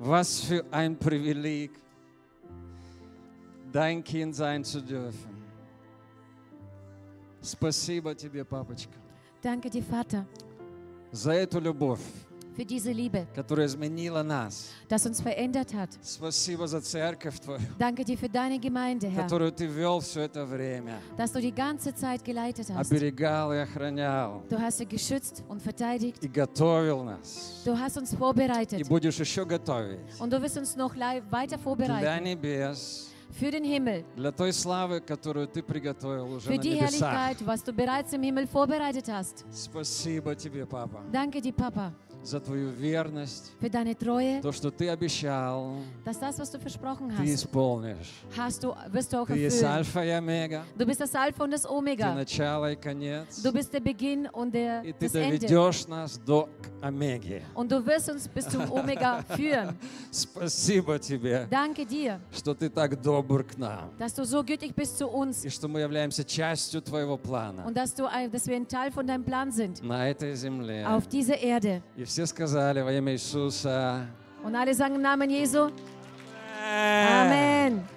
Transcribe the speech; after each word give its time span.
Was 0.00 0.40
für 0.40 0.64
ein 0.70 0.96
Privileg, 0.96 1.70
dein 3.72 4.02
Kind 4.02 4.34
sein 4.34 4.62
zu 4.64 4.80
dürfen. 4.80 5.36
Спасибо 7.42 8.14
тебе, 8.14 8.44
папочка, 8.44 8.92
Danke 9.42 9.70
dir, 9.70 9.82
Vater, 9.82 10.26
за 11.12 11.32
эту 11.32 11.60
любовь, 11.60 12.00
Für 12.61 12.65
diese 12.65 12.91
Liebe, 12.91 13.25
которая 13.33 13.65
изменила 13.65 14.21
нас. 14.21 14.69
das 14.87 15.05
uns 15.07 15.19
verändert 15.19 15.73
hat. 15.73 15.89
Спасибо 16.03 16.67
за 16.67 16.79
церковь 16.81 17.39
Твою, 17.39 17.59
Danke 17.79 18.03
dir 18.05 18.17
für 18.17 18.29
deine 18.29 18.59
Gemeinde, 18.59 19.07
Herr, 19.07 19.23
которую 19.23 19.51
Ты 19.51 19.65
вел 19.65 19.99
все 19.99 20.21
это 20.21 20.45
время, 20.45 20.99
dass 21.17 21.31
du 21.31 21.39
die 21.41 21.51
ganze 21.53 21.93
Zeit 21.95 22.23
geleitet 22.23 22.67
hast. 22.69 22.91
оберегал 22.91 23.51
и 23.53 23.57
охранял, 23.57 24.43
Du 24.49 24.59
hast 24.59 24.77
sie 24.77 24.85
geschützt 24.85 25.43
und 25.49 25.59
verteidigt. 25.61 26.23
и 26.23 26.27
готовил 26.27 27.03
нас. 27.03 27.61
Du 27.65 27.75
hast 27.75 27.97
uns 27.97 28.13
И 28.13 28.15
vorbereitet. 28.17 28.87
будешь 28.87 29.17
еще 29.19 29.43
готовить 29.45 29.99
Und 30.19 30.31
du 30.31 30.39
wirst 30.41 30.57
uns 30.57 30.75
noch 30.75 30.95
lei- 30.95 31.23
weiter 31.31 31.57
для 31.57 31.57
vorbereiten 31.57 32.23
небес, 32.23 33.07
für 33.39 33.49
den 33.49 33.63
Himmel, 33.63 34.03
для 34.17 34.31
той 34.33 34.51
славы, 34.51 34.99
которую 34.99 35.47
Ты 35.47 35.63
приготовил 35.63 36.33
уже 36.33 36.47
für 36.49 36.57
на 36.57 36.61
die 36.61 36.73
небесах. 36.75 37.11
Herrlichkeit, 37.13 37.47
was 37.47 37.63
du 37.63 37.71
bereits 37.73 38.11
im 38.13 38.21
Himmel 38.23 38.45
vorbereitet 38.45 39.07
hast. 39.07 39.45
Спасибо 39.51 40.35
Тебе, 40.35 40.65
Папа, 40.65 41.01
Danke 41.11 41.39
dir, 41.41 41.53
Papa, 41.53 41.93
за 42.23 42.39
Твою 42.39 42.69
верность, 42.69 43.51
für 43.59 43.69
deine 43.69 43.95
Treue, 43.97 44.41
то, 44.41 44.51
что 44.51 44.69
Ты 44.71 44.89
обещал, 44.89 45.77
dass 46.05 46.19
das, 46.19 46.37
was 46.39 46.51
du 46.51 46.59
versprochen 46.59 47.09
Ты 47.09 47.23
hast, 47.23 47.45
исполнишь. 47.45 48.23
hast 48.37 48.63
du, 48.63 48.73
wirst 48.91 49.11
du 49.13 49.17
auch 49.21 49.27
Ты 49.27 49.33
есть 49.37 49.61
erfüllen. 49.61 49.77
Альфа 49.77 50.05
и 50.05 50.09
Омега, 50.11 50.63
Du 50.77 50.85
bist 50.85 51.01
das 51.01 51.13
Alpha 51.15 51.43
und 51.43 51.51
das 51.51 51.63
Ты 51.63 51.69
Omega. 51.69 52.13
начало 52.13 52.71
и 52.71 52.75
конец, 52.75 53.41
Du 53.41 53.51
bist 53.51 53.73
der 53.73 53.79
Beginn 53.79 54.27
und 54.27 54.53
der, 54.53 54.83
и 54.83 54.93
Ты 54.93 55.05
das 55.07 55.15
Ende. 55.15 55.39
доведешь 55.39 55.87
нас 55.87 56.17
до 56.19 56.47
Омеги. 56.81 57.41
Und 57.55 57.71
du 57.71 57.83
wirst 57.85 58.09
uns 58.09 58.27
bis 58.27 58.47
zum 58.47 58.69
Omega 58.71 59.23
führen. 59.35 59.75
Спасибо 60.11 60.99
Тебе, 60.99 61.47
Danke 61.49 61.85
dir, 61.85 62.19
что 62.31 62.53
Ты 62.53 62.69
так 62.69 63.01
добр 63.01 63.43
к 63.43 63.57
нам, 63.57 63.89
dass 63.97 64.13
du 64.13 64.25
so 64.25 64.43
gütig 64.43 64.75
bist 64.75 64.97
zu 64.97 65.07
uns 65.07 65.43
и 65.45 65.49
что 65.49 65.67
мы 65.67 65.79
являемся 65.79 66.23
частью 66.23 66.81
Твоего 66.81 67.17
плана 67.17 67.65
und 67.65 67.75
dass, 67.75 67.93
du 67.95 68.03
dass 68.31 68.45
wir 68.47 68.55
ein 68.55 68.67
Teil 68.67 68.91
von 68.91 69.07
deinem 69.07 69.23
Plan 69.23 69.51
sind 69.51 69.81
на 69.83 70.07
этой 70.07 70.35
земле. 70.35 70.85
auf 70.85 71.07
dieser 71.07 71.37
Erde. 71.39 71.81
И 71.97 72.03
все 72.11 72.25
сказали 72.25 72.81
во 72.81 72.91
имя 72.91 73.13
Иисуса. 73.13 74.05
Und 74.43 74.53
alle 74.53 74.73
sagen 74.73 74.95
im 74.95 75.01
Namen 75.01 75.29
Jesu. 75.29 75.71
Amen. 76.61 77.87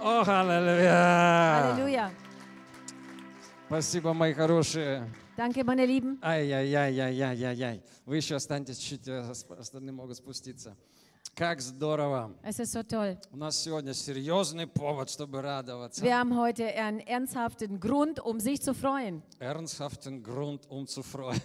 О, 0.00 0.22
аллилуйя! 0.26 1.74
Halleluja. 1.76 2.10
Спасибо, 3.66 4.14
мои 4.14 4.32
хорошие. 4.32 5.06
Danke, 5.37 5.63
meine 5.63 5.85
Lieben. 5.85 6.17
Ай-яй-яй-яй-яй-яй. 6.21 7.81
Вы 8.05 8.17
еще 8.17 8.35
останетесь 8.35 8.77
чуть, 8.77 9.07
э, 9.07 9.33
с- 9.33 9.45
остальные 9.49 9.93
могут 9.93 10.17
спуститься. 10.17 10.75
Как 11.35 11.61
здорово. 11.61 12.35
Es 12.43 12.59
ist 12.59 12.73
so 12.75 12.83
toll. 12.83 13.17
У 13.31 13.37
нас 13.37 13.55
сегодня 13.63 13.93
серьезный 13.93 14.67
повод, 14.67 15.09
чтобы 15.09 15.41
радоваться. 15.41 16.03
Wir 16.03 16.17
haben 16.19 16.35
heute 16.37 16.65
einen 16.65 16.99
ernsthaften 16.99 17.79
Grund, 17.79 18.19
um 18.19 18.39
sich 18.39 18.61
zu 18.61 18.73
freuen. 18.73 19.21
Ernsthaften 19.39 20.21
Grund, 20.23 20.67
um 20.69 20.87
zu 20.87 21.03
freuen. 21.03 21.39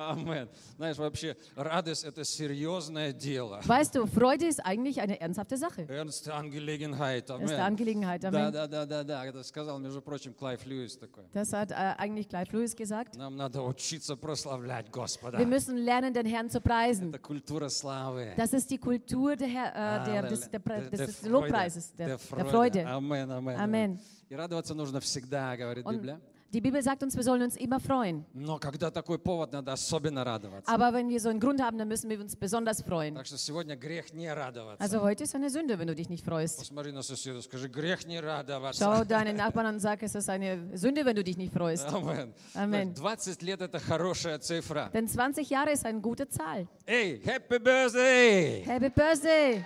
Амен. 0.00 0.48
Знаешь, 0.76 0.98
вообще, 0.98 1.36
радость – 1.56 2.04
это 2.04 2.22
серьезное 2.24 3.12
дело. 3.12 3.60
Weißt 3.64 3.94
du, 3.94 4.06
Freude 4.06 4.46
ist 4.46 4.60
eigentlich 4.64 5.00
eine 5.00 5.18
ernsthafte 5.20 5.56
Sache. 5.56 5.86
Ernste 5.88 6.34
Angelegenheit. 6.34 7.30
Erste 7.30 7.34
Амен. 7.34 7.60
Angelegenheit. 7.60 8.22
Да, 8.22 8.28
Amen. 8.28 8.52
да, 8.52 8.66
да, 8.66 8.84
да, 8.86 9.04
да. 9.04 9.24
Это 9.26 9.42
сказал, 9.42 9.78
между 9.78 10.02
прочим, 10.02 10.34
Клайв 10.34 10.66
Льюис 10.66 10.96
такой. 10.98 11.24
Das 11.32 11.52
hat 11.52 11.70
äh, 11.70 11.94
eigentlich 11.98 12.28
Clive 12.28 12.52
Lewis 12.52 12.74
gesagt. 12.76 13.16
Нам 13.16 13.36
надо 13.36 13.62
учиться 13.62 14.16
прославлять 14.16 14.90
Господа. 14.90 15.38
Wir 15.38 15.46
müssen 15.46 15.76
lernen, 15.78 16.12
den 16.12 16.26
Herrn 16.26 16.50
zu 16.50 16.60
preisen. 16.60 17.08
Это 17.10 17.18
культура 17.18 17.68
славы. 17.70 18.34
Das 18.36 18.52
ist 18.52 18.70
die 18.70 18.78
Kultur 18.78 19.34
der, 19.36 19.48
Herr, 19.48 19.70
äh, 19.70 19.72
der, 19.72 20.22
Аллилуйя. 20.24 20.28
des, 20.28 20.50
der, 20.50 20.60
Pre- 20.60 20.80
Der- 20.80 20.90
der 20.90 21.06
des 21.06 21.16
Freude. 21.16 21.30
Lobpreises, 21.32 21.92
der, 21.94 22.06
Der 22.06 22.18
der 22.18 22.46
Freude. 22.46 22.86
Амен, 22.86 23.30
амен. 23.30 23.58
Amen. 23.58 24.00
И 24.28 24.34
радоваться 24.34 24.74
нужно 24.74 25.00
всегда, 25.00 25.56
говорит 25.56 25.86
Und 25.86 25.94
Библия. 25.94 26.20
die 26.52 26.60
Bibel 26.60 26.80
sagt 26.80 27.02
uns, 27.02 27.14
wir 27.16 27.24
sollen 27.24 27.42
uns 27.42 27.56
immer 27.56 27.80
freuen. 27.80 28.24
Но 28.32 28.58
когда 28.58 28.90
такой 28.90 29.18
повод, 29.18 29.52
надо 29.52 29.72
особенно 29.72 30.24
радоваться. 30.24 30.72
Aber 30.72 30.92
wenn 30.94 31.08
wir 31.08 31.20
so 31.20 31.28
einen 31.28 31.40
Grund 31.40 31.60
haben, 31.60 31.76
dann 31.76 31.88
müssen 31.88 32.08
wir 32.08 32.18
uns 32.20 32.36
besonders 32.36 32.80
freuen. 32.82 33.14
Так 33.16 33.26
что 33.26 33.36
сегодня 33.36 33.74
грех 33.76 34.12
не 34.14 34.28
радоваться. 34.32 34.80
Also 34.82 35.02
heute 35.02 35.24
ist 35.24 35.34
eine 35.34 35.50
Sünde, 35.50 35.78
wenn 35.78 35.88
du 35.88 35.94
dich 35.94 36.08
nicht 36.08 36.24
freust. 36.24 36.58
Посмотри 36.60 36.92
на 36.92 37.02
соседа, 37.02 37.42
скажи, 37.42 37.68
грех 37.68 38.06
не 38.06 38.20
радоваться. 38.20 38.82
Schau 38.82 39.04
deinen 39.04 39.36
Nachbarn 39.36 39.66
an 39.66 39.74
und 39.74 39.80
sag, 39.80 40.02
es 40.02 40.14
ist 40.14 40.30
eine 40.30 40.76
Sünde, 40.78 41.04
wenn 41.04 41.16
du 41.16 41.24
dich 41.24 41.36
nicht 41.36 41.52
freust. 41.52 41.84
Амен. 41.92 42.32
Amen. 42.54 42.94
20 42.94 43.42
лет 43.42 43.60
это 43.60 43.78
хорошая 43.80 44.38
цифра. 44.38 44.88
Denn 44.94 45.08
20 45.08 45.50
Jahre 45.50 45.72
ist 45.72 45.84
eine 45.84 46.00
gute 46.00 46.28
Zahl. 46.28 46.68
Эй, 46.86 47.20
happy 47.24 47.58
birthday! 47.58 48.62
Happy 48.64 48.88
Birthday! 48.88 49.64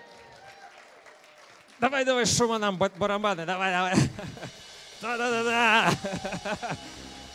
Давай, 1.78 2.04
давай, 2.04 2.26
шума 2.26 2.58
нам 2.58 2.76
ба- 2.78 2.90
барабаны, 2.98 3.46
давай, 3.46 3.70
давай. 3.72 4.10
Да-да-да-да. 5.02 5.92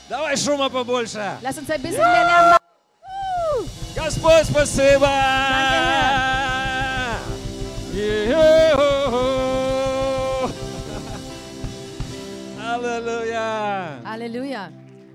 Давай 0.10 0.38
шума 0.38 0.70
побольше. 0.70 1.38
Lass 1.42 1.58
uns 1.58 1.70
ein 1.70 1.82
bisschen 1.82 1.98
mehr 2.00 2.26
Lärm 2.26 2.50
machen. 2.52 2.62
Господь, 3.96 4.46
спасибо! 4.46 5.10
Йо-хо-хо. 7.94 9.26
Аллилуйя! 12.62 14.00
Halleluja! 14.04 14.70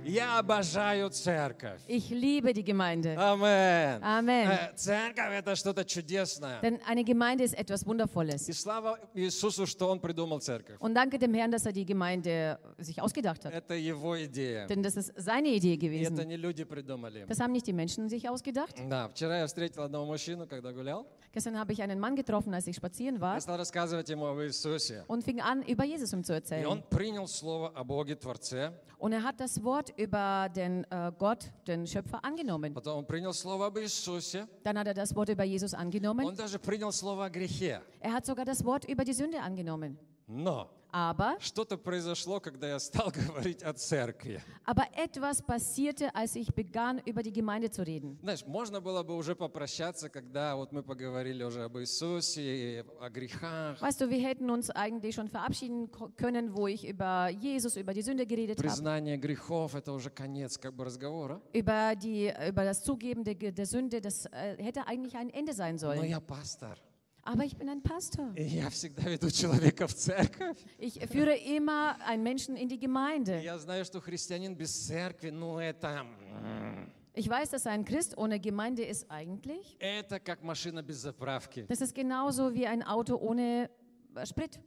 Я 0.06 0.38
обожаю 0.38 1.10
церковь. 1.10 1.82
Ich 1.88 2.10
liebe 2.12 2.54
die 2.54 2.64
Gemeinde. 2.64 3.16
Amen. 3.18 4.48
Э, 4.50 4.74
Церковь 4.76 5.34
это 5.34 5.56
что-то 5.56 5.84
чудесное. 5.84 6.62
Denn 6.62 6.80
eine 6.88 7.04
Gemeinde 7.04 7.44
ist 7.44 7.56
etwas 7.58 7.86
Wundervolles. 7.86 8.48
И 8.48 8.54
слава 8.54 9.00
Иисусу, 9.16 9.66
что 9.66 9.90
Он 9.90 10.00
придумал 10.00 10.40
церковь. 10.40 10.78
Und 10.80 10.94
danke 10.94 11.18
dem 11.18 11.34
Herrn, 11.34 11.52
dass 11.52 11.66
er 11.66 11.72
die 11.72 11.86
Gemeinde 11.86 12.60
sich 12.78 13.02
ausgedacht 13.02 13.46
hat. 13.46 13.54
Это 13.54 13.74
Его 13.74 14.16
идея. 14.24 14.68
Denn 14.68 14.84
das 14.84 14.96
ist 14.96 15.12
seine 15.18 15.50
Idee 15.50 15.74
И 15.74 15.78
это 15.78 15.86
gewesen. 16.14 16.28
не 16.28 16.38
люди 16.38 16.64
придумали. 16.64 17.26
Das 17.28 17.40
haben 17.40 17.52
nicht 17.54 17.66
die 17.66 17.74
Menschen 17.74 18.08
sich 18.08 18.30
ausgedacht. 18.30 18.76
Да, 18.88 19.10
вчера 19.10 19.40
я 19.40 19.48
встретил 19.48 19.82
одного 19.84 20.06
мужчину, 20.06 20.46
когда 20.46 20.72
гулял. 20.72 21.08
Gestern 21.34 21.56
habe 21.59 21.73
ich 21.73 21.81
einen 21.81 22.01
Mann 22.01 22.17
getroffen, 22.17 22.53
als 22.55 22.67
ich 22.67 22.75
spazieren 22.77 23.17
Я 23.17 23.21
war 23.21 23.41
стал 23.41 23.56
рассказывать 23.56 24.09
ему 24.09 24.27
об 24.27 24.39
Иисусе. 24.41 25.05
und 25.06 25.23
fing 25.23 25.41
an, 25.41 25.62
über 25.62 25.84
Jesus 25.84 26.12
ihm 26.12 26.25
zu 26.25 26.33
И 26.33 26.37
erzählen. 26.37 26.67
он 26.67 26.83
принял 26.91 27.28
слово 27.28 27.69
о 27.75 27.84
Боге 27.84 28.17
Творце. 28.17 28.73
Und 28.99 29.12
er 29.12 29.23
hat 29.23 29.39
das 29.41 29.62
Wort 29.62 29.93
über 29.97 30.49
den 30.55 30.84
äh, 30.91 31.12
Gott, 31.19 31.51
den 31.69 31.87
Schöpfer, 31.87 32.25
angenommen. 32.25 32.75
Потом 32.75 32.99
он 32.99 33.06
принял 33.06 33.33
слово 33.33 33.67
об 33.67 33.78
Иисусе. 33.78 34.49
Dann 34.65 34.77
hat 34.77 34.89
er 34.89 34.95
das 34.95 35.15
Wort 35.15 35.28
über 35.28 35.45
Jesus 35.45 35.73
angenommen. 35.73 36.27
Он 36.27 36.34
даже 36.34 36.59
принял 36.59 36.91
слово 36.93 37.27
о 37.27 37.31
грехе. 37.31 37.81
Er 38.01 38.12
hat 38.12 38.27
sogar 38.27 38.45
das 38.45 38.65
Wort 38.65 38.84
über 38.87 39.05
die 39.05 39.12
Sünde 39.15 39.41
angenommen. 39.41 39.97
Но 40.27 40.69
Aber, 40.95 41.37
что-то 41.39 41.78
произошло, 41.78 42.41
когда 42.41 42.67
я 42.69 42.81
стал 42.81 43.12
говорить 43.12 43.62
о 43.62 43.73
церкви. 43.75 44.43
aber 44.65 44.83
etwas 44.97 45.41
passierte, 45.41 46.12
als 46.17 46.34
ich 46.34 46.53
begann, 46.53 47.01
über 47.06 47.23
die 47.23 47.33
Gemeinde 47.33 47.71
zu 47.71 47.83
reden. 47.87 48.19
Знаешь, 48.25 48.45
можно 48.45 48.81
было 48.81 49.05
бы 49.05 49.15
уже 49.15 49.37
попрощаться, 49.37 50.09
когда 50.09 50.56
вот 50.56 50.73
мы 50.73 50.83
поговорили 50.83 51.45
уже 51.45 51.62
об 51.62 51.78
Иисусе, 51.78 52.43
и 52.43 52.84
о 53.01 53.09
грехах, 53.09 53.81
Weißt 53.81 54.01
du, 54.01 54.11
wir 54.11 54.19
hätten 54.21 54.51
uns 54.51 54.69
eigentlich 54.71 55.15
schon 55.15 55.28
verabschieden 55.28 55.93
ko- 55.93 56.11
können, 56.17 56.56
wo 56.56 56.67
ich 56.67 56.84
über 56.84 57.28
Jesus, 57.28 57.77
über 57.77 57.95
die 57.95 58.03
Sünde 58.03 58.27
geredet 58.27 58.59
habe, 58.59 58.67
признание 58.67 59.17
грехов, 59.17 59.77
это 59.77 59.93
уже 59.93 60.11
конец 60.11 60.59
как 60.59 60.75
бы 60.75 60.84
разговора. 60.84 61.41
über, 61.53 61.95
die, 61.95 62.33
über 62.49 62.65
das 62.65 62.83
Zugeben 62.83 63.23
der, 63.23 63.37
der 63.37 63.67
Sünde, 63.67 64.01
das 64.01 64.27
äh, 64.27 64.56
hätte 64.59 64.84
eigentlich 64.89 65.15
ein 65.17 65.31
Ende 65.31 65.53
sein 65.53 65.77
Но 65.77 65.78
sollen. 65.78 66.05
я 66.11 66.19
пастор, 66.19 66.77
Aber 67.25 67.45
ich 67.45 67.56
bin 67.56 67.69
ein 67.69 67.83
Pastor. 67.83 68.33
и 68.34 68.43
я 68.45 68.71
всегда 68.71 69.03
веду 69.09 69.31
человека 69.31 69.87
в 69.87 69.95
церковь. 69.95 70.56
Ich 70.78 70.99
führe 71.11 71.37
immer 71.37 71.97
einen 72.06 72.23
Menschen 72.23 72.56
in 72.56 72.69
die 72.69 72.77
И 72.77 72.78
Gemeinde. 72.78 73.41
Я 73.43 73.59
знаю, 73.59 73.84
что 73.84 74.01
христианин 74.01 74.55
без 74.56 74.71
церкви, 74.87 75.31
ну 75.31 75.59
это... 75.59 76.05
м, 76.42 76.91
Ich 77.15 77.28
weiß, 77.28 77.51
dass 77.51 77.66
ein 77.66 77.84
Christ 77.84 78.16
ohne 78.16 78.39
Gemeinde 78.41 78.83
ist 78.84 79.10
eigentlich. 79.10 79.77
Это 79.81 80.19
как 80.21 80.42
машина 80.42 80.83
без 80.83 80.97
заправки. 81.03 81.66
Das 81.69 81.81
ist 81.83 81.95
genauso 81.95 82.54
wie 82.54 82.66
ein 82.66 82.83
Auto 82.83 83.16
ohne 83.16 83.69
äh, 84.15 84.27
Sprit, 84.27 84.59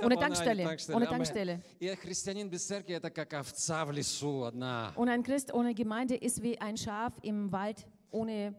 Ну, 0.00 0.06
ohne 0.06 0.16
она 0.16 0.28
не 0.28 0.34
Tankstelle. 0.34 0.64
Tankstelle, 0.64 0.96
Ohne 0.96 1.08
амен. 1.08 1.16
Tankstelle. 1.24 1.60
И 1.80 1.88
христианин 1.96 2.50
без 2.50 2.66
церкви 2.66 2.94
это 2.94 3.10
как 3.10 3.32
овца 3.32 3.84
в 3.86 3.92
лесу 3.92 4.44
одна. 4.44 4.92
Und 4.96 5.08
ein 5.08 5.22
Christ 5.22 5.52
ohne 5.54 5.72
Gemeinde 5.74 6.14
ist 6.16 6.42
wie 6.42 6.60
ein 6.60 6.76
Schaf 6.76 7.14
im 7.22 7.50
Wald 7.50 7.86
ohne. 8.10 8.54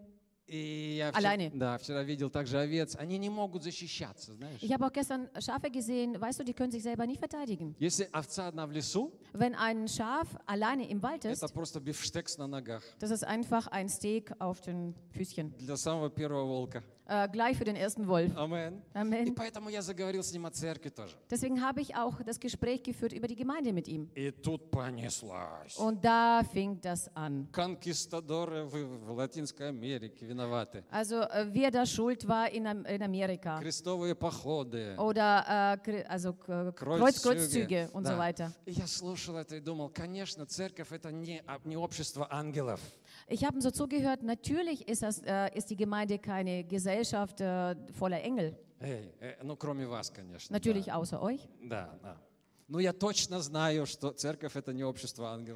И 0.51 0.96
я 0.98 1.10
Alleine. 1.12 1.50
вчера, 1.50 1.60
да, 1.60 1.78
вчера 1.78 2.01
видел 2.01 2.31
также 2.31 2.57
овец. 2.57 2.96
Они 2.96 3.19
не 3.19 3.30
могут 3.30 3.62
защищаться, 3.62 4.34
знаешь. 4.34 4.60
Ich 4.63 4.74
habe 4.74 4.84
auch 4.88 4.92
gestern 4.92 5.30
Schafe 5.40 5.69
gesehen, 5.69 6.19
weißt 6.19 6.40
du, 6.40 6.44
die 6.44 6.56
können 6.56 6.72
sich 6.72 6.81
selber 6.81 7.06
nicht 7.06 7.19
verteidigen. 7.19 7.75
Если 7.78 8.10
овца 8.12 8.48
одна 8.48 8.66
в 8.66 8.72
лесу, 8.72 9.13
Wenn 9.34 9.54
ein 9.54 9.88
Schaf 9.88 10.28
alleine 10.48 10.90
im 10.90 11.04
Wald 11.04 11.24
это 11.24 11.46
ist, 11.46 11.54
просто 11.54 11.80
бифштекс 11.80 12.40
на 12.40 12.48
ногах 12.48 12.81
das 13.00 13.12
ist 13.12 13.24
einfach 13.24 13.68
ein 13.68 13.90
Steak 13.90 14.31
auf 14.40 14.60
den 14.62 14.96
Füßchen. 15.12 15.54
для 15.60 15.78
самого 15.78 16.10
первого 16.10 16.46
волка. 16.48 16.84
äh, 17.07 17.28
gleich 17.28 17.57
für 17.57 17.63
den 17.63 17.75
ersten 17.75 18.07
Wolf. 18.07 18.36
Амен. 18.38 18.81
И 18.94 18.98
Amen. 18.98 19.34
поэтому 19.36 19.69
я 19.69 19.81
заговорил 19.81 20.22
с 20.24 20.31
ним 20.31 20.46
о 20.46 20.51
церкви 20.51 20.90
тоже. 20.90 21.16
Deswegen 21.31 21.60
habe 21.62 21.81
ich 21.81 21.96
auch 21.96 22.22
das 22.24 22.40
Gespräch 22.40 22.84
geführt 22.84 23.13
über 23.13 23.28
die 23.28 23.36
Gemeinde 23.36 23.74
mit 23.74 23.88
ihm. 23.88 24.10
И 24.16 24.30
тут 24.31 24.69
понеслась. 24.69 25.75
Und 25.78 26.04
da 26.06 26.44
fing 26.44 26.80
das 26.81 27.10
an. 27.16 27.48
Конкистадоры 27.51 28.66
в, 28.66 28.74
в 29.07 29.12
Латинской 29.18 29.69
Америке 29.69 30.24
виноваты. 30.25 30.84
Also 30.92 31.22
äh, 31.22 31.48
wer 31.51 31.72
da 31.72 31.86
schuld 31.88 32.28
war 32.28 32.51
in, 32.51 32.68
Am- 32.68 32.86
in 32.86 33.01
Amerika. 33.01 33.60
Крестовые 33.60 34.13
походы. 34.13 34.96
Oder 35.00 35.44
äh, 35.48 35.78
Kre- 35.84 36.04
also 36.04 36.30
äh, 36.48 36.72
Kreuz, 36.74 37.24
Kreuzzüge 37.24 37.90
und 37.94 38.06
so 38.06 38.13
Да. 38.13 38.18
weiter. 38.19 38.51
И 38.68 38.72
я 38.74 38.86
слушал 38.86 39.36
это 39.38 39.56
и 39.56 39.60
думал, 39.60 39.90
конечно, 39.90 40.46
церковь 40.46 40.92
это 40.92 41.12
не, 41.12 41.42
а- 41.48 41.60
не 41.66 41.75
общество 41.75 42.28
ангелов. 42.31 42.80
Ich 43.28 43.44
habe 43.44 43.57
ihm 43.57 43.62
so 43.62 43.72
zugehört, 43.72 44.22
natürlich 44.22 44.88
ist, 44.88 45.01
das, 45.01 45.19
äh, 45.25 45.50
ist 45.57 45.69
die 45.72 45.75
Gemeinde 45.75 46.19
keine 46.19 46.63
Gesellschaft 46.63 46.93
äh, 47.42 47.75
voller 47.94 48.22
Engel. 48.24 48.56
Эй, 48.80 49.13
э, 49.19 49.36
ну, 49.44 49.56
кроме 49.56 49.86
вас, 49.86 50.10
конечно. 50.12 50.54
Natürlich 50.54 50.92
außer 50.92 51.22
euch. 51.22 51.48
Да, 51.62 51.98
да. 52.01 52.18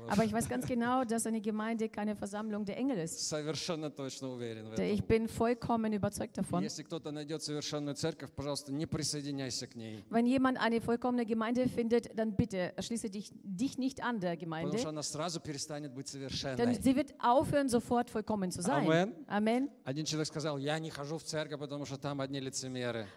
Aber 0.09 0.25
ich 0.25 0.33
weiß 0.33 0.49
ganz 0.49 0.67
genau, 0.69 1.05
dass 1.05 1.27
eine 1.27 1.41
Gemeinde 1.41 1.89
keine 1.89 2.15
Versammlung 2.15 2.65
der 2.65 2.77
Engel 2.77 2.99
ist. 2.99 3.33
Ich 4.79 5.05
bin 5.05 5.27
vollkommen 5.29 5.93
überzeugt 5.93 6.37
davon. 6.37 6.63
Wenn 10.11 10.27
jemand 10.27 10.59
eine 10.59 10.81
vollkommene 10.81 11.25
Gemeinde 11.25 11.69
findet, 11.69 12.19
dann 12.19 12.35
bitte 12.37 12.75
schließe 12.79 13.09
dich, 13.09 13.33
dich 13.43 13.79
nicht 13.79 14.03
an 14.03 14.21
der 14.21 14.37
Gemeinde. 14.37 14.77
Denn 16.59 16.75
sie 16.83 16.95
wird 16.95 17.15
aufhören, 17.19 17.69
sofort 17.69 18.11
vollkommen 18.11 18.51
zu 18.51 18.61
sein. 18.61 18.87
Amen. 19.27 19.71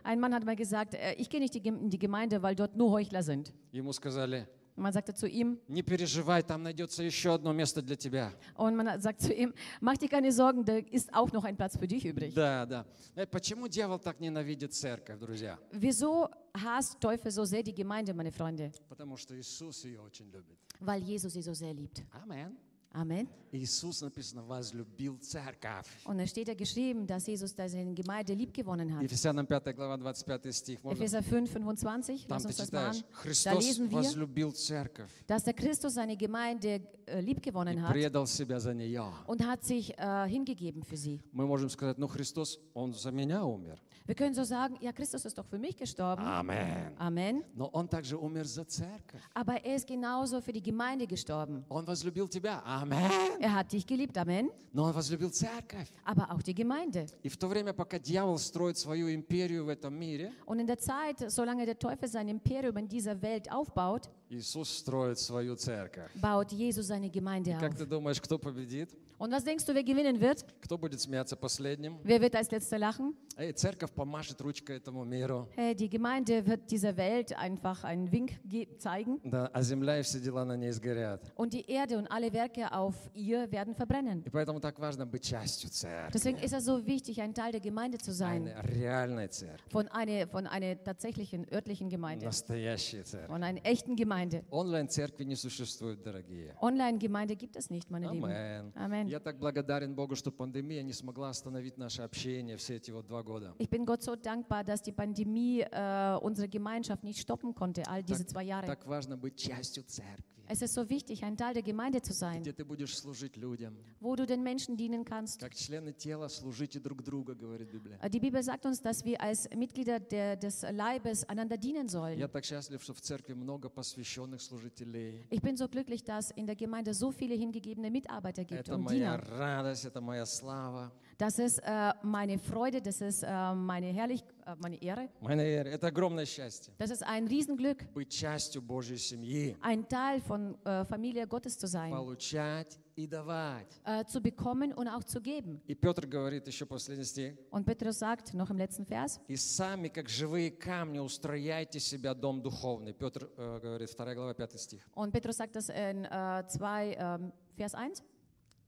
Ein 0.03 0.19
Mann 0.19 0.33
hat 0.33 0.45
mal 0.45 0.55
gesagt, 0.55 0.93
«Äh, 0.93 1.13
ich 1.17 1.29
gehe 1.29 1.39
nicht 1.41 1.55
in 1.55 1.89
die 1.89 1.99
Gemeinde, 1.99 2.41
weil 2.41 2.55
dort 2.55 2.75
nur 2.77 2.91
Heuchler 2.91 3.21
sind. 3.23 3.53
И 3.73 3.80
Ему 3.81 3.93
сказали, 3.93 4.47
man 4.75 4.93
sagte 4.93 5.13
zu 5.13 5.27
ihm, 5.27 5.59
не 5.67 5.81
переживай, 5.81 6.41
там 6.43 6.63
найдется 6.63 7.03
еще 7.03 7.33
одно 7.33 7.51
место 7.51 7.81
для 7.81 7.95
тебя. 7.95 8.31
und 8.55 8.75
man 8.75 8.99
sagt 9.01 9.21
zu 9.21 9.33
ihm, 9.33 9.53
mach 9.81 9.97
dir 9.97 10.07
keine 10.07 10.31
Sorgen, 10.31 10.63
da 10.63 10.77
ist 10.77 11.13
auch 11.13 11.31
noch 11.33 11.43
ein 11.43 11.57
Platz 11.57 11.77
für 11.77 11.87
dich 11.87 12.05
übrig. 12.05 12.33
Да, 12.33 12.65
да. 12.65 12.85
Э, 13.15 13.25
Почему 13.27 13.67
дьявол 13.67 13.99
так 13.99 14.19
ненавидит 14.19 14.73
церковь, 14.73 15.19
друзья? 15.19 15.57
Wieso 15.71 16.29
hasst 16.53 16.99
Teufel 16.99 17.31
so 17.31 17.43
sehr 17.43 17.63
die 17.63 17.73
Gemeinde, 17.73 18.13
meine 18.13 18.31
Freunde? 18.31 18.71
Потому 18.87 19.17
что 19.17 19.35
Иисус 19.37 19.83
ее 19.83 19.99
очень 19.99 20.31
любит. 20.31 20.57
Weil 20.79 21.01
Jesus 21.03 21.33
sie 21.33 21.41
so 21.41 21.53
sehr 21.53 21.73
liebt. 21.73 22.01
Амен. 22.13 22.55
Amen. 22.92 23.28
Иисус, 23.52 24.00
написано, 24.00 24.42
возлюбил 24.42 25.18
церковь. 25.18 25.86
Und 26.06 26.18
es 26.18 26.30
steht 26.30 26.48
ja 26.48 26.54
geschrieben, 26.54 27.06
dass 27.06 27.26
Jesus 27.26 27.54
da 27.54 27.68
seine 27.68 27.92
Gemeinde 27.94 28.32
lieb 28.34 28.52
gewonnen 28.54 28.94
hat. 28.94 29.02
Ефесянам 29.02 29.46
5 29.46 29.74
глава 29.76 29.96
25 29.98 30.56
стих. 30.56 30.82
Можно? 30.82 31.02
Epheser 31.02 31.22
5, 31.22 31.50
25, 31.50 32.26
Там 32.26 32.36
lass 32.36 32.42
ты 32.42 32.48
uns 32.48 32.56
das 32.56 32.72
mal 32.72 32.86
an. 32.86 32.92
читаешь. 32.94 33.04
Da 33.04 33.18
Христос 33.22 33.64
lesen 33.64 33.90
wir, 33.90 33.96
возлюбил 33.98 34.52
церковь 34.52 35.10
dass 35.26 35.44
der 35.44 35.52
Christus 35.54 35.94
seine 35.94 36.16
Gemeinde 36.16 36.80
äh, 37.06 37.20
lieb 37.20 37.38
и 37.38 37.50
gewonnen 37.50 37.80
hat 37.82 37.92
предал 37.92 38.26
себя 38.26 38.58
за 38.60 38.72
нее. 38.74 39.12
und 39.26 39.46
hat 39.46 39.62
sich 39.64 39.92
äh, 39.98 40.26
hingegeben 40.28 40.82
für 40.82 40.96
sie. 40.96 41.20
Мы 41.32 41.46
можем 41.46 41.68
сказать, 41.68 41.98
ну 41.98 42.08
Христос, 42.08 42.58
Он 42.74 42.94
за 42.94 43.10
меня 43.10 43.44
умер. 43.44 43.78
Wir 44.06 44.14
können 44.14 44.34
so 44.34 44.44
sagen, 44.44 44.76
ja, 44.80 44.92
Christus 44.92 45.24
ist 45.24 45.36
doch 45.36 45.44
für 45.46 45.58
mich 45.58 45.76
gestorben. 45.76 46.22
Амен. 46.22 46.92
Amen. 46.96 47.42
Но 47.56 47.66
Он 47.72 47.88
также 47.88 48.16
умер 48.16 48.44
за 48.44 48.64
церковь. 48.64 49.20
Aber 49.34 49.64
er 49.64 49.74
ist 49.74 49.86
genauso 49.88 50.40
für 50.40 50.52
die 50.52 50.62
Gemeinde 50.62 51.08
gestorben. 51.08 51.64
Он 51.68 51.84
возлюбил 51.84 52.28
тебя. 52.28 52.62
Амен. 52.64 53.10
Er 53.40 53.52
hat 53.52 53.72
dich 53.72 53.84
geliebt, 53.84 54.16
Amen. 54.16 54.48
Но 54.72 54.84
Он 54.84 54.92
возлюбил 54.92 55.30
церковь. 55.30 55.88
Aber 56.04 56.30
auch 56.30 56.40
die 56.42 56.54
Gemeinde. 56.54 57.06
И 57.24 57.28
в 57.28 57.36
то 57.36 57.48
время, 57.48 57.72
пока 57.72 57.98
дьявол 57.98 58.38
строит 58.38 58.78
свою 58.78 59.12
империю 59.12 59.64
в 59.64 59.68
этом 59.70 59.92
мире, 59.94 60.30
Und 60.46 60.60
in 60.60 60.68
der 60.68 60.78
Zeit, 60.78 61.28
solange 61.28 61.66
der 61.66 61.76
Teufel 61.78 62.08
sein 62.08 62.28
Imperium 62.28 62.76
in 62.76 62.86
dieser 62.86 63.20
Welt 63.20 63.50
aufbaut, 63.50 64.08
Иисус 64.30 64.68
строит 64.78 65.18
свою 65.18 65.56
церковь. 65.56 66.12
baut 66.20 66.52
Jesus 66.52 66.86
seine 66.86 67.10
Gemeinde 67.10 67.56
Как 67.58 67.72
auf. 67.72 67.78
ты 67.78 67.86
думаешь, 67.86 68.20
кто 68.20 68.38
победит? 68.38 68.90
Und 69.20 69.32
was 69.32 69.44
denkst 69.44 69.64
du, 69.64 69.72
wer 69.74 69.82
gewinnen 69.82 70.20
wird? 70.20 70.44
Кто 70.60 70.76
будет 70.76 71.00
смеяться 71.00 71.36
последним? 71.36 71.98
Wer 72.04 72.20
wird 72.20 72.34
als 72.36 72.50
letzter 72.50 72.78
lachen? 72.78 73.14
Эй, 73.38 73.52
церковь 73.52 73.90
помашет 73.92 74.40
ручкой 74.42 74.76
этому 74.78 75.04
миру. 75.04 75.48
Hey, 75.56 75.74
die 75.74 75.88
Gemeinde 75.88 76.46
wird 76.46 76.70
dieser 76.70 76.96
Welt 76.98 77.34
einfach 77.36 77.84
einen 77.84 78.10
Wink 78.12 78.32
ge- 78.46 78.66
zeigen 78.78 79.18
Да, 79.24 79.50
а 79.54 79.62
земля 79.62 79.98
и 79.98 80.02
все 80.02 80.20
дела 80.20 80.44
на 80.44 80.54
ней 80.56 80.70
сгорят. 80.72 81.32
und 81.34 81.54
die 81.54 81.64
Erde 81.70 81.96
und 81.98 82.10
alle 82.10 82.30
Werke 82.34 82.70
auf 82.72 82.94
ihr 83.14 83.50
werden 83.50 83.74
verbrennen. 83.74 84.22
И 84.26 84.30
поэтому 84.30 84.60
так 84.60 84.78
важно 84.78 85.06
быть 85.06 85.22
частью 85.22 85.70
церкви. 85.70 86.12
Deswegen 86.12 86.38
ist 86.38 86.52
es 86.52 86.64
so 86.66 86.86
wichtig, 86.86 87.20
ein 87.22 87.32
Teil 87.32 87.52
der 87.52 87.60
Gemeinde 87.60 87.96
zu 87.96 88.12
sein, 88.12 88.46
Eine 88.48 88.62
реальной 88.68 89.28
церкви. 89.28 89.70
von 89.70 89.88
einer, 89.88 90.26
von 90.28 90.46
einer 90.46 90.82
tatsächlichen 90.82 91.46
örtlichen 91.50 91.88
Gemeinde, 91.88 92.26
Настоящей 92.26 93.02
церкви. 93.02 93.28
von 93.28 93.42
einer 93.42 93.60
echten 93.64 93.96
Gemeinde. 93.96 94.44
Онлайн-церкви 94.50 95.24
не 95.24 95.36
существует, 95.36 96.02
дорогие. 96.02 96.54
Online-Gemeinde 96.60 97.34
gibt 97.36 97.56
es 97.56 97.70
nicht, 97.70 97.90
meine 97.90 98.10
Lieben. 98.10 98.24
Амен. 98.24 98.72
Amen. 98.76 99.06
Я 99.11 99.19
так 99.19 99.39
благодарен 99.39 99.93
Богу, 99.93 100.15
что 100.15 100.31
пандемия 100.31 100.81
не 100.83 100.93
смогла 100.93 101.31
остановить 101.31 101.77
наше 101.77 102.01
общение 102.01 102.55
все 102.55 102.77
эти 102.77 102.91
вот 102.91 103.07
два 103.07 103.21
года. 103.23 103.53
Ich 103.59 103.69
bin 103.69 103.85
Gott 103.85 104.01
so 104.01 104.15
dankbar, 104.15 104.63
dass 104.63 104.81
die 104.81 104.93
Pandemie 104.93 105.65
äh, 105.69 106.17
unsere 106.21 106.47
Gemeinschaft 106.47 107.03
nicht 107.03 107.19
stoppen 107.19 107.53
konnte, 107.53 107.85
all 107.89 108.03
diese 108.03 108.25
zwei 108.25 108.43
Jahre. 108.45 108.65
Так 108.67 108.87
важно 108.87 109.17
быть 109.17 109.35
частью 109.35 109.83
церкви, 109.83 110.30
Es 110.50 110.62
ist 110.62 110.74
so 110.74 110.88
wichtig, 110.88 111.24
ein 111.24 111.36
Teil 111.36 111.54
der 111.54 111.62
Gemeinde 111.64 112.00
zu 112.02 112.12
sein, 112.12 112.40
где 112.42 112.52
ты 112.52 112.64
будешь 112.64 112.96
служить 112.96 113.36
людям. 113.36 113.74
wo 114.00 114.14
du 114.14 114.24
den 114.26 114.44
Menschen 114.44 114.76
dienen 114.76 115.04
kannst. 115.04 115.40
Как 115.40 115.52
члены 115.56 115.92
тела 115.92 116.28
служите 116.28 116.78
друг 116.78 117.02
друга, 117.02 117.34
говорит 117.34 117.68
Библия. 117.72 117.98
Äh, 118.00 118.08
Die 118.10 118.20
Bibel 118.20 118.40
sagt 118.44 118.64
uns, 118.64 118.80
dass 118.80 119.04
wir 119.04 119.20
als 119.20 119.48
Mitglieder 119.56 119.98
der, 119.98 120.36
des 120.36 120.62
Leibes 120.62 121.28
einander 121.28 121.56
dienen 121.56 121.88
sollen. 121.88 122.16
Я 122.20 122.28
так 122.28 122.44
счастлив, 122.44 122.80
что 122.80 122.94
в 122.94 123.00
церкви 123.00 123.32
много 123.34 123.68
посвященных 123.68 124.40
служителей. 124.40 125.24
Ich 125.30 125.42
bin 125.42 125.56
so 125.56 125.66
glücklich, 125.66 126.04
dass 126.04 126.30
in 126.30 126.46
der 126.46 126.54
Gemeinde 126.54 126.94
so 126.94 127.10
viele 127.10 127.34
hingegebene 127.34 127.90
Mitarbeiter 127.90 128.44
gibt 128.44 128.68
Это 128.68 128.76
und 128.76 128.82
моя 128.84 129.16
Diener. 129.16 129.28
радость, 129.38 129.84
это 129.84 130.00
моя 130.00 130.24
слава. 130.26 130.92
Das 131.18 131.38
ist 131.38 131.60
äh, 131.60 131.92
meine 132.02 132.38
Freude, 132.38 132.82
das 132.82 133.00
ist 133.00 133.22
äh, 133.22 133.54
meine 133.54 133.86
Herrlich 133.86 134.22
äh, 134.44 134.54
meine 134.60 134.76
Ehre. 134.82 135.08
Моя 135.22 135.42
вера. 135.42 135.68
Это 135.68 135.86
огромное 135.86 136.26
счастье. 136.26 136.74
Das 136.78 136.90
ist 136.90 137.02
ein 137.02 137.26
Riesenglück, 137.26 137.90
Быть 137.94 138.10
частью 138.10 138.60
Божьей 138.60 138.98
семьи. 138.98 139.56
ein 139.62 139.88
Teil 139.88 140.20
von 140.20 140.54
äh, 140.66 140.84
Familie 140.84 141.26
Gottes 141.26 141.56
zu 141.58 141.66
sein, 141.66 141.90
Получать 141.90 142.78
и 142.96 143.06
давать. 143.06 143.66
äh, 143.84 144.04
zu 144.04 144.20
bekommen 144.20 144.74
und 144.74 144.88
auch 144.88 145.04
zu 145.04 145.22
geben. 145.22 145.62
И 145.66 145.74
Петр 145.74 146.06
говорит 146.06 146.46
еще 146.48 146.66
последний 146.66 147.04
стих. 147.06 147.34
Und 147.50 147.64
Petrus 147.64 147.98
sagt 147.98 148.34
noch 148.34 148.50
im 148.50 148.58
letzten 148.58 148.84
Vers, 148.84 149.18
И 149.26 149.36
сами, 149.36 149.88
как 149.88 150.10
живые 150.10 150.50
камни, 150.50 150.98
устрояйте 150.98 151.80
себя 151.80 152.12
дом 152.12 152.42
духовный. 152.42 152.92
Петр 152.92 153.30
э, 153.38 153.58
говорит, 153.62 153.88
2 153.88 154.14
глава, 154.14 154.34
5 154.34 154.60
стих. 154.60 154.82
und 154.94 155.12
Petrus 155.12 155.38
sagt 155.38 155.56
das 155.56 155.70
in 155.70 156.04
äh, 156.04 156.44
2, 156.46 156.96
ähm, 156.98 157.32
Vers 157.56 157.74
1. 157.74 158.02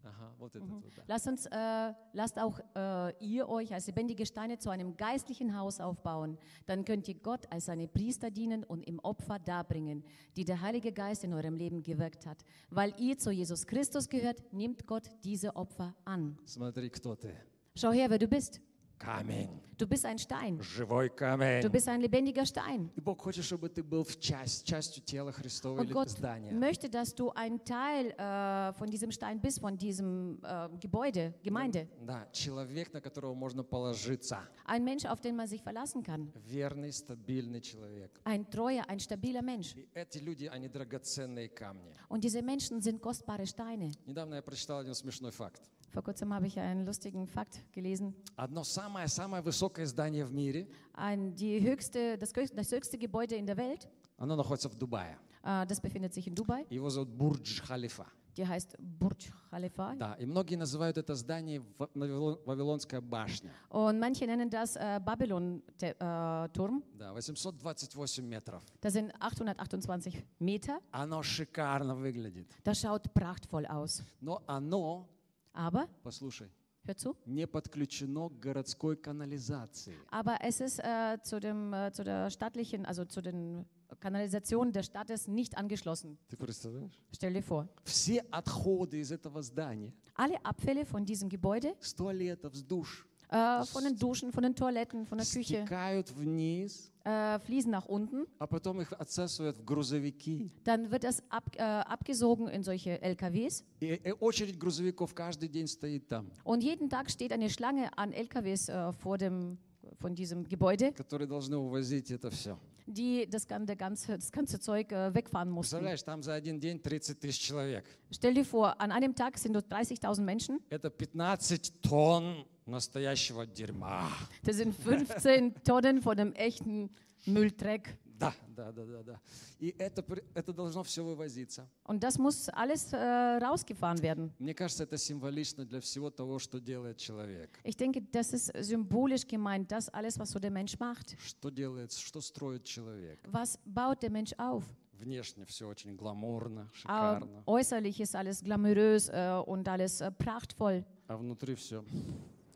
Ага, 0.05 0.33
вот 0.39 0.55
этот 0.55 0.69
вот, 0.69 0.85
да. 0.97 1.03
Lasst, 1.07 1.27
uns, 1.27 1.47
äh, 1.47 1.93
lasst 2.13 2.39
auch 2.39 2.61
äh, 2.75 3.13
ihr 3.25 3.49
euch 3.49 3.75
als 3.75 3.87
lebendige 3.89 4.27
Steine 4.27 4.59
zu 4.59 4.71
einem 4.71 4.97
geistlichen 4.97 5.57
Haus 5.57 5.81
aufbauen. 5.81 6.39
Dann 6.67 6.85
könnt 6.85 7.09
ihr 7.09 7.15
Gott 7.15 7.51
als 7.51 7.67
seine 7.67 7.89
Priester 7.89 8.31
dienen 8.31 8.65
und 8.65 8.87
im 8.87 9.01
Opfer 9.01 9.39
darbringen, 9.39 10.05
die 10.37 10.45
der 10.45 10.61
Heilige 10.61 10.93
Geist 10.93 11.25
in 11.25 11.35
eurem 11.35 11.57
Leben 11.57 11.83
gewirkt 11.83 12.27
hat. 12.27 12.45
Weil 12.71 12.95
ihr 12.99 13.19
zu 13.19 13.31
Jesus 13.31 13.67
Christus 13.67 14.09
gehört, 14.09 14.43
nimmt 14.53 14.87
Gott 14.87 15.11
diese 15.25 15.55
Opfer 15.57 15.95
an. 16.05 16.39
Смотри, 16.47 16.91
кто 16.91 17.17
ты. 17.17 17.35
Schau 17.75 17.93
her, 17.93 18.09
wer 18.09 18.19
du 18.19 18.29
bist. 18.29 18.61
Камень. 18.99 19.49
Du 19.79 19.87
bist 19.87 20.05
ein 20.05 20.19
Stein. 20.19 20.61
Живой 20.61 21.09
Du 21.09 21.15
камень. 21.15 21.69
bist 21.71 21.87
ein 21.89 22.01
lebendiger 22.01 22.45
Stein. 22.45 22.91
И 22.97 23.01
Бог 23.01 23.23
хочет, 23.23 23.45
чтобы 23.45 23.69
ты 23.69 23.85
был 23.85 24.03
в 24.03 24.19
часть, 24.19 24.67
частью 24.67 25.05
тела 25.05 25.31
Христова 25.31 25.79
Und 25.81 25.85
или 25.85 25.93
Gott 25.93 26.11
здания. 26.11 26.51
möchte, 26.53 26.91
dass 26.91 27.15
du 27.15 27.31
ein 27.31 27.65
Teil 27.65 28.11
äh, 28.19 28.73
von 28.73 28.91
diesem 28.91 29.13
Stein 29.13 29.41
bist, 29.41 29.61
von 29.61 29.79
diesem 29.79 30.41
äh, 30.43 30.69
Gebäude, 30.81 31.33
Gemeinde. 31.45 31.87
Да, 32.05 32.27
человек, 32.33 32.93
на 32.93 33.01
которого 33.01 33.35
можно 33.35 33.63
положиться. 33.63 34.41
Ein 34.65 34.83
Mensch, 34.83 35.05
auf 35.05 35.21
den 35.21 35.37
man 35.37 35.47
sich 35.47 35.63
verlassen 35.63 36.03
kann. 36.03 36.33
Верный, 36.49 36.93
стабильный 36.93 37.61
человек. 37.61 38.11
Ein 38.25 38.51
treuer, 38.51 38.83
ein 38.89 38.99
stabiler 38.99 39.43
Mensch. 39.43 39.77
И 39.77 39.87
эти 39.95 40.19
люди, 40.19 40.47
они 40.47 40.67
драгоценные 40.69 41.49
камни. 41.51 41.95
Und 42.09 42.25
diese 42.25 42.43
Menschen 42.43 42.81
sind 42.83 43.01
kostbare 43.01 43.47
Steine. 43.47 43.93
Недавно 44.07 44.35
я 44.35 44.43
прочитал 44.43 44.81
один 44.81 44.95
смешной 44.97 45.31
факт. 45.31 45.63
Vor 45.93 46.03
kurzem 46.03 46.33
habe 46.35 46.47
ich 46.47 46.59
einen 46.59 46.85
lustigen 46.85 47.27
Fakt 47.27 47.63
gelesen. 47.73 48.15
Одно 48.37 48.63
самое-самое 48.63 49.43
высокое 49.43 49.87
здание 49.87 50.25
в 50.25 50.33
мире, 50.33 50.69
Ein, 50.95 51.35
die 51.35 51.61
höchste, 51.61 52.19
das, 52.19 52.33
höchste, 52.37 52.55
das 52.57 52.71
höchste 52.71 52.99
Gebäude 52.99 53.37
in 53.37 53.47
der 53.47 53.57
Welt, 53.57 53.89
оно 54.19 54.37
находится 54.37 54.69
в 54.69 54.75
Дубае. 54.75 55.17
äh, 55.43 55.65
das 55.67 55.81
befindet 55.81 56.13
sich 56.13 56.27
in 56.27 56.35
Dubai. 56.35 56.67
Его 56.71 56.91
зовут 56.91 57.09
Бурдж 57.09 57.63
Халифа. 57.63 58.07
Die 58.37 58.47
heißt 58.47 58.77
Burj 58.79 59.33
Khalifa. 59.51 59.97
Да, 59.97 60.15
и 60.15 60.25
многие 60.25 60.55
называют 60.55 60.97
это 60.97 61.17
здание 61.17 61.61
Ва- 61.77 61.91
Вавилон- 61.95 62.39
Вавилонская 62.45 63.01
башня. 63.01 63.51
Und 63.71 63.99
manche 63.99 64.27
nennen 64.27 64.49
das 64.49 64.77
äh, 64.77 65.01
Babylon-Turm. 65.05 66.83
Да, 66.99 67.13
828 67.15 68.23
метров. 68.25 68.63
Das 68.81 68.93
sind 68.93 69.13
828 69.21 70.23
Meter. 70.39 70.81
Оно 70.93 71.23
шикарно 71.23 71.95
выглядит. 71.97 72.47
Das 72.65 72.81
schaut 72.81 73.13
prachtvoll 73.15 73.67
aus. 73.67 74.03
Но 74.21 74.43
оно, 74.47 75.09
Aber 75.53 75.89
послушай, 76.03 76.49
hört 76.85 76.99
zu, 77.01 77.17
не 77.27 77.47
подключено 77.47 78.29
к 78.29 78.39
городской 78.39 78.97
канализации. 78.97 79.95
aber 80.11 80.39
es 80.43 80.61
ist 80.61 80.79
äh, 80.79 81.19
zu, 81.23 81.41
dem, 81.41 81.73
äh, 81.73 81.91
zu 81.93 82.05
der 82.05 82.31
stattlichen, 82.31 82.87
also 82.87 83.05
zu 83.05 83.21
den 83.21 83.67
Kanalisationen 84.01 84.73
der 84.73 84.83
Stadtes 84.83 85.27
nicht 85.29 85.57
angeschlossen. 85.57 86.19
Ты 86.29 86.37
представляешь? 86.37 86.93
Stell 87.15 87.33
dir 87.33 87.43
vor. 87.43 87.69
Все 87.85 88.21
отходы 88.31 89.01
из 89.01 89.11
этого 89.11 89.43
здания, 89.43 89.93
Alle 90.15 90.37
Abfälle 90.45 90.85
von 90.85 91.05
diesem 91.05 91.29
Gebäude, 91.29 91.75
с 91.81 91.95
туалетов, 91.95 92.55
с 92.55 92.63
душ, 92.63 93.07
äh, 93.33 93.65
von 93.65 93.85
den 93.85 93.97
Duschen, 93.97 94.33
von 94.33 94.43
den 94.43 94.55
Toiletten, 94.55 95.07
von 95.07 95.19
der 95.19 95.27
Küche, 95.27 95.63
стекают 95.63 96.11
вниз, 96.17 96.91
äh, 97.05 97.39
fließen 97.41 97.71
nach 97.71 97.87
unten. 97.87 98.27
а 98.39 98.47
потом 98.47 98.81
их 98.81 98.93
отсасывают 98.93 99.59
в 99.59 99.65
грузовики. 99.65 100.51
Dann 100.65 100.91
wird 100.91 101.05
das 101.05 101.23
ab, 101.31 101.45
äh, 101.57 101.63
abgesogen 101.63 102.49
in 102.49 102.63
solche 102.63 103.01
LKWs. 103.03 103.65
И, 103.81 104.01
и 104.03 104.13
очередь 104.13 104.59
грузовиков 104.59 105.15
каждый 105.15 105.49
день 105.49 105.67
стоит 105.67 106.09
там, 106.09 106.31
Und 106.45 106.63
jeden 106.63 106.89
Tag 106.89 107.11
steht 107.11 107.33
eine 107.33 107.51
Schlange 107.51 107.91
an 107.99 108.13
LKWs 108.13 108.69
äh, 108.69 108.93
vor 108.93 109.19
dem, 109.19 109.59
von 110.01 110.15
diesem 110.15 110.49
Gebäude, 110.49 110.93
которые 110.93 111.27
должны 111.29 111.57
увозить 111.57 112.11
это 112.11 112.31
все. 112.31 112.57
die 112.87 113.29
das 113.29 113.47
ganze, 113.47 113.77
ganze, 113.77 114.17
das 114.17 114.33
ganze 114.33 114.59
Zeug 114.59 114.91
äh, 114.93 115.13
wegfahren 115.15 115.51
mussten. 115.51 115.77
Представляешь, 115.77 116.03
там 116.03 116.23
за 116.23 116.33
один 116.33 116.59
день 116.59 116.81
30 116.81 117.21
тысяч 117.21 117.41
человек. 117.47 117.85
Stell 118.11 118.33
dir 118.33 118.47
vor, 118.47 118.81
an 118.81 118.91
einem 118.93 119.15
Tag 119.15 119.37
sind 119.37 119.53
dort 119.55 119.71
30.000 119.71 120.23
Menschen. 120.23 120.61
Это 120.71 120.91
15 120.91 121.61
тонн 121.83 122.47
настоящего 122.67 123.47
дерьма. 123.47 124.09
Das 124.43 124.57
sind 124.57 124.75
15 124.85 125.63
Tonnen 125.65 126.01
von 126.03 126.17
dem 126.17 126.33
echten 126.35 126.91
Mülldreck. 127.27 127.97
Да, 128.19 128.35
да, 128.49 128.73
да, 128.73 128.85
да, 128.85 129.03
да. 129.05 129.21
И 129.61 129.73
это, 129.79 130.03
при- 130.03 130.25
это 130.35 130.53
должно 130.53 130.83
все 130.83 131.05
вывозиться. 131.05 131.69
Und 131.85 132.03
das 132.03 132.19
muss 132.19 132.49
alles 132.49 132.93
äh, 132.93 133.39
rausgefahren 133.41 134.03
werden. 134.03 134.33
Мне 134.41 134.55
кажется, 134.55 134.83
это 134.83 134.99
символично 134.99 135.65
для 135.65 135.81
всего 135.81 136.11
того, 136.11 136.41
что 136.41 136.59
делает 136.59 136.97
человек. 136.97 137.61
Ich 137.63 137.77
denke, 137.77 138.03
das 138.11 138.33
ist 138.33 138.51
symbolisch 138.61 139.25
gemeint, 139.25 139.71
das 139.71 139.89
alles, 139.91 140.19
was 140.19 140.33
so 140.33 140.41
der 140.41 140.51
Mensch 140.51 140.81
macht. 140.81 141.17
Что 141.21 141.49
делает, 141.51 141.93
что 141.93 142.21
строит 142.21 142.65
человек. 142.65 143.21
Was 143.31 143.57
baut 143.65 144.03
der 144.03 144.11
Mensch 144.11 144.33
auf? 144.37 144.65
Внешне 144.99 145.45
все 145.47 145.69
очень 145.69 145.95
гламурно, 145.95 146.69
Äh, 146.73 146.77
шикарно, 146.77 147.43
äußerlich 147.47 148.01
ist 148.01 148.17
alles 148.17 148.43
glamourös 148.43 149.09
äh, 149.11 149.41
und 149.47 149.69
alles 149.69 150.01
äh, 150.01 150.11
prachtvoll. 150.11 150.85
а 151.07 151.17
внутри 151.17 151.55
все 151.55 151.85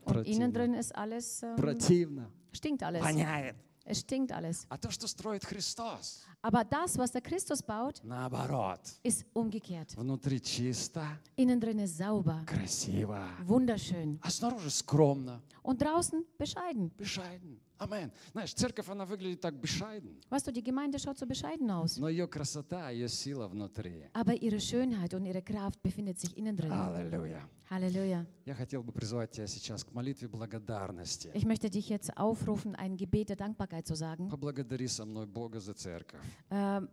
Und 0.07 0.15
innen 0.27 0.51
противно. 0.51 0.53
drin 0.53 0.73
ist 0.73 0.95
alles, 0.95 1.43
ähm, 1.43 1.55
Противно, 1.55 2.31
stinkt 2.51 2.83
alles. 2.83 3.01
воняет. 3.01 3.55
Es 3.85 3.99
stinkt 3.99 4.31
alles. 4.31 4.65
А 4.69 4.77
то, 4.77 4.91
что 4.91 5.07
строит 5.07 5.43
Христос, 5.45 6.23
Aber 6.41 6.63
das, 6.65 6.97
was 6.97 7.11
der 7.11 7.21
Christus 7.21 7.61
baut, 7.61 8.01
наоборот. 8.03 8.79
ist 9.03 9.25
umgekehrt. 9.33 9.95
Внутри 9.95 10.41
чисто, 10.41 11.01
Innen 11.37 11.59
drin 11.59 11.79
ist 11.79 11.97
sauber, 11.97 12.43
красиво, 12.45 13.27
wunderschön 13.45 14.19
а 14.21 14.29
снаружи 14.29 14.69
скромно, 14.69 15.41
und 15.63 15.81
draußen 15.81 16.23
bescheiden. 16.37 16.91
bescheiden. 16.97 17.59
Амен. 17.79 18.11
Знаешь, 18.31 18.53
церковь, 18.53 18.87
она 18.89 19.05
выглядит 19.05 19.41
так 19.41 19.55
bescheiden, 19.59 20.19
Weißt 20.29 20.47
du, 20.47 20.51
die 20.51 20.63
Gemeinde 20.63 20.99
schaut 20.99 21.17
so 21.17 21.25
bescheiden 21.25 21.69
aus. 21.71 21.97
но 21.97 22.07
ее 22.09 22.27
красота, 22.27 22.89
ее 22.91 23.07
сила 23.09 23.47
внутри. 23.47 24.09
Aber 24.13 24.33
ihre 24.33 24.59
Schönheit 24.59 25.13
und 25.13 25.25
ihre 25.25 25.41
Kraft 25.41 25.81
befindet 25.81 26.19
sich 26.19 26.37
innen 26.37 26.55
drin. 26.55 26.71
Аллилуйя. 26.71 27.41
Halleluja. 27.69 28.25
Я 28.45 28.53
хотел 28.55 28.83
бы 28.83 28.91
призвать 28.91 29.31
тебя 29.31 29.47
сейчас 29.47 29.83
к 29.83 29.91
молитве 29.93 30.27
благодарности. 30.27 31.31
Ich 31.33 31.45
möchte 31.45 31.69
dich 31.69 31.89
jetzt 31.89 32.15
aufrufen, 32.17 32.75
ein 32.75 32.97
Gebet 32.97 33.29
der 33.29 33.35
Dankbarkeit 33.35 33.87
zu 33.87 33.95
sagen. 33.95 34.29
Поблагодари 34.29 34.87
со 34.87 35.05
мной 35.05 35.25
Бога 35.25 35.59
за 35.59 35.73
церковь. 35.73 36.21
Ähm, 36.51 36.89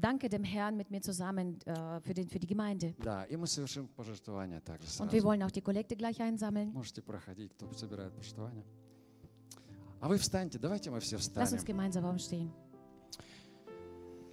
danke 0.00 0.28
dem 0.28 0.44
Herrn 0.44 0.76
mit 0.76 0.90
mir 0.90 1.00
zusammen 1.02 1.58
äh, 1.66 2.00
für, 2.00 2.14
den, 2.14 2.28
für 2.28 2.38
die 2.38 2.46
Gemeinde. 2.46 2.94
Да, 3.02 3.24
и 3.24 3.36
мы 3.36 3.46
совершим 3.46 3.88
пожертвования 3.88 4.60
также 4.60 4.86
Und 5.02 5.12
wir 5.12 5.20
сразу. 5.20 5.26
wollen 5.26 5.42
auch 5.42 5.50
die 5.50 5.60
Kollekte 5.62 5.96
gleich 5.96 6.20
einsammeln. 6.20 6.72
Можете 6.72 7.02
проходить, 7.02 7.52
кто 7.54 7.70
собирает 7.72 8.12
пожертвования. 8.14 8.64
А 10.00 10.08
вы 10.08 10.18
встаньте, 10.18 10.58
давайте 10.58 10.90
мы 10.90 11.00
все 11.00 11.16
Lass 11.16 11.20
встанем. 11.20 11.52
uns 11.54 11.64
gemeinsam 11.64 12.04
aufstehen. 12.04 12.50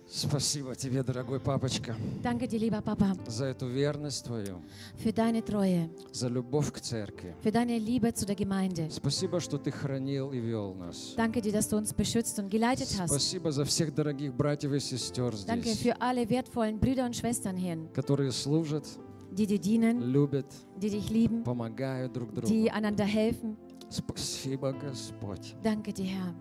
Спасибо 0.08 0.76
тебе, 0.76 1.02
дорогой 1.02 1.40
папочка, 1.40 1.96
Danke 2.22 2.46
dir, 2.46 2.60
lieber 2.60 2.80
Papa, 2.80 3.16
за 3.26 3.46
эту 3.46 3.66
верность 3.66 4.24
твою, 4.24 4.62
für 5.02 5.12
deine 5.12 5.42
Treue, 5.44 5.90
за 6.12 6.28
любовь 6.28 6.70
к 6.72 6.80
церкви. 6.80 7.34
für 7.42 7.50
deine 7.50 7.76
Liebe 7.78 8.14
zu 8.14 8.24
der 8.24 8.36
Gemeinde. 8.36 8.88
Спасибо, 8.88 9.40
что 9.40 9.58
ты 9.58 9.72
хранил 9.72 10.30
и 10.32 10.38
вел 10.38 10.74
нас. 10.74 11.14
Danke 11.16 11.40
dir, 11.42 11.52
dass 11.52 11.68
du 11.68 11.76
uns 11.76 11.92
beschützt 11.92 12.38
und 12.38 12.48
geleitet 12.50 12.88
hast. 12.98 13.10
Спасибо 13.10 13.50
за 13.50 13.64
всех 13.64 13.92
дорогих 13.94 14.32
братьев 14.32 14.72
и 14.72 14.78
сестер 14.78 15.34
Danke 15.44 15.70
здесь, 15.74 15.80
für 15.82 16.00
alle 16.00 16.28
wertvollen 16.30 16.78
Brüder 16.78 17.04
und 17.04 17.16
Schwestern 17.16 17.56
hier, 17.56 17.76
которые 17.92 18.30
служат, 18.30 18.84
die 19.32 19.46
dir 19.46 19.58
dienen, 19.58 20.00
любят, 20.02 20.46
die 20.80 20.88
dich 20.88 21.10
lieben, 21.10 21.42
помогают 21.42 22.12
друг 22.12 22.32
другу. 22.32 22.46
die 22.46 22.70
einander 22.70 23.04
helfen. 23.04 23.56
Спасибо, 23.90 24.72
Господь. 24.72 25.56
Danke 25.64 25.92
dir, 25.92 26.06
Herr. 26.06 26.34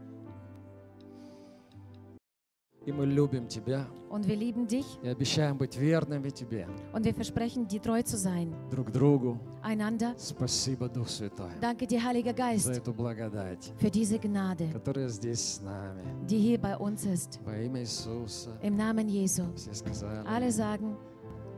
И 2.86 2.92
мы 2.92 3.04
любим 3.04 3.46
Тебя 3.46 3.86
Und 4.08 4.26
wir 4.26 4.36
lieben 4.36 4.66
dich 4.66 4.86
и 5.02 5.08
обещаем 5.08 5.58
быть 5.58 5.76
верными 5.76 6.30
Тебе, 6.30 6.66
und 6.94 7.04
wir 7.04 7.12
versprechen, 7.14 7.68
dir 7.68 7.80
treu 7.82 8.02
zu 8.02 8.16
sein. 8.16 8.54
друг 8.70 8.90
другу. 8.90 9.38
Einander. 9.62 10.14
Спасибо, 10.18 10.88
Дух 10.88 11.08
Святой, 11.08 11.50
Danke 11.60 11.86
dir, 11.86 12.02
Heiliger 12.02 12.32
за 12.32 12.36
Geist, 12.42 12.70
эту 12.70 12.94
благодать, 12.94 13.72
für 13.78 13.90
diese 13.90 14.18
Gnade, 14.18 14.72
которая 14.72 15.08
здесь 15.08 15.56
с 15.56 15.60
нами. 15.60 16.02
die 16.26 16.38
hier 16.38 16.58
bei 16.58 16.74
uns 16.78 17.04
ist. 17.04 17.38
Во 17.44 17.54
имя 17.54 17.82
Иисуса. 17.82 18.58
Im 18.62 18.76
Namen 18.76 19.08
Jesu. 19.10 19.44
Все 19.56 19.74
сказали. 19.74 20.26
Alle 20.26 20.50
sagen, 20.50 20.96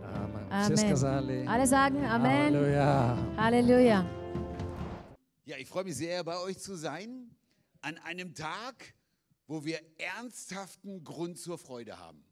Амен. 0.03 0.47
Amen. 0.51 0.65
Все 0.65 0.77
сказали. 0.77 1.47
alle 1.47 1.67
sagen 1.69 2.05
Amen. 2.05 2.53
Аллилуйя. 2.57 3.17
Halleluja. 3.37 4.05
Ja, 5.47 5.57
ich 5.57 5.69
freue 5.69 5.85
mich 5.85 5.97
sehr, 5.97 6.25
bei 6.25 6.37
euch 6.43 6.59
zu 6.59 6.75
sein, 6.77 7.31
an 7.81 7.95
einem 8.05 8.35
Tag, 8.35 8.93
wo 9.48 9.64
wir 9.64 9.80
ernsthaften 9.98 11.04
Grund 11.04 11.40
zur 11.40 11.58
Freude 11.58 11.98
haben. 11.98 12.24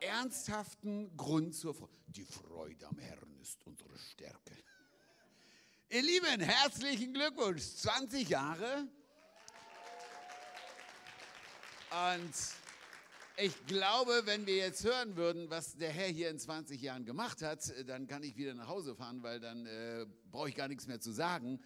Ernsthaften 0.00 1.16
Grund 1.16 1.54
zur 1.54 1.74
Freude. 1.74 1.92
Die 2.08 2.24
Freude 2.24 2.86
am 2.86 2.98
Herrn 2.98 3.38
ist 3.40 3.64
unsere 3.66 3.96
Stärke. 3.98 4.56
Ihr 5.88 6.02
Lieben, 6.02 6.40
herzlichen 6.40 7.14
Glückwunsch. 7.14 7.62
20 7.62 8.28
Jahre. 8.28 8.88
Und 12.12 12.34
ich 13.36 13.66
glaube, 13.66 14.22
wenn 14.24 14.46
wir 14.46 14.56
jetzt 14.56 14.84
hören 14.84 15.16
würden, 15.16 15.48
was 15.50 15.76
der 15.76 15.90
Herr 15.90 16.08
hier 16.08 16.30
in 16.30 16.38
20 16.38 16.80
Jahren 16.80 17.04
gemacht 17.04 17.42
hat, 17.42 17.72
dann 17.86 18.06
kann 18.06 18.22
ich 18.22 18.36
wieder 18.36 18.54
nach 18.54 18.66
Hause 18.66 18.96
fahren, 18.96 19.22
weil 19.22 19.40
dann 19.40 19.66
äh, 19.66 20.06
brauche 20.30 20.48
ich 20.48 20.54
gar 20.54 20.68
nichts 20.68 20.86
mehr 20.86 21.00
zu 21.00 21.12
sagen. 21.12 21.60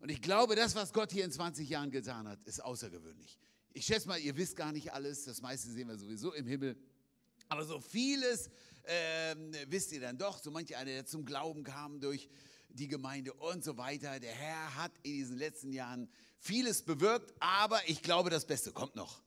Und 0.00 0.08
ich 0.08 0.22
glaube, 0.22 0.56
das, 0.56 0.74
was 0.74 0.92
Gott 0.92 1.12
hier 1.12 1.24
in 1.24 1.32
20 1.32 1.68
Jahren 1.68 1.90
getan 1.90 2.26
hat, 2.26 2.42
ist 2.44 2.60
außergewöhnlich. 2.60 3.38
Ich 3.76 3.84
schätze 3.84 4.08
mal, 4.08 4.18
ihr 4.18 4.34
wisst 4.38 4.56
gar 4.56 4.72
nicht 4.72 4.94
alles, 4.94 5.24
das 5.24 5.42
meiste 5.42 5.70
sehen 5.70 5.88
wir 5.88 5.98
sowieso 5.98 6.32
im 6.32 6.46
Himmel. 6.46 6.78
Aber 7.50 7.62
so 7.66 7.78
vieles 7.78 8.48
ähm, 8.84 9.52
wisst 9.68 9.92
ihr 9.92 10.00
dann 10.00 10.16
doch, 10.16 10.42
so 10.42 10.50
manche 10.50 10.78
einer, 10.78 10.92
der 10.92 11.04
zum 11.04 11.26
Glauben 11.26 11.62
kam 11.62 12.00
durch 12.00 12.30
die 12.70 12.88
Gemeinde 12.88 13.34
und 13.34 13.62
so 13.62 13.76
weiter. 13.76 14.18
Der 14.18 14.32
Herr 14.32 14.76
hat 14.76 14.92
in 15.02 15.12
diesen 15.12 15.36
letzten 15.36 15.74
Jahren 15.74 16.08
vieles 16.38 16.80
bewirkt, 16.80 17.34
aber 17.38 17.78
ich 17.86 18.00
glaube, 18.00 18.30
das 18.30 18.46
Beste 18.46 18.72
kommt 18.72 18.96
noch. 18.96 19.22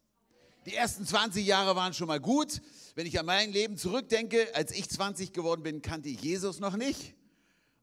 Die 0.66 0.74
ersten 0.74 1.06
20 1.06 1.46
Jahre 1.46 1.76
waren 1.76 1.94
schon 1.94 2.08
mal 2.08 2.20
gut. 2.20 2.60
Wenn 2.96 3.06
ich 3.06 3.20
an 3.20 3.28
mein 3.28 3.52
Leben 3.52 3.78
zurückdenke, 3.78 4.56
als 4.56 4.72
ich 4.72 4.90
20 4.90 5.32
geworden 5.32 5.62
bin, 5.62 5.84
kannte 5.84 6.10
ich 6.10 6.22
Jesus 6.22 6.60
noch 6.60 6.76
nicht. 6.76 7.14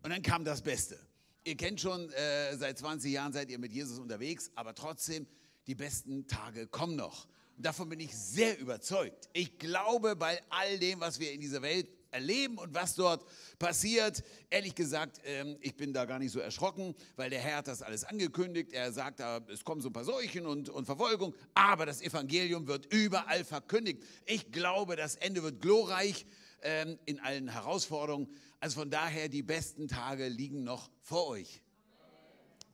Und 0.02 0.11
dann 0.11 0.23
kam 0.23 0.44
das 0.44 0.62
Beste. 0.62 0.99
Ihr 1.44 1.56
kennt 1.56 1.80
schon, 1.80 2.11
äh, 2.11 2.56
seit 2.56 2.76
20 2.76 3.12
Jahren 3.12 3.32
seid 3.32 3.50
ihr 3.50 3.61
mit 3.61 3.73
Jesus 3.73 4.00
unterwegs, 4.00 4.50
aber 4.56 4.75
trotzdem, 4.75 5.28
die 5.66 5.75
besten 5.75 6.26
Tage 6.26 6.66
kommen 6.66 6.96
noch. 6.96 7.26
Und 7.56 7.64
davon 7.64 7.88
bin 7.88 8.00
ich 8.00 8.14
sehr 8.16 8.58
überzeugt. 8.58 9.28
Ich 9.32 9.58
glaube, 9.58 10.14
bei 10.14 10.40
all 10.50 10.78
dem, 10.78 11.00
was 11.00 11.18
wir 11.20 11.32
in 11.32 11.40
dieser 11.40 11.62
Welt 11.62 11.88
erleben 12.11 12.58
und 12.58 12.75
was 12.75 12.94
dort 12.94 13.25
passiert, 13.58 14.23
ehrlich 14.50 14.75
gesagt, 14.75 15.20
ähm, 15.25 15.56
ich 15.61 15.75
bin 15.76 15.92
da 15.92 16.04
gar 16.04 16.18
nicht 16.18 16.32
so 16.32 16.40
erschrocken, 16.40 16.94
weil 17.16 17.30
der 17.30 17.40
Herr 17.40 17.58
hat 17.58 17.68
das 17.68 17.82
alles 17.82 18.04
angekündigt. 18.04 18.73
Er 18.73 18.92
sagt, 18.92 19.20
es 19.49 19.64
kommen 19.64 19.80
so 19.80 19.88
ein 19.88 19.92
paar 19.92 20.04
Seuchen 20.04 20.46
und, 20.46 20.68
und 20.68 20.85
Verfolgung, 20.85 21.35
aber 21.54 21.87
das 21.87 22.00
Evangelium 22.00 22.66
wird 22.66 22.92
überall 22.92 23.44
verkündigt. 23.44 24.02
Ich 24.25 24.52
glaube, 24.52 24.96
das 24.96 25.16
Ende 25.16 25.42
wird 25.42 25.61
glorreich 25.61 26.26
ähm, 26.62 26.99
in 27.06 27.20
allen 27.20 27.49
Herausforderungen. 27.49 28.28
Also 28.61 28.80
von 28.80 28.90
daher, 28.90 29.28
die 29.28 29.42
besten 29.42 29.88
Tage 29.88 30.28
liegen 30.28 30.64
noch 30.64 30.90
vor 31.00 31.28
euch. 31.28 31.62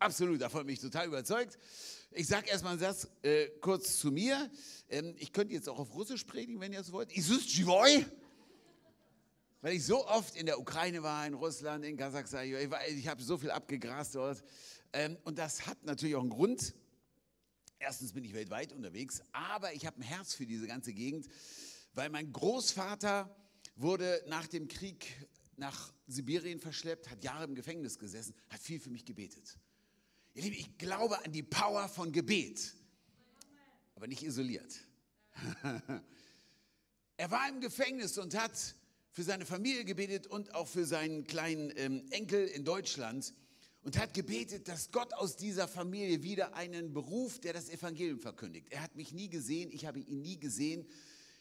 Absolut, 0.02 0.40
davon 0.40 0.66
bin 0.66 0.74
ich 0.74 0.80
total 0.80 1.06
überzeugt. 1.06 1.56
Ich 2.10 2.26
sage 2.26 2.50
erstmal 2.50 2.72
einen 2.72 2.80
Satz 2.80 3.06
äh, 3.22 3.46
kurz 3.60 3.98
zu 3.98 4.10
mir. 4.10 4.50
Ähm, 4.88 5.14
ich 5.16 5.32
könnte 5.32 5.54
jetzt 5.54 5.68
auch 5.68 5.78
auf 5.78 5.94
Russisch 5.94 6.24
predigen, 6.24 6.60
wenn 6.60 6.72
ihr 6.72 6.80
das 6.80 6.90
wollt. 6.90 7.16
Isus 7.16 7.56
Jivoy! 7.56 8.04
Weil 9.60 9.74
ich 9.74 9.86
so 9.86 10.04
oft 10.08 10.34
in 10.34 10.46
der 10.46 10.58
Ukraine 10.58 11.04
war, 11.04 11.24
in 11.24 11.34
Russland, 11.34 11.84
in 11.84 11.96
Kasachstan, 11.96 12.46
ich, 12.46 12.68
ich 12.96 13.06
habe 13.06 13.22
so 13.22 13.38
viel 13.38 13.52
abgegrast 13.52 14.16
dort. 14.16 14.42
Ähm, 14.92 15.16
und 15.22 15.38
das 15.38 15.68
hat 15.68 15.84
natürlich 15.84 16.16
auch 16.16 16.22
einen 16.22 16.30
Grund. 16.30 16.74
Erstens 17.78 18.12
bin 18.12 18.24
ich 18.24 18.34
weltweit 18.34 18.72
unterwegs, 18.72 19.22
aber 19.30 19.72
ich 19.72 19.86
habe 19.86 20.00
ein 20.00 20.02
Herz 20.02 20.34
für 20.34 20.46
diese 20.46 20.66
ganze 20.66 20.92
Gegend, 20.92 21.28
weil 21.94 22.10
mein 22.10 22.32
Großvater 22.32 23.32
wurde 23.76 24.20
nach 24.26 24.48
dem 24.48 24.66
Krieg 24.66 25.28
nach 25.56 25.92
Sibirien 26.08 26.58
verschleppt, 26.58 27.08
hat 27.08 27.22
Jahre 27.22 27.44
im 27.44 27.54
Gefängnis 27.54 28.00
gesessen, 28.00 28.34
hat 28.48 28.60
viel 28.60 28.80
für 28.80 28.90
mich 28.90 29.04
gebetet. 29.04 29.58
Ihr 30.34 30.44
Lieben, 30.44 30.56
ich 30.56 30.78
glaube 30.78 31.22
an 31.22 31.30
die 31.30 31.42
Power 31.42 31.88
von 31.88 32.10
Gebet, 32.10 32.74
aber 33.94 34.06
nicht 34.06 34.22
isoliert. 34.22 34.80
er 37.18 37.30
war 37.30 37.48
im 37.50 37.60
Gefängnis 37.60 38.16
und 38.16 38.34
hat 38.34 38.74
für 39.10 39.24
seine 39.24 39.44
Familie 39.44 39.84
gebetet 39.84 40.26
und 40.26 40.54
auch 40.54 40.68
für 40.68 40.86
seinen 40.86 41.24
kleinen 41.24 41.70
ähm, 41.76 42.06
Enkel 42.10 42.46
in 42.46 42.64
Deutschland 42.64 43.34
und 43.82 43.98
hat 43.98 44.14
gebetet, 44.14 44.68
dass 44.68 44.90
Gott 44.90 45.12
aus 45.12 45.36
dieser 45.36 45.68
Familie 45.68 46.22
wieder 46.22 46.54
einen 46.54 46.94
Beruf, 46.94 47.38
der 47.38 47.52
das 47.52 47.68
Evangelium 47.68 48.18
verkündigt. 48.18 48.68
Er 48.70 48.80
hat 48.80 48.96
mich 48.96 49.12
nie 49.12 49.28
gesehen, 49.28 49.70
ich 49.70 49.84
habe 49.84 49.98
ihn 49.98 50.22
nie 50.22 50.40
gesehen. 50.40 50.86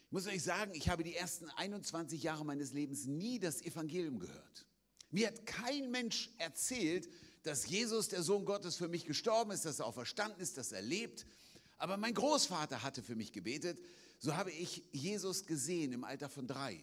Ich 0.07 0.11
muss 0.11 0.27
euch 0.27 0.43
sagen, 0.43 0.73
ich 0.75 0.89
habe 0.89 1.03
die 1.03 1.15
ersten 1.15 1.49
21 1.49 2.21
Jahre 2.23 2.43
meines 2.43 2.73
Lebens 2.73 3.05
nie 3.05 3.39
das 3.39 3.61
Evangelium 3.61 4.19
gehört. 4.19 4.65
Mir 5.11 5.27
hat 5.27 5.45
kein 5.45 5.91
Mensch 5.91 6.29
erzählt, 6.39 7.07
dass 7.43 7.67
Jesus, 7.67 8.07
der 8.07 8.23
Sohn 8.23 8.45
Gottes, 8.45 8.75
für 8.75 8.87
mich 8.87 9.05
gestorben 9.05 9.51
ist, 9.51 9.65
dass 9.65 9.79
er 9.79 9.85
auch 9.85 9.93
verstanden 9.93 10.39
ist, 10.41 10.57
dass 10.57 10.71
er 10.71 10.81
lebt. 10.81 11.25
Aber 11.77 11.97
mein 11.97 12.13
Großvater 12.13 12.83
hatte 12.83 13.01
für 13.01 13.15
mich 13.15 13.31
gebetet. 13.31 13.79
So 14.19 14.35
habe 14.35 14.51
ich 14.51 14.83
Jesus 14.91 15.45
gesehen 15.45 15.93
im 15.93 16.03
Alter 16.03 16.29
von 16.29 16.45
drei. 16.45 16.79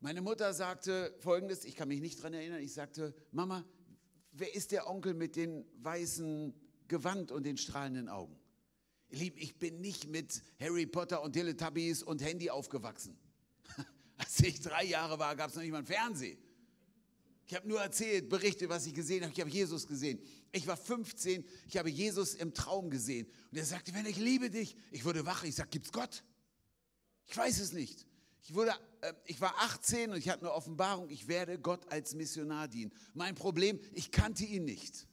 Meine 0.00 0.20
Mutter 0.20 0.52
sagte 0.52 1.14
folgendes, 1.20 1.64
ich 1.64 1.76
kann 1.76 1.88
mich 1.88 2.00
nicht 2.00 2.18
daran 2.18 2.34
erinnern, 2.34 2.60
ich 2.60 2.74
sagte, 2.74 3.14
Mama, 3.30 3.64
wer 4.32 4.54
ist 4.54 4.72
der 4.72 4.90
Onkel 4.90 5.14
mit 5.14 5.36
dem 5.36 5.64
weißen 5.76 6.52
Gewand 6.88 7.30
und 7.30 7.44
den 7.44 7.56
strahlenden 7.56 8.08
Augen? 8.08 8.38
Lieben, 9.08 9.38
ich 9.38 9.58
bin 9.58 9.80
nicht 9.80 10.08
mit 10.08 10.42
Harry 10.58 10.86
Potter 10.86 11.22
und 11.22 11.32
Teletubbies 11.32 12.02
und 12.02 12.22
Handy 12.22 12.50
aufgewachsen. 12.50 13.16
Als 14.16 14.40
ich 14.40 14.60
drei 14.60 14.84
Jahre 14.84 15.18
war, 15.18 15.36
gab 15.36 15.50
es 15.50 15.56
noch 15.56 15.62
nicht 15.62 15.72
mal 15.72 15.78
ein 15.78 15.86
Fernsehen. 15.86 16.38
Ich 17.52 17.56
habe 17.56 17.68
nur 17.68 17.82
erzählt, 17.82 18.30
berichtet, 18.30 18.70
was 18.70 18.86
ich 18.86 18.94
gesehen 18.94 19.24
habe. 19.24 19.32
Ich 19.34 19.38
habe 19.38 19.50
Jesus 19.50 19.86
gesehen. 19.86 20.18
Ich 20.52 20.66
war 20.66 20.74
15, 20.74 21.44
ich 21.68 21.76
habe 21.76 21.90
Jesus 21.90 22.32
im 22.32 22.54
Traum 22.54 22.88
gesehen. 22.88 23.26
Und 23.50 23.58
er 23.58 23.66
sagte, 23.66 23.92
wenn 23.92 24.06
ich 24.06 24.16
liebe 24.16 24.48
dich, 24.48 24.74
ich 24.90 25.04
wurde 25.04 25.26
wach. 25.26 25.44
Ich 25.44 25.56
sage, 25.56 25.78
es 25.78 25.92
Gott? 25.92 26.24
Ich 27.26 27.36
weiß 27.36 27.60
es 27.60 27.74
nicht. 27.74 28.06
Ich, 28.42 28.54
wurde, 28.54 28.72
äh, 29.02 29.12
ich 29.26 29.38
war 29.42 29.54
18 29.58 30.12
und 30.12 30.16
ich 30.16 30.30
hatte 30.30 30.46
eine 30.46 30.52
Offenbarung, 30.54 31.10
ich 31.10 31.28
werde 31.28 31.58
Gott 31.58 31.92
als 31.92 32.14
Missionar 32.14 32.68
dienen. 32.68 32.90
Mein 33.12 33.34
Problem, 33.34 33.78
ich 33.92 34.10
kannte 34.10 34.44
ihn 34.44 34.64
nicht. 34.64 35.06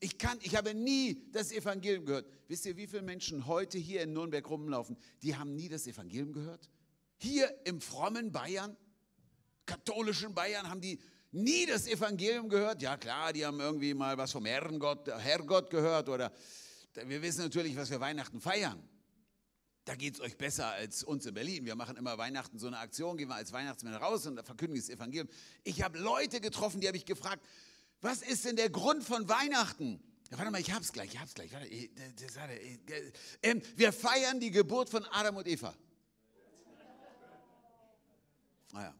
Ich, 0.00 0.18
kann, 0.18 0.36
ich 0.42 0.56
habe 0.56 0.74
nie 0.74 1.30
das 1.30 1.52
Evangelium 1.52 2.06
gehört. 2.06 2.28
Wisst 2.48 2.66
ihr, 2.66 2.76
wie 2.76 2.88
viele 2.88 3.02
Menschen 3.02 3.46
heute 3.46 3.78
hier 3.78 4.02
in 4.02 4.14
Nürnberg 4.14 4.50
rumlaufen, 4.50 4.96
die 5.22 5.36
haben 5.36 5.54
nie 5.54 5.68
das 5.68 5.86
Evangelium 5.86 6.32
gehört? 6.32 6.68
Hier 7.18 7.54
im 7.66 7.80
frommen 7.80 8.32
Bayern, 8.32 8.76
katholischen 9.68 10.34
Bayern, 10.34 10.68
haben 10.68 10.80
die 10.80 10.98
nie 11.30 11.66
das 11.66 11.86
Evangelium 11.86 12.48
gehört? 12.48 12.82
Ja 12.82 12.96
klar, 12.96 13.32
die 13.32 13.44
haben 13.44 13.60
irgendwie 13.60 13.94
mal 13.94 14.16
was 14.16 14.32
vom 14.32 14.46
Herrgott, 14.46 15.06
Herrgott 15.06 15.70
gehört 15.70 16.08
oder 16.08 16.32
wir 16.94 17.22
wissen 17.22 17.42
natürlich, 17.42 17.76
was 17.76 17.90
wir 17.90 18.00
Weihnachten 18.00 18.40
feiern. 18.40 18.82
Da 19.84 19.94
geht 19.94 20.14
es 20.14 20.20
euch 20.20 20.36
besser 20.36 20.66
als 20.66 21.02
uns 21.02 21.24
in 21.24 21.34
Berlin. 21.34 21.64
Wir 21.64 21.74
machen 21.74 21.96
immer 21.96 22.18
Weihnachten 22.18 22.58
so 22.58 22.66
eine 22.66 22.78
Aktion, 22.78 23.16
gehen 23.16 23.28
wir 23.28 23.36
als 23.36 23.52
Weihnachtsmänner 23.52 23.98
raus 23.98 24.26
und 24.26 24.42
verkündigen 24.44 24.82
das 24.84 24.90
Evangelium. 24.90 25.28
Ich 25.64 25.82
habe 25.82 25.98
Leute 25.98 26.40
getroffen, 26.40 26.80
die 26.80 26.88
habe 26.88 26.96
ich 26.96 27.06
gefragt, 27.06 27.42
was 28.00 28.22
ist 28.22 28.44
denn 28.44 28.56
der 28.56 28.70
Grund 28.70 29.04
von 29.04 29.28
Weihnachten? 29.28 30.02
Ja, 30.30 30.38
warte 30.38 30.50
mal, 30.50 30.60
ich 30.60 30.72
hab's 30.72 30.92
gleich, 30.92 31.14
ich 31.14 31.18
hab's 31.18 31.34
gleich. 31.34 31.52
Äh, 31.52 31.88
äh, 33.42 33.50
äh, 33.50 33.60
wir 33.76 33.92
feiern 33.92 34.40
die 34.40 34.50
Geburt 34.50 34.90
von 34.90 35.04
Adam 35.06 35.36
und 35.36 35.46
Eva. 35.46 35.74
Naja, 38.72 38.94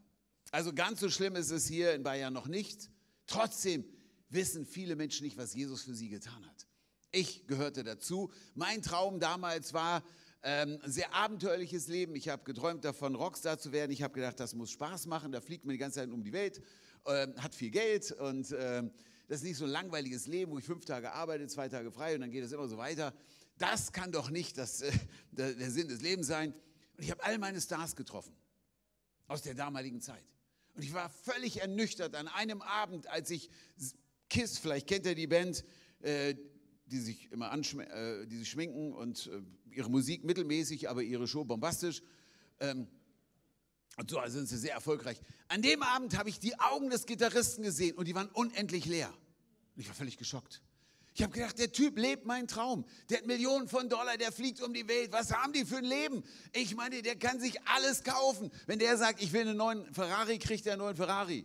also 0.51 0.73
ganz 0.73 1.01
so 1.01 1.11
schlimm 1.11 1.37
ist 1.37 1.51
es 1.51 1.67
hier 1.67 1.95
in 1.95 2.03
Bayern 2.03 2.33
noch 2.33 2.47
nicht. 2.47 2.91
Trotzdem 3.27 3.85
wissen 4.31 4.67
viele 4.67 4.97
Menschen 4.97 5.25
nicht, 5.25 5.37
was 5.37 5.55
Jesus 5.55 5.83
für 5.83 5.95
sie 5.95 6.09
getan 6.09 6.47
hat. 6.47 6.67
Ich 7.11 7.47
gehörte 7.47 7.85
dazu. 7.85 8.31
Mein 8.55 8.83
Traum 8.83 9.21
damals 9.21 9.73
war, 9.73 10.03
ähm, 10.43 10.79
ein 10.83 10.93
sehr 10.93 11.15
abenteuerliches 11.15 11.89
Leben. 11.89 12.15
Ich 12.15 12.29
habe 12.29 12.45
geträumt 12.45 12.85
davon, 12.85 13.15
Rockstar 13.15 13.59
zu 13.59 13.73
werden. 13.73 13.91
Ich 13.91 14.03
habe 14.03 14.15
gedacht, 14.15 14.39
das 14.39 14.55
muss 14.55 14.71
Spaß 14.71 15.07
machen. 15.07 15.33
Da 15.33 15.41
fliegt 15.41 15.65
man 15.65 15.73
die 15.73 15.79
ganze 15.79 16.01
Zeit 16.01 16.11
um 16.11 16.23
die 16.23 16.33
Welt, 16.33 16.63
äh, 17.07 17.27
hat 17.39 17.55
viel 17.55 17.71
Geld 17.71 18.13
und 18.13 18.53
äh, 18.53 18.83
das 19.27 19.39
ist 19.39 19.45
nicht 19.45 19.57
so 19.57 19.65
ein 19.65 19.71
langweiliges 19.71 20.27
Leben, 20.27 20.53
wo 20.53 20.59
ich 20.59 20.65
fünf 20.65 20.85
Tage 20.85 21.13
arbeite, 21.13 21.47
zwei 21.49 21.69
Tage 21.69 21.91
frei 21.91 22.15
und 22.15 22.23
dann 22.23 22.31
geht 22.31 22.45
es 22.45 22.53
immer 22.53 22.69
so 22.69 22.79
weiter. 22.79 23.15
Das 23.59 23.93
kann 23.93 24.13
doch 24.13 24.31
nicht 24.31 24.57
das, 24.57 24.81
äh, 24.83 24.93
der 25.33 25.71
Sinn 25.71 25.89
des 25.89 26.01
Lebens 26.01 26.29
sein. 26.29 26.55
Und 26.97 27.05
ich 27.05 27.11
habe 27.11 27.23
all 27.25 27.39
meine 27.39 27.61
Stars 27.61 27.97
getroffen 27.97 28.35
aus 29.27 29.43
der 29.43 29.55
damaligen 29.55 30.01
Zeit. 30.01 30.25
Und 30.79 30.85
ich 30.85 30.93
war 30.93 31.11
völlig 31.11 31.61
ernüchtert 31.61 32.15
an 32.15 32.29
einem 32.29 32.63
Abend, 32.63 33.09
als 33.09 33.31
ich 33.31 33.51
Kiss, 34.31 34.61
vielleicht 34.61 34.87
kennt 34.87 35.07
ihr 35.07 35.17
die 35.17 35.27
Band, 35.27 35.65
äh, 36.03 36.37
die 36.87 37.01
sich 37.01 37.33
immer 37.33 37.53
äh, 37.53 38.27
die 38.29 38.37
sich 38.37 38.49
schminken 38.49 38.93
und 38.93 39.27
äh, 39.27 39.43
ihre 39.75 39.91
Musik 39.91 40.23
mittelmäßig, 40.23 40.89
aber 40.89 41.03
ihre 41.03 41.27
Show 41.27 41.45
bombastisch. 41.45 42.01
Ähm, 42.61 42.87
und 43.97 44.09
so 44.09 44.21
also 44.21 44.39
sind 44.39 44.49
sie 44.49 44.57
sehr 44.57 44.73
erfolgreich. 44.73 45.21
An 45.49 45.63
dem 45.63 45.83
Abend 45.83 46.17
habe 46.17 46.29
ich 46.29 46.39
die 46.39 46.57
Augen 46.61 46.91
des 46.91 47.07
Gitarristen 47.07 47.65
gesehen 47.65 47.97
und 47.97 48.07
die 48.07 48.15
waren 48.15 48.29
unendlich 48.29 48.85
leer. 48.85 49.13
Und 49.75 49.81
ich 49.81 49.89
war 49.89 49.97
völlig 49.97 50.17
geschockt. 50.17 50.63
Ich 51.19 51.25
habe 51.25 51.33
gedacht, 51.33 51.59
der 51.59 51.73
Typ 51.73 51.99
lebt 51.99 52.27
meinen 52.27 52.47
Traum. 52.47 52.85
Der 53.11 53.19
hat 53.19 53.27
Millionen 53.27 53.67
von 53.67 53.89
Dollar, 53.89 54.17
der 54.17 54.31
fliegt 54.31 54.63
um 54.63 54.73
die 54.73 54.87
Welt. 54.87 55.11
Was 55.11 55.33
haben 55.33 55.53
die 55.53 55.65
für 55.65 55.79
ein 55.79 55.85
Leben? 55.85 56.23
Ich 56.53 56.77
meine, 56.77 57.03
der 57.03 57.17
kann 57.17 57.41
sich 57.41 57.61
alles 57.67 58.05
kaufen. 58.05 58.53
Wenn 58.67 58.79
der 58.79 58.97
sagt, 58.97 59.21
ich 59.21 59.33
will 59.33 59.41
einen 59.41 59.57
neuen 59.57 59.93
Ferrari, 59.93 60.39
kriegt 60.39 60.65
er 60.65 60.75
einen 60.75 60.83
neuen 60.83 60.95
Ferrari. 60.95 61.45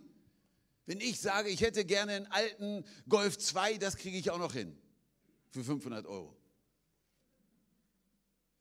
Wenn 0.86 1.01
ich 1.01 1.19
sage, 1.19 1.49
ich 1.49 1.62
hätte 1.62 1.86
gerne 1.86 2.12
einen 2.12 2.27
alten 2.27 2.86
Golf 3.09 3.39
2, 3.39 3.79
das 3.79 3.97
kriege 3.97 4.15
ich 4.15 4.29
auch 4.29 4.38
noch 4.38 4.53
hin 4.53 4.77
für 5.49 5.63
500 5.63 6.05
Euro. 6.05 6.38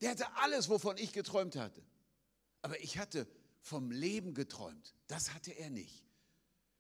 Der 0.01 0.13
hatte 0.13 0.35
alles, 0.37 0.71
wovon 0.71 0.97
ich 0.97 1.13
geträumt 1.13 1.57
hatte. 1.57 1.83
Aber 2.63 2.81
ich 2.81 2.97
hatte 2.97 3.29
vom 3.61 3.91
Leben 3.91 4.33
geträumt. 4.33 4.95
Das 5.09 5.35
hatte 5.35 5.51
er 5.51 5.69
nicht. 5.69 6.07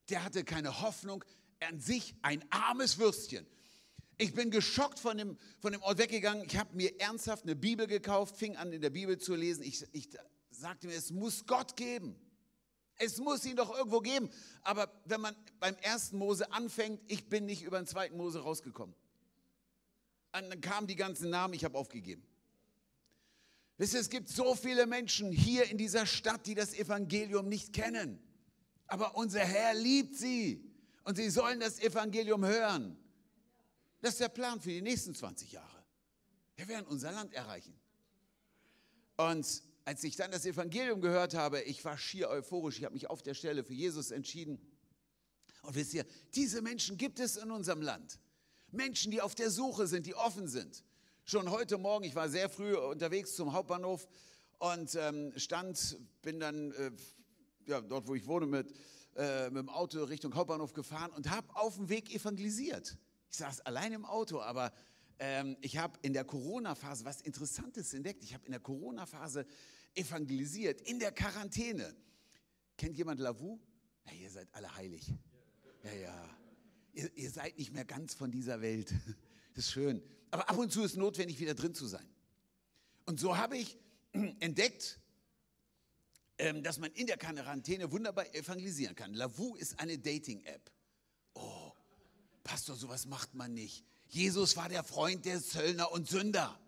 Der 0.09 0.25
hatte 0.25 0.42
keine 0.42 0.81
Hoffnung, 0.81 1.23
an 1.61 1.81
sich 1.81 2.14
ein 2.23 2.42
armes 2.51 2.97
Würstchen. 2.97 3.47
Ich 4.23 4.35
bin 4.35 4.53
geschockt 4.53 5.01
von 5.01 5.19
dem, 5.19 5.37
von 5.59 5.73
dem 5.73 5.83
Ort 5.83 5.99
weggegangen. 5.99 6.45
Ich 6.47 6.57
habe 6.57 6.77
mir 6.77 7.01
ernsthaft 7.01 7.43
eine 7.43 7.57
Bibel 7.57 7.89
gekauft, 7.89 8.37
fing 8.37 8.57
an, 8.57 8.73
in 8.73 8.81
der 8.81 8.91
Bibel 8.91 9.19
zu 9.19 9.35
lesen. 9.35 9.65
Ich, 9.65 9.85
ich 9.91 10.11
sagte 10.53 10.87
mir, 10.87 10.95
es 10.95 11.11
muss 11.11 11.45
Gott 11.45 11.75
geben. 11.75 12.15
Es 12.99 13.19
muss 13.19 13.45
ihn 13.45 13.57
doch 13.57 13.77
irgendwo 13.77 13.99
geben. 13.99 14.31
Aber 14.63 14.93
wenn 15.07 15.21
man 15.21 15.35
beim 15.59 15.75
ersten 15.79 16.19
Mose 16.19 16.53
anfängt, 16.53 17.01
ich 17.09 17.29
bin 17.29 17.47
nicht 17.47 17.63
über 17.63 17.79
den 17.79 17.87
zweiten 17.89 18.17
Mose 18.17 18.39
rausgekommen. 18.39 18.95
Und 20.37 20.51
dann 20.51 20.61
kamen 20.61 20.87
die 20.87 20.95
ganzen 20.95 21.29
Namen, 21.29 21.55
ich 21.55 21.65
habe 21.65 21.77
aufgegeben. 21.77 22.23
Wisst 23.77 23.95
ihr, 23.95 24.01
es 24.01 24.09
gibt 24.09 24.29
so 24.29 24.55
viele 24.55 24.87
Menschen 24.87 25.33
hier 25.33 25.69
in 25.69 25.79
dieser 25.79 26.07
Stadt, 26.07 26.47
die 26.47 26.55
das 26.55 26.75
Evangelium 26.75 27.49
nicht 27.49 27.73
kennen. 27.73 28.23
Aber 28.87 29.17
unser 29.17 29.41
Herr 29.41 29.75
liebt 29.75 30.15
sie 30.15 30.65
und 31.03 31.17
sie 31.17 31.29
sollen 31.29 31.59
das 31.59 31.81
Evangelium 31.81 32.45
hören. 32.47 33.02
Das 34.03 34.15
ist 34.15 34.21
der 34.21 34.29
Plan 34.29 34.61
für 34.61 34.71
die 34.71 34.83
nächsten 34.83 35.15
20 35.15 35.53
Jahre. 35.53 35.85
Wir 36.57 36.67
werden 36.67 36.87
unser 36.87 37.12
Land 37.12 37.33
erreichen. 37.33 37.73
Und 39.17 39.62
als 39.85 40.03
ich 40.03 40.17
dann 40.17 40.33
das 40.33 40.45
Evangelium 40.45 41.01
gehört 41.01 41.35
habe, 41.35 41.62
ich 41.62 41.85
war 41.85 41.97
schier 41.97 42.29
euphorisch, 42.29 42.79
ich 42.79 42.85
habe 42.85 42.95
mich 42.95 43.09
auf 43.09 43.23
der 43.23 43.35
Stelle 43.35 43.62
für 43.62 43.75
Jesus 43.75 44.11
entschieden. 44.11 44.61
Und 45.62 45.77
wisst 45.77 45.95
ihr, 45.95 46.05
diese 46.35 46.62
Menschen 46.62 46.97
gibt 46.97 47.21
es 47.21 47.37
in 47.37 47.53
unserem 47.53 47.81
Land. 47.81 48.19
Menschen, 48.73 49.12
die 49.12 49.21
auf 49.21 49.37
der 49.37 49.51
Suche 49.51 49.87
sind, 49.87 50.05
die 50.07 50.17
offen 50.17 50.49
sind. 50.49 50.83
Schon 51.25 51.49
heute 51.51 51.79
Morgen, 51.79 52.05
ich 52.05 52.17
war 52.17 52.29
sehr 52.29 52.49
früh 52.49 52.77
unterwegs 52.77 53.37
zum 53.37 53.53
Hauptbahnhof 53.53 54.09
und 54.59 54.97
ähm, 54.97 55.33
stand, 55.37 55.97
bin 56.23 56.41
dann 56.41 56.73
äh, 56.73 56.91
ja, 57.67 57.81
dort, 57.81 58.09
wo 58.09 58.17
ich 58.17 58.27
wohne, 58.27 58.47
mit, 58.47 58.75
äh, 59.15 59.45
mit 59.51 59.59
dem 59.59 59.69
Auto 59.69 60.03
Richtung 60.03 60.35
Hauptbahnhof 60.35 60.73
gefahren 60.73 61.12
und 61.12 61.31
habe 61.31 61.55
auf 61.55 61.77
dem 61.77 61.88
Weg 61.88 62.12
evangelisiert. 62.12 62.99
Ich 63.33 63.38
saß 63.38 63.62
allein 63.62 63.95
im 63.95 64.05
Auto, 64.05 64.42
aber 64.42 64.75
ähm, 65.18 65.57
ich 65.62 65.79
habe 65.79 65.99
in 66.03 66.12
der 66.12 66.25
Corona-Phase 66.25 67.07
was 67.07 67.23
Interessantes 67.23 67.95
entdeckt. 67.95 68.23
Ich 68.23 68.35
habe 68.35 68.45
in 68.45 68.53
der 68.53 68.61
Corona-Phase 68.61 69.47
evangelisiert, 69.95 70.83
in 70.83 70.99
der 70.99 71.12
Quarantäne. 71.12 71.97
Kennt 72.77 72.95
jemand 72.99 73.21
Lavu? 73.21 73.59
Ja, 74.05 74.12
ihr 74.12 74.31
seid 74.31 74.49
alle 74.53 74.77
heilig. 74.77 75.14
Ja, 75.83 75.92
ja 75.95 76.29
ihr, 76.92 77.11
ihr 77.16 77.31
seid 77.31 77.57
nicht 77.57 77.73
mehr 77.73 77.87
ganz 77.87 78.12
von 78.12 78.31
dieser 78.31 78.61
Welt. 78.61 78.92
Das 79.55 79.64
ist 79.64 79.73
schön. 79.73 80.03
Aber 80.31 80.51
ab 80.51 80.59
und 80.59 80.71
zu 80.71 80.83
ist 80.83 80.99
notwendig, 80.99 81.40
wieder 81.40 81.55
drin 81.55 81.75
zu 81.75 81.87
sein. 81.87 82.07
Und 83.07 83.18
so 83.18 83.38
habe 83.38 83.57
ich 83.57 83.79
entdeckt, 84.40 85.01
ähm, 86.37 86.62
dass 86.62 86.79
man 86.79 86.92
in 86.92 87.07
der 87.07 87.16
Quarantäne 87.16 87.90
wunderbar 87.92 88.35
evangelisieren 88.35 88.95
kann. 88.95 89.14
Lavu 89.14 89.55
ist 89.57 89.81
eine 89.81 89.99
Dating-App. 89.99 90.71
Pastor, 92.44 92.76
sowas 92.76 93.07
macht 93.07 93.35
man 93.35 93.55
nicht. 93.55 93.85
Jesus 94.09 94.57
war 94.57 94.68
der 94.68 94.85
Freund 94.85 95.24
der 95.24 95.42
Zöllner 95.42 95.90
und 95.92 96.09
Sünder. 96.09 96.59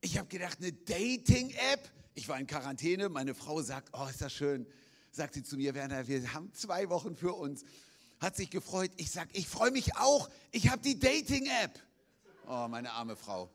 Ich 0.00 0.18
habe 0.18 0.28
gedacht, 0.28 0.58
eine 0.60 0.72
Dating-App. 0.72 1.90
Ich 2.14 2.28
war 2.28 2.38
in 2.38 2.46
Quarantäne, 2.46 3.08
meine 3.08 3.34
Frau 3.34 3.62
sagt, 3.62 3.90
oh, 3.92 4.06
ist 4.08 4.20
das 4.20 4.32
schön. 4.32 4.66
sagt 5.12 5.34
sie 5.34 5.42
zu 5.42 5.56
mir, 5.56 5.74
Werner, 5.74 6.06
wir 6.08 6.32
haben 6.32 6.52
zwei 6.54 6.88
Wochen 6.88 7.14
für 7.16 7.34
uns. 7.34 7.64
Hat 8.18 8.36
sich 8.36 8.50
gefreut. 8.50 8.90
Ich 8.96 9.10
sage, 9.10 9.30
ich 9.32 9.46
freue 9.46 9.70
mich 9.70 9.96
auch. 9.96 10.28
Ich 10.50 10.68
habe 10.68 10.82
die 10.82 10.98
Dating-App. 10.98 11.78
Oh, 12.46 12.66
meine 12.68 12.90
arme 12.92 13.16
Frau. 13.16 13.50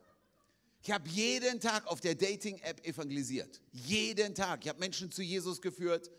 Ich 0.82 0.90
habe 0.90 1.08
jeden 1.08 1.60
Tag 1.60 1.86
auf 1.86 2.00
der 2.00 2.14
Dating-App 2.14 2.86
evangelisiert. 2.86 3.60
Jeden 3.72 4.34
Tag. 4.34 4.62
Ich 4.62 4.68
habe 4.68 4.78
Menschen 4.78 5.10
zu 5.10 5.22
Jesus 5.22 5.60
geführt. 5.60 6.10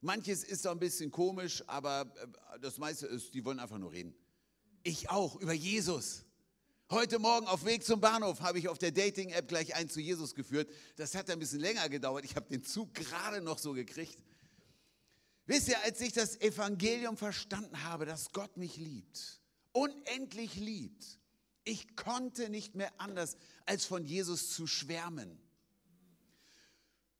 Manches 0.00 0.44
ist 0.44 0.62
so 0.62 0.70
ein 0.70 0.78
bisschen 0.78 1.10
komisch, 1.10 1.62
aber 1.66 2.02
äh, 2.02 2.60
das 2.60 2.78
meiste 2.78 3.06
ist, 3.06 3.34
die 3.34 3.44
wollen 3.44 3.58
einfach 3.58 3.78
nur 3.78 3.92
reden. 3.92 4.14
Ich 4.84 5.10
auch 5.10 5.36
über 5.40 5.52
Jesus. 5.52 6.24
Heute 6.90 7.18
Morgen 7.18 7.46
auf 7.46 7.64
Weg 7.64 7.84
zum 7.84 8.00
Bahnhof 8.00 8.40
habe 8.40 8.58
ich 8.58 8.68
auf 8.68 8.78
der 8.78 8.92
Dating-App 8.92 9.48
gleich 9.48 9.74
einen 9.74 9.90
zu 9.90 10.00
Jesus 10.00 10.34
geführt. 10.34 10.70
Das 10.96 11.14
hat 11.14 11.28
ein 11.28 11.38
bisschen 11.38 11.60
länger 11.60 11.88
gedauert. 11.88 12.24
Ich 12.24 12.36
habe 12.36 12.48
den 12.48 12.62
Zug 12.62 12.94
gerade 12.94 13.42
noch 13.42 13.58
so 13.58 13.72
gekriegt. 13.72 14.16
Wisst 15.46 15.68
ihr, 15.68 15.82
als 15.82 16.00
ich 16.00 16.12
das 16.12 16.40
Evangelium 16.40 17.16
verstanden 17.16 17.82
habe, 17.84 18.06
dass 18.06 18.32
Gott 18.32 18.56
mich 18.56 18.76
liebt, 18.76 19.40
unendlich 19.72 20.54
liebt, 20.56 21.18
ich 21.64 21.96
konnte 21.96 22.48
nicht 22.48 22.74
mehr 22.74 22.92
anders, 22.98 23.36
als 23.66 23.84
von 23.84 24.04
Jesus 24.04 24.50
zu 24.50 24.66
schwärmen. 24.66 25.38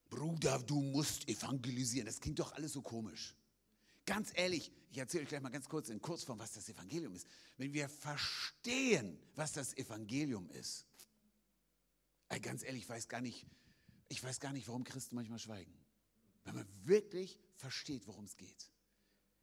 Bruder, 0.09 0.59
du 0.61 0.81
musst 0.81 1.29
evangelisieren. 1.29 2.07
Das 2.07 2.21
klingt 2.21 2.39
doch 2.39 2.53
alles 2.53 2.73
so 2.73 2.83
komisch. 2.83 3.35
Ganz 4.07 4.31
ehrlich, 4.35 4.73
ich 4.91 4.99
erzähle 4.99 5.25
euch 5.25 5.29
gleich 5.29 5.43
mal 5.43 5.51
ganz 5.51 5.69
kurz 5.69 5.91
in 5.91 6.01
Kurzform, 6.01 6.39
was 6.39 6.53
das 6.53 6.69
Evangelium 6.69 7.15
ist. 7.15 7.27
Wenn 7.59 7.73
wir 7.75 7.89
verstehen, 7.89 9.19
was 9.35 9.53
das 9.53 9.77
Evangelium 9.77 10.49
ist, 10.51 10.87
ganz 12.41 12.63
ehrlich, 12.63 12.83
ich 12.85 12.89
weiß 12.89 13.09
gar 13.09 13.21
nicht, 13.21 13.47
ich 14.09 14.23
weiß 14.23 14.41
gar 14.41 14.53
nicht, 14.53 14.67
warum 14.69 14.85
Christen 14.85 15.15
manchmal 15.15 15.39
schweigen. 15.39 15.73
Wenn 16.45 16.55
man 16.55 16.67
wirklich 16.85 17.39
versteht, 17.57 18.07
worum 18.07 18.25
es 18.25 18.37
geht. 18.37 18.71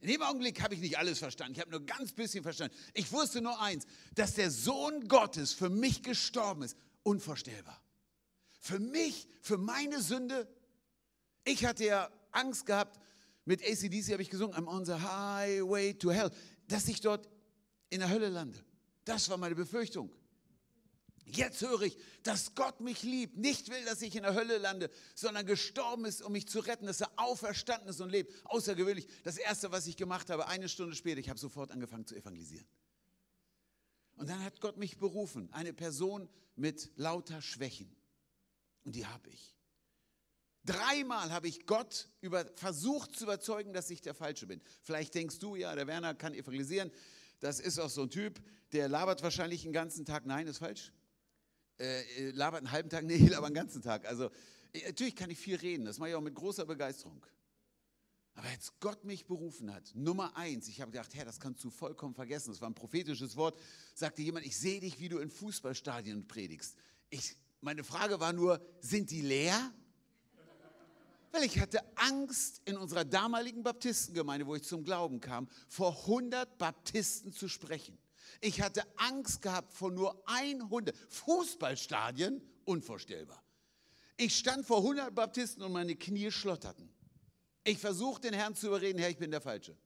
In 0.00 0.08
dem 0.08 0.22
Augenblick 0.22 0.60
habe 0.60 0.74
ich 0.74 0.80
nicht 0.80 0.98
alles 0.98 1.20
verstanden. 1.20 1.54
Ich 1.54 1.60
habe 1.60 1.70
nur 1.70 1.84
ganz 1.84 2.12
bisschen 2.12 2.42
verstanden. 2.42 2.76
Ich 2.92 3.10
wusste 3.12 3.40
nur 3.40 3.60
eins, 3.60 3.86
dass 4.14 4.34
der 4.34 4.50
Sohn 4.50 5.08
Gottes 5.08 5.52
für 5.52 5.70
mich 5.70 6.02
gestorben 6.02 6.62
ist. 6.62 6.76
Unvorstellbar. 7.02 7.80
Für 8.60 8.78
mich, 8.78 9.28
für 9.40 9.58
meine 9.58 10.02
Sünde. 10.02 10.48
Ich 11.46 11.64
hatte 11.64 11.84
ja 11.84 12.10
Angst 12.32 12.66
gehabt, 12.66 13.00
mit 13.44 13.62
ACDC 13.62 14.12
habe 14.12 14.22
ich 14.22 14.30
gesungen, 14.30 14.56
I'm 14.56 14.66
on 14.66 14.84
the 14.84 14.94
highway 14.94 15.94
to 15.94 16.10
hell, 16.10 16.30
dass 16.66 16.88
ich 16.88 17.00
dort 17.00 17.28
in 17.88 18.00
der 18.00 18.10
Hölle 18.10 18.28
lande. 18.28 18.58
Das 19.04 19.28
war 19.30 19.36
meine 19.36 19.54
Befürchtung. 19.54 20.10
Jetzt 21.24 21.60
höre 21.60 21.82
ich, 21.82 21.96
dass 22.24 22.54
Gott 22.56 22.80
mich 22.80 23.04
liebt, 23.04 23.36
nicht 23.36 23.68
will, 23.70 23.84
dass 23.84 24.02
ich 24.02 24.16
in 24.16 24.24
der 24.24 24.34
Hölle 24.34 24.58
lande, 24.58 24.90
sondern 25.14 25.46
gestorben 25.46 26.04
ist, 26.04 26.20
um 26.20 26.32
mich 26.32 26.48
zu 26.48 26.58
retten, 26.58 26.86
dass 26.86 27.00
er 27.00 27.10
auferstanden 27.16 27.88
ist 27.88 28.00
und 28.00 28.10
lebt. 28.10 28.32
Außergewöhnlich. 28.46 29.06
Das 29.22 29.36
Erste, 29.36 29.70
was 29.70 29.86
ich 29.86 29.96
gemacht 29.96 30.30
habe, 30.30 30.48
eine 30.48 30.68
Stunde 30.68 30.96
später, 30.96 31.20
ich 31.20 31.28
habe 31.28 31.38
sofort 31.38 31.70
angefangen 31.70 32.06
zu 32.06 32.16
evangelisieren. 32.16 32.66
Und 34.16 34.28
dann 34.28 34.42
hat 34.42 34.60
Gott 34.60 34.78
mich 34.78 34.98
berufen, 34.98 35.52
eine 35.52 35.72
Person 35.72 36.28
mit 36.56 36.90
lauter 36.96 37.40
Schwächen. 37.40 37.94
Und 38.82 38.96
die 38.96 39.06
habe 39.06 39.28
ich. 39.28 39.55
Dreimal 40.66 41.30
habe 41.32 41.48
ich 41.48 41.64
Gott 41.64 42.08
über, 42.20 42.44
versucht 42.56 43.16
zu 43.16 43.24
überzeugen, 43.24 43.72
dass 43.72 43.88
ich 43.88 44.00
der 44.00 44.14
Falsche 44.14 44.46
bin. 44.46 44.60
Vielleicht 44.82 45.14
denkst 45.14 45.38
du, 45.38 45.54
ja, 45.56 45.74
der 45.74 45.86
Werner 45.86 46.14
kann 46.14 46.34
evangelisieren. 46.34 46.90
Das 47.40 47.60
ist 47.60 47.78
auch 47.78 47.90
so 47.90 48.02
ein 48.02 48.10
Typ, 48.10 48.42
der 48.72 48.88
labert 48.88 49.22
wahrscheinlich 49.22 49.62
den 49.62 49.72
ganzen 49.72 50.04
Tag. 50.04 50.26
Nein, 50.26 50.46
ist 50.46 50.58
falsch. 50.58 50.92
Äh, 51.78 52.02
äh, 52.02 52.30
labert 52.30 52.58
einen 52.58 52.72
halben 52.72 52.90
Tag, 52.90 53.04
nee, 53.04 53.16
labert 53.28 53.46
einen 53.46 53.54
ganzen 53.54 53.80
Tag. 53.80 54.06
Also 54.06 54.30
äh, 54.72 54.86
natürlich 54.86 55.14
kann 55.14 55.30
ich 55.30 55.38
viel 55.38 55.56
reden, 55.56 55.84
das 55.84 55.98
mache 55.98 56.10
ich 56.10 56.14
auch 56.14 56.20
mit 56.20 56.34
großer 56.34 56.66
Begeisterung. 56.66 57.24
Aber 58.34 58.48
als 58.48 58.72
Gott 58.80 59.04
mich 59.04 59.26
berufen 59.26 59.72
hat, 59.72 59.92
Nummer 59.94 60.36
eins, 60.36 60.68
ich 60.68 60.82
habe 60.82 60.90
gedacht, 60.90 61.14
Herr, 61.14 61.24
das 61.24 61.40
kannst 61.40 61.64
du 61.64 61.70
vollkommen 61.70 62.14
vergessen. 62.14 62.50
Das 62.50 62.60
war 62.60 62.68
ein 62.68 62.74
prophetisches 62.74 63.34
Wort. 63.36 63.58
Sagte 63.94 64.20
jemand, 64.20 64.44
ich 64.44 64.58
sehe 64.58 64.78
dich, 64.78 65.00
wie 65.00 65.08
du 65.08 65.18
in 65.18 65.30
Fußballstadien 65.30 66.28
predigst. 66.28 66.76
Ich, 67.08 67.34
meine 67.62 67.82
Frage 67.82 68.20
war 68.20 68.34
nur, 68.34 68.60
sind 68.80 69.10
die 69.10 69.22
leer? 69.22 69.72
Weil 71.36 71.44
ich 71.44 71.60
hatte 71.60 71.80
Angst, 71.96 72.62
in 72.64 72.78
unserer 72.78 73.04
damaligen 73.04 73.62
Baptistengemeinde, 73.62 74.46
wo 74.46 74.54
ich 74.54 74.62
zum 74.62 74.84
Glauben 74.84 75.20
kam, 75.20 75.50
vor 75.68 75.94
100 76.06 76.56
Baptisten 76.56 77.30
zu 77.30 77.46
sprechen. 77.46 77.98
Ich 78.40 78.62
hatte 78.62 78.82
Angst 78.96 79.42
gehabt 79.42 79.74
vor 79.74 79.90
nur 79.90 80.18
100 80.26 80.96
Fußballstadien, 81.10 82.40
unvorstellbar. 82.64 83.44
Ich 84.16 84.34
stand 84.34 84.64
vor 84.64 84.78
100 84.78 85.14
Baptisten 85.14 85.62
und 85.62 85.72
meine 85.72 85.94
Knie 85.94 86.30
schlotterten. 86.30 86.88
Ich 87.64 87.76
versuchte 87.76 88.30
den 88.30 88.40
Herrn 88.40 88.54
zu 88.54 88.68
überreden, 88.68 88.98
Herr, 88.98 89.10
ich 89.10 89.18
bin 89.18 89.30
der 89.30 89.42
Falsche. 89.42 89.76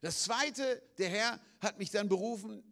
Das 0.00 0.24
Zweite, 0.24 0.82
der 0.98 1.10
Herr 1.10 1.40
hat 1.60 1.78
mich 1.78 1.92
dann 1.92 2.08
berufen, 2.08 2.64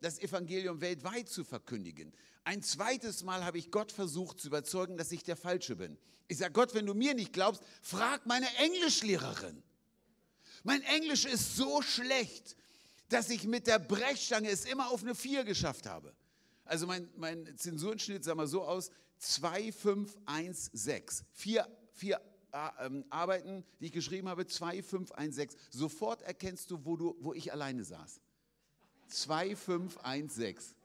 das 0.00 0.18
Evangelium 0.18 0.80
weltweit 0.80 1.28
zu 1.28 1.44
verkündigen. 1.44 2.12
Ein 2.44 2.62
zweites 2.62 3.22
Mal 3.22 3.44
habe 3.44 3.58
ich 3.58 3.70
Gott 3.70 3.92
versucht 3.92 4.40
zu 4.40 4.48
überzeugen, 4.48 4.96
dass 4.96 5.12
ich 5.12 5.22
der 5.22 5.36
Falsche 5.36 5.76
bin. 5.76 5.98
Ich 6.28 6.38
sage, 6.38 6.52
Gott, 6.52 6.74
wenn 6.74 6.86
du 6.86 6.94
mir 6.94 7.14
nicht 7.14 7.32
glaubst, 7.32 7.62
frag 7.82 8.26
meine 8.26 8.46
Englischlehrerin. 8.58 9.62
Mein 10.64 10.82
Englisch 10.82 11.24
ist 11.24 11.56
so 11.56 11.82
schlecht, 11.82 12.56
dass 13.08 13.30
ich 13.30 13.44
mit 13.44 13.66
der 13.66 13.78
Brechstange 13.78 14.50
es 14.50 14.64
immer 14.64 14.90
auf 14.90 15.02
eine 15.02 15.14
4 15.14 15.44
geschafft 15.44 15.86
habe. 15.86 16.12
Also 16.64 16.86
mein, 16.86 17.08
mein 17.16 17.56
Zensurenschnitt 17.56 18.24
sah 18.24 18.34
mal 18.34 18.48
so 18.48 18.64
aus, 18.64 18.90
2516. 19.18 21.26
Vier, 21.32 21.68
vier 21.92 22.20
äh, 22.52 22.86
ähm, 22.86 23.04
Arbeiten, 23.10 23.64
die 23.80 23.86
ich 23.86 23.92
geschrieben 23.92 24.28
habe, 24.28 24.46
2516. 24.46 25.58
Sofort 25.70 26.22
erkennst 26.22 26.70
du, 26.70 26.84
wo, 26.84 26.96
du, 26.96 27.16
wo 27.20 27.32
ich 27.32 27.52
alleine 27.52 27.84
saß. 27.84 28.20
2516. 29.08 30.76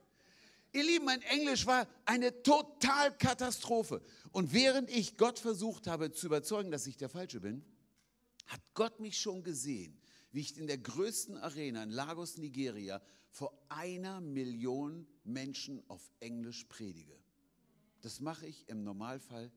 Ihr 0.73 0.83
Lieben, 0.83 1.05
mein 1.05 1.21
Englisch 1.23 1.65
war 1.65 1.87
eine 2.05 2.43
Totalkatastrophe. 2.43 4.01
Und 4.31 4.53
während 4.53 4.89
ich 4.89 5.17
Gott 5.17 5.39
versucht 5.39 5.87
habe 5.87 6.11
zu 6.11 6.27
überzeugen, 6.27 6.71
dass 6.71 6.87
ich 6.87 6.97
der 6.97 7.09
Falsche 7.09 7.41
bin, 7.41 7.65
hat 8.47 8.61
Gott 8.73 8.99
mich 8.99 9.19
schon 9.19 9.43
gesehen 9.43 10.01
wie 10.31 10.41
ich 10.41 10.57
in 10.57 10.67
der 10.67 10.77
größten 10.77 11.37
Arena 11.37 11.83
in 11.83 11.89
Lagos, 11.89 12.37
Nigeria, 12.37 13.01
vor 13.29 13.53
einer 13.69 14.21
Million 14.21 15.07
Menschen 15.23 15.81
auf 15.89 16.09
Englisch 16.19 16.65
predige. 16.65 17.17
Das 18.01 18.19
mache 18.19 18.47
ich 18.47 18.67
im 18.67 18.83
Normalfall 18.83 19.51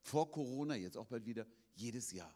vor 0.00 0.30
Corona, 0.30 0.74
jetzt 0.74 0.96
auch 0.96 1.06
bald 1.06 1.26
wieder, 1.26 1.46
jedes 1.74 2.12
Jahr. 2.12 2.34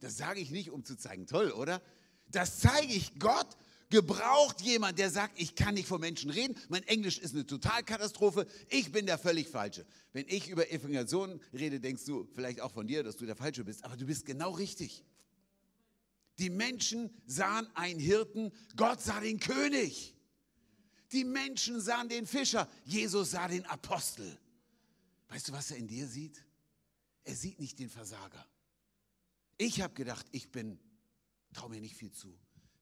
Das 0.00 0.16
sage 0.16 0.40
ich 0.40 0.50
nicht, 0.50 0.70
um 0.70 0.84
zu 0.84 0.96
zeigen, 0.96 1.26
toll, 1.26 1.50
oder? 1.52 1.82
Das 2.26 2.60
zeige 2.60 2.92
ich. 2.92 3.18
Gott 3.18 3.56
gebraucht 3.90 4.60
jemand, 4.62 4.98
der 4.98 5.10
sagt, 5.10 5.38
ich 5.38 5.54
kann 5.54 5.74
nicht 5.74 5.88
vor 5.88 5.98
Menschen 5.98 6.30
reden, 6.30 6.56
mein 6.68 6.84
Englisch 6.84 7.18
ist 7.18 7.34
eine 7.34 7.46
Totalkatastrophe, 7.46 8.46
ich 8.68 8.92
bin 8.92 9.06
der 9.06 9.18
völlig 9.18 9.48
Falsche. 9.48 9.84
Wenn 10.12 10.26
ich 10.28 10.48
über 10.48 10.70
Evangelisation 10.70 11.40
rede, 11.52 11.80
denkst 11.80 12.04
du 12.04 12.28
vielleicht 12.34 12.60
auch 12.60 12.72
von 12.72 12.86
dir, 12.86 13.02
dass 13.02 13.16
du 13.16 13.26
der 13.26 13.36
Falsche 13.36 13.64
bist, 13.64 13.84
aber 13.84 13.96
du 13.96 14.06
bist 14.06 14.24
genau 14.24 14.52
richtig. 14.52 15.04
Die 16.38 16.50
Menschen 16.50 17.10
sahen 17.26 17.68
einen 17.74 18.00
Hirten, 18.00 18.52
Gott 18.76 19.02
sah 19.02 19.20
den 19.20 19.38
König. 19.40 20.16
Die 21.12 21.24
Menschen 21.24 21.80
sahen 21.80 22.08
den 22.08 22.26
Fischer, 22.26 22.68
Jesus 22.84 23.32
sah 23.32 23.48
den 23.48 23.66
Apostel. 23.66 24.38
Weißt 25.28 25.48
du, 25.48 25.52
was 25.52 25.70
er 25.70 25.76
in 25.76 25.88
dir 25.88 26.06
sieht? 26.06 26.42
Er 27.24 27.34
sieht 27.34 27.60
nicht 27.60 27.78
den 27.78 27.90
Versager. 27.90 28.46
Ich 29.58 29.82
habe 29.82 29.92
gedacht, 29.94 30.26
ich 30.32 30.50
bin, 30.50 30.78
traue 31.52 31.70
mir 31.70 31.80
nicht 31.80 31.96
viel 31.96 32.12
zu. 32.12 32.34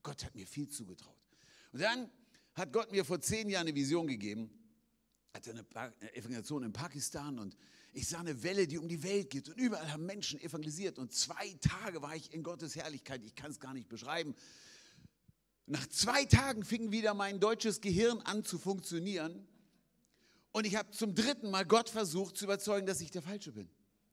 Gott 0.09 0.25
hat 0.25 0.35
mir 0.35 0.47
viel 0.47 0.71
zugetraut. 0.71 1.21
Und 1.71 1.83
dann 1.83 2.11
hat 2.55 2.73
Gott 2.73 2.91
mir 2.93 3.05
vor 3.05 3.21
zehn 3.21 3.51
Jahren 3.51 3.67
eine 3.67 3.75
Vision 3.75 4.07
gegeben, 4.07 4.51
hatte 5.35 5.51
eine 5.51 5.67
Evangelisation 6.15 6.63
in 6.63 6.73
Pakistan 6.73 7.39
und 7.39 7.55
ich 7.93 8.09
sah 8.09 8.21
eine 8.21 8.43
Welle, 8.43 8.67
die 8.67 8.79
um 8.79 8.89
die 8.89 9.03
Welt 9.03 9.29
geht 9.29 9.51
und 9.51 9.61
überall 9.61 9.93
haben 9.93 10.07
Menschen 10.07 10.41
evangelisiert 10.41 10.99
und 10.99 11.13
zwei 11.13 11.55
Tage 11.61 12.01
war 12.01 12.17
ich 12.17 12.33
in 12.33 12.43
Gottes 12.43 12.75
Herrlichkeit, 12.75 13.23
ich 13.23 13.35
kann 13.35 13.51
es 13.51 13.61
gar 13.61 13.75
nicht 13.75 13.91
beschreiben. 13.91 14.35
Nach 15.67 15.87
zwei 15.89 16.25
Tagen 16.25 16.65
fing 16.65 16.91
wieder 16.91 17.13
mein 17.13 17.39
deutsches 17.39 17.83
Gehirn 17.83 18.23
an 18.23 18.45
zu 18.45 18.59
funktionieren 18.59 19.47
und 20.53 20.67
ich 20.67 20.75
habe 20.77 20.91
zum 20.91 21.15
dritten 21.15 21.51
Mal 21.51 21.67
Gott 21.67 21.91
versucht 21.91 22.39
zu 22.39 22.47
überzeugen, 22.47 22.87
dass 22.87 23.03
ich 23.03 23.11
der 23.11 23.21
Falsche 23.21 23.53
bin. 23.53 23.69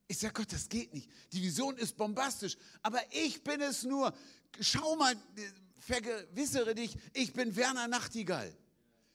Ich 0.07 0.17
sage, 0.17 0.33
Gott, 0.33 0.51
das 0.51 0.67
geht 0.67 0.93
nicht. 0.93 1.09
Die 1.31 1.41
Vision 1.41 1.77
ist 1.77 1.95
bombastisch, 1.95 2.57
aber 2.81 2.99
ich 3.11 3.45
bin 3.45 3.61
es 3.61 3.83
nur. 3.83 4.13
Schau 4.59 4.95
mal, 4.97 5.15
vergewissere 5.85 6.75
dich, 6.75 6.97
ich 7.13 7.33
bin 7.33 7.55
Werner 7.55 7.87
Nachtigall. 7.87 8.55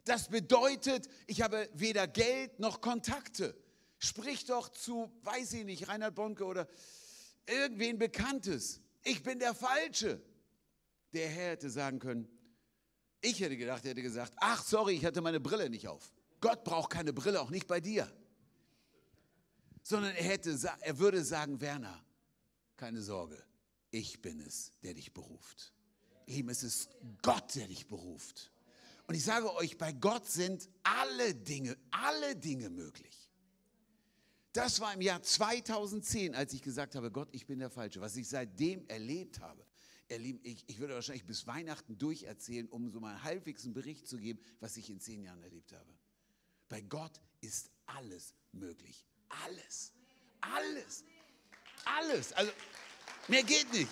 Das 0.05 0.29
bedeutet, 0.29 1.09
ich 1.27 1.43
habe 1.43 1.69
weder 1.75 2.07
Geld 2.07 2.59
noch 2.59 2.81
Kontakte. 2.81 3.55
Sprich 3.99 4.47
doch 4.47 4.71
zu, 4.71 5.13
weiß 5.23 5.53
ich 5.55 5.65
nicht, 5.65 5.89
Reinhard 5.89 6.15
Bonke 6.15 6.45
oder 6.45 6.69
irgendwen 7.47 7.99
Bekanntes. 7.99 8.81
Ich 9.03 9.23
bin 9.23 9.39
der 9.39 9.55
Falsche. 9.55 10.23
Der 11.13 11.29
Herr 11.29 11.51
hätte 11.51 11.69
sagen 11.69 11.99
können, 11.99 12.29
ich 13.21 13.41
hätte 13.41 13.57
gedacht, 13.57 13.85
er 13.85 13.91
hätte 13.91 14.03
gesagt, 14.03 14.33
ach 14.37 14.65
sorry, 14.65 14.95
ich 14.95 15.05
hatte 15.05 15.21
meine 15.21 15.41
Brille 15.41 15.69
nicht 15.69 15.89
auf. 15.89 16.13
Gott 16.41 16.65
braucht 16.65 16.91
keine 16.91 17.13
Brille, 17.13 17.41
auch 17.41 17.51
nicht 17.51 17.67
bei 17.67 17.81
dir. 17.81 18.11
Sondern 19.83 20.15
er, 20.15 20.25
hätte, 20.25 20.57
er 20.81 20.99
würde 20.99 21.23
sagen, 21.25 21.61
Werner, 21.61 22.03
keine 22.77 23.03
Sorge, 23.03 23.43
ich 23.91 24.23
bin 24.23 24.41
es, 24.41 24.73
der 24.83 24.95
dich 24.95 25.13
beruft. 25.13 25.75
Lieben, 26.31 26.49
es 26.49 26.63
ist 26.63 26.91
Gott, 27.23 27.55
der 27.55 27.69
dich 27.69 27.87
beruft. 27.87 28.51
Und 29.07 29.15
ich 29.15 29.25
sage 29.25 29.53
euch, 29.57 29.77
bei 29.77 29.93
Gott 29.93 30.27
sind 30.27 30.69
alle 30.83 31.35
Dinge, 31.35 31.77
alle 31.91 32.37
Dinge 32.37 32.71
möglich. 32.71 33.31
Das 34.53 34.81
war 34.81 34.95
im 34.95 35.01
Jahr 35.01 35.23
2010, 35.23 36.35
als 36.35 36.53
ich 36.53 36.63
gesagt 36.63 36.95
habe, 36.95 37.11
Gott, 37.11 37.29
ich 37.33 37.47
bin 37.47 37.59
der 37.59 37.71
Falsche. 37.71 38.01
Was 38.01 38.17
ich 38.17 38.29
seitdem 38.29 38.87
erlebt 38.89 39.41
habe, 39.41 39.65
erleben, 40.09 40.41
ich, 40.43 40.65
ich 40.67 40.79
würde 40.79 40.95
wahrscheinlich 40.95 41.25
bis 41.25 41.47
Weihnachten 41.47 41.99
durcherzählen, 41.99 42.69
um 42.69 42.91
so 42.91 43.01
mal 43.01 43.23
halbwegs 43.23 43.71
Bericht 43.73 44.09
zu 44.09 44.19
geben, 44.19 44.41
was 44.59 44.77
ich 44.77 44.91
in 44.91 45.01
zehn 45.01 45.23
Jahren 45.23 45.43
erlebt 45.43 45.73
habe. 45.73 45.93
Bei 46.69 46.81
Gott 46.81 47.21
ist 47.41 47.71
alles 47.87 48.35
möglich. 48.53 49.05
Alles. 49.45 49.93
Alles. 50.41 51.05
Alles. 51.85 52.33
Also, 52.33 52.53
mehr 53.29 53.43
geht 53.43 53.73
nicht. 53.73 53.91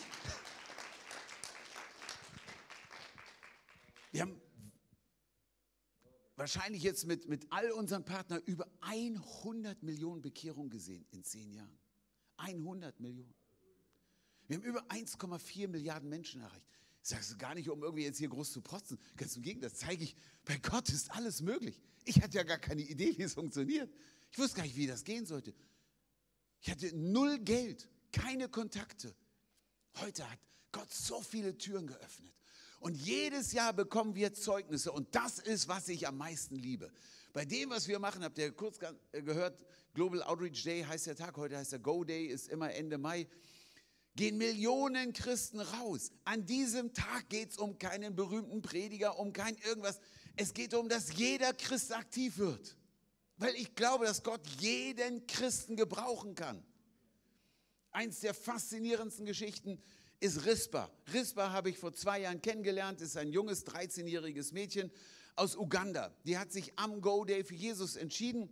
Wir 4.10 4.22
haben 4.22 4.40
wahrscheinlich 6.36 6.82
jetzt 6.82 7.06
mit, 7.06 7.28
mit 7.28 7.46
all 7.50 7.70
unseren 7.72 8.04
Partnern 8.04 8.42
über 8.46 8.66
100 8.80 9.82
Millionen 9.82 10.22
Bekehrungen 10.22 10.70
gesehen 10.70 11.06
in 11.10 11.24
zehn 11.24 11.52
Jahren. 11.52 11.78
100 12.36 13.00
Millionen. 13.00 13.34
Wir 14.46 14.56
haben 14.56 14.64
über 14.64 14.82
1,4 14.88 15.68
Milliarden 15.68 16.08
Menschen 16.08 16.40
erreicht. 16.40 16.64
Ich 17.02 17.08
sage 17.10 17.22
es 17.22 17.38
gar 17.38 17.54
nicht, 17.54 17.68
um 17.68 17.82
irgendwie 17.82 18.04
jetzt 18.04 18.18
hier 18.18 18.28
groß 18.28 18.52
zu 18.52 18.60
protzen. 18.60 18.98
Ganz 19.16 19.36
im 19.36 19.42
Gegenteil, 19.42 19.70
das 19.70 19.78
zeige 19.78 20.04
ich, 20.04 20.16
bei 20.44 20.56
Gott 20.58 20.88
ist 20.88 21.10
alles 21.12 21.42
möglich. 21.42 21.80
Ich 22.04 22.22
hatte 22.22 22.36
ja 22.36 22.42
gar 22.42 22.58
keine 22.58 22.82
Idee, 22.82 23.16
wie 23.16 23.22
es 23.22 23.34
funktioniert. 23.34 23.92
Ich 24.30 24.38
wusste 24.38 24.56
gar 24.56 24.62
nicht, 24.64 24.76
wie 24.76 24.86
das 24.86 25.04
gehen 25.04 25.26
sollte. 25.26 25.54
Ich 26.60 26.70
hatte 26.70 26.94
null 26.96 27.38
Geld, 27.38 27.88
keine 28.12 28.48
Kontakte. 28.48 29.14
Heute 29.96 30.28
hat 30.28 30.38
Gott 30.72 30.92
so 30.92 31.20
viele 31.22 31.56
Türen 31.56 31.86
geöffnet. 31.86 32.37
Und 32.80 32.94
jedes 32.94 33.52
Jahr 33.52 33.72
bekommen 33.72 34.14
wir 34.14 34.34
Zeugnisse. 34.34 34.92
Und 34.92 35.14
das 35.14 35.38
ist, 35.38 35.68
was 35.68 35.88
ich 35.88 36.06
am 36.06 36.16
meisten 36.16 36.56
liebe. 36.56 36.90
Bei 37.32 37.44
dem, 37.44 37.70
was 37.70 37.88
wir 37.88 37.98
machen, 37.98 38.22
habt 38.22 38.38
ihr 38.38 38.52
kurz 38.52 38.78
gehört, 39.12 39.58
Global 39.94 40.22
Outreach 40.22 40.62
Day 40.62 40.82
heißt 40.82 41.06
der 41.06 41.16
Tag, 41.16 41.36
heute 41.36 41.56
heißt 41.56 41.72
der 41.72 41.78
Go 41.80 42.04
Day, 42.04 42.26
ist 42.26 42.48
immer 42.48 42.72
Ende 42.72 42.98
Mai. 42.98 43.26
Gehen 44.14 44.38
Millionen 44.38 45.12
Christen 45.12 45.60
raus. 45.60 46.10
An 46.24 46.46
diesem 46.46 46.92
Tag 46.92 47.28
geht 47.28 47.50
es 47.50 47.58
um 47.58 47.78
keinen 47.78 48.14
berühmten 48.14 48.62
Prediger, 48.62 49.18
um 49.18 49.32
kein 49.32 49.56
irgendwas. 49.58 50.00
Es 50.36 50.54
geht 50.54 50.72
darum, 50.72 50.88
dass 50.88 51.14
jeder 51.16 51.52
Christ 51.52 51.92
aktiv 51.92 52.38
wird. 52.38 52.76
Weil 53.36 53.54
ich 53.54 53.74
glaube, 53.74 54.04
dass 54.04 54.22
Gott 54.22 54.44
jeden 54.60 55.26
Christen 55.26 55.76
gebrauchen 55.76 56.34
kann. 56.34 56.64
Eins 57.90 58.20
der 58.20 58.34
faszinierendsten 58.34 59.26
Geschichten 59.26 59.82
ist 60.20 60.46
Rispa. 60.46 60.90
Rispa 61.12 61.52
habe 61.52 61.70
ich 61.70 61.78
vor 61.78 61.92
zwei 61.92 62.20
Jahren 62.20 62.42
kennengelernt, 62.42 63.00
ist 63.00 63.16
ein 63.16 63.30
junges 63.30 63.66
13-jähriges 63.66 64.52
Mädchen 64.52 64.90
aus 65.36 65.56
Uganda. 65.56 66.12
Die 66.24 66.36
hat 66.36 66.52
sich 66.52 66.72
am 66.76 67.00
Go 67.00 67.24
Day 67.24 67.44
für 67.44 67.54
Jesus 67.54 67.96
entschieden. 67.96 68.48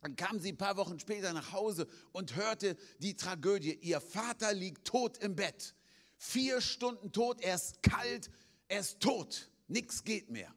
Dann 0.00 0.16
kam 0.16 0.40
sie 0.40 0.52
ein 0.52 0.56
paar 0.56 0.76
Wochen 0.76 0.98
später 0.98 1.32
nach 1.32 1.52
Hause 1.52 1.86
und 2.12 2.36
hörte 2.36 2.76
die 2.98 3.16
Tragödie. 3.16 3.74
Ihr 3.74 4.00
Vater 4.00 4.52
liegt 4.52 4.86
tot 4.86 5.18
im 5.18 5.36
Bett. 5.36 5.74
Vier 6.16 6.60
Stunden 6.60 7.12
tot, 7.12 7.40
er 7.42 7.56
ist 7.56 7.82
kalt, 7.82 8.30
er 8.68 8.80
ist 8.80 9.00
tot. 9.00 9.50
Nichts 9.68 10.04
geht 10.04 10.30
mehr. 10.30 10.54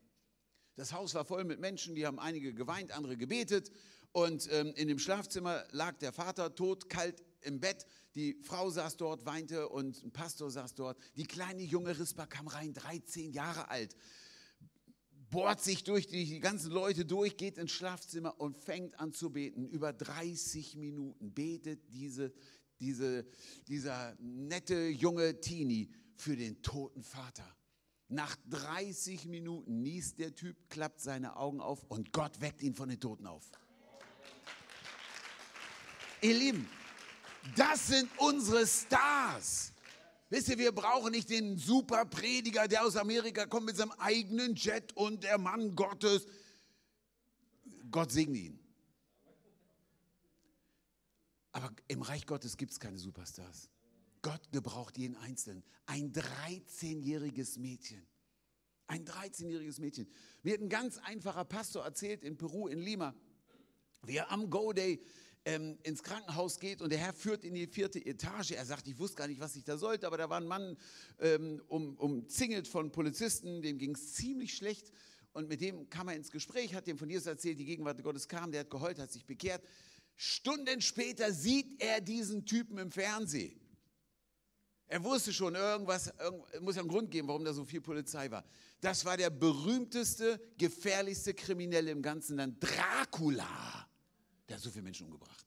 Das 0.76 0.94
Haus 0.94 1.14
war 1.14 1.26
voll 1.26 1.44
mit 1.44 1.60
Menschen, 1.60 1.96
die 1.96 2.06
haben 2.06 2.20
einige 2.20 2.54
geweint, 2.54 2.92
andere 2.92 3.18
gebetet. 3.18 3.72
Und 4.12 4.52
ähm, 4.52 4.74
in 4.76 4.88
dem 4.88 5.00
Schlafzimmer 5.00 5.66
lag 5.72 5.98
der 5.98 6.14
Vater 6.14 6.56
tot, 6.56 6.90
kalt 6.90 7.24
im 7.42 7.60
Bett. 7.60 7.86
Die 8.16 8.38
Frau 8.42 8.70
saß 8.70 8.98
dort, 8.98 9.26
weinte 9.26 9.70
und 9.70 10.04
ein 10.04 10.12
Pastor 10.12 10.50
saß 10.50 10.74
dort. 10.74 10.98
Die 11.16 11.26
kleine 11.26 11.64
junge 11.64 11.98
Rispa 11.98 12.26
kam 12.26 12.48
rein, 12.48 12.74
13 12.74 13.32
Jahre 13.32 13.70
alt, 13.70 13.96
bohrt 15.30 15.62
sich 15.62 15.84
durch 15.84 16.08
die, 16.08 16.40
ganzen 16.40 16.72
Leute 16.72 17.06
durch, 17.06 17.38
geht 17.38 17.58
ins 17.58 17.72
Schlafzimmer 17.72 18.40
und 18.40 18.58
fängt 18.58 19.00
an 19.00 19.14
zu 19.14 19.30
beten. 19.30 19.68
Über 19.68 19.94
30 19.94 20.76
Minuten 20.76 21.34
betet 21.34 21.82
diese, 21.94 22.34
diese, 22.80 23.28
dieser 23.68 24.16
nette 24.20 24.88
junge 24.88 25.40
Teenie 25.40 25.92
für 26.16 26.36
den 26.36 26.62
toten 26.62 27.04
Vater. 27.04 27.46
Nach 28.08 28.36
30 28.50 29.28
Minuten 29.28 29.84
niest 29.84 30.18
der 30.18 30.34
Typ, 30.34 30.58
klappt 30.70 31.00
seine 31.00 31.36
Augen 31.36 31.62
auf 31.62 31.84
und 31.84 32.12
Gott 32.12 32.42
weckt 32.42 32.64
ihn 32.64 32.74
von 32.74 32.90
den 32.90 33.00
Toten 33.00 33.28
auf. 33.28 33.52
Ihr 36.22 36.34
Lieben, 36.34 36.68
das 37.56 37.88
sind 37.88 38.10
unsere 38.18 38.66
Stars. 38.66 39.74
Wisst 40.30 40.50
ihr, 40.50 40.58
wir 40.60 40.72
brauchen 40.72 41.12
nicht 41.12 41.30
den 41.30 41.58
super 41.58 42.06
Prediger, 42.06 42.68
der 42.68 42.86
aus 42.86 42.96
Amerika 42.96 43.48
kommt 43.48 43.66
mit 43.66 43.78
seinem 43.78 43.92
eigenen 43.94 44.56
Jet 44.56 44.96
und 44.96 45.24
der 45.24 45.38
Mann 45.40 45.76
Gottes. 45.76 46.28
Gott 47.90 48.12
segne 48.12 48.38
ihn. 48.38 48.60
Aber 51.52 51.72
im 51.88 52.04
Reich 52.04 52.28
Gottes 52.28 52.58
gibt 52.58 52.72
es 52.72 52.80
keine 52.80 53.00
Superstars. 53.00 53.70
Gott 54.22 54.52
gebraucht 54.52 54.98
jeden 54.98 55.16
Einzelnen. 55.18 55.64
Ein 55.88 56.12
13-jähriges 56.12 57.58
Mädchen. 57.58 58.06
Ein 58.86 59.06
13-jähriges 59.06 59.80
Mädchen. 59.80 60.08
Mir 60.44 60.54
hat 60.54 60.62
ein 60.62 60.70
ganz 60.70 60.98
einfacher 61.00 61.46
Pastor 61.46 61.84
erzählt 61.84 62.24
in 62.24 62.38
Peru, 62.38 62.68
in 62.68 62.80
Lima, 62.80 63.16
wie 64.04 64.18
er 64.18 64.32
am 64.32 64.50
Go 64.50 64.74
Day 64.74 65.02
ähm, 65.50 65.80
ins 65.82 66.04
Krankenhaus 66.04 66.60
geht 66.60 66.82
und 66.82 66.92
der 66.92 67.00
Herr 67.00 67.14
führt 67.14 67.44
in 67.44 67.56
die 67.56 67.66
vierte 67.66 68.04
Etage. 68.06 68.52
Er 68.52 68.66
sagt, 68.66 68.88
ich 68.88 69.00
wusste 69.00 69.18
gar 69.18 69.28
nicht, 69.28 69.40
was 69.40 69.56
ich 69.56 69.64
da 69.64 69.78
sollte, 69.78 70.06
aber 70.06 70.18
da 70.18 70.30
war 70.30 70.40
ein 70.40 70.48
Mann 70.48 70.78
ähm, 71.20 71.62
um, 71.68 71.96
umzingelt 71.96 72.68
von 72.68 72.92
Polizisten, 72.92 73.62
dem 73.62 73.80
ging 73.80 73.96
es 73.96 74.14
ziemlich 74.14 74.54
schlecht. 74.54 74.92
Und 75.32 75.50
mit 75.50 75.62
dem 75.62 75.90
kam 75.90 76.08
er 76.08 76.16
ins 76.16 76.32
Gespräch, 76.32 76.76
hat 76.76 76.86
dem 76.86 76.98
von 76.98 77.10
Jesus 77.10 77.26
erzählt, 77.26 77.60
die 77.60 77.66
Gegenwart 77.66 78.02
Gottes 78.04 78.28
kam, 78.28 78.52
der 78.52 78.62
hat 78.62 78.70
geheult, 78.70 79.00
hat 79.00 79.12
sich 79.12 79.26
bekehrt. 79.26 79.64
Stunden 80.16 80.82
später 80.82 81.34
sieht 81.34 81.82
er 81.82 82.02
diesen 82.02 82.46
Typen 82.46 82.78
im 82.78 82.92
Fernsehen. 82.92 83.60
Er 84.88 85.04
wusste 85.04 85.34
schon, 85.34 85.56
irgendwas, 85.56 86.14
irgend, 86.20 86.62
muss 86.62 86.76
ja 86.76 86.82
einen 86.82 86.90
Grund 86.90 87.10
geben, 87.10 87.28
warum 87.28 87.44
da 87.44 87.54
so 87.54 87.64
viel 87.64 87.82
Polizei 87.82 88.30
war. 88.30 88.44
Das 88.82 89.06
war 89.06 89.18
der 89.18 89.30
berühmteste, 89.30 90.40
gefährlichste 90.58 91.34
Kriminelle 91.34 91.92
im 91.92 92.02
ganzen 92.02 92.38
Land, 92.38 92.58
Dracula. 92.60 93.89
Der 94.50 94.58
hat 94.58 94.64
so 94.64 94.72
viele 94.72 94.84
Menschen 94.84 95.06
umgebracht. 95.06 95.46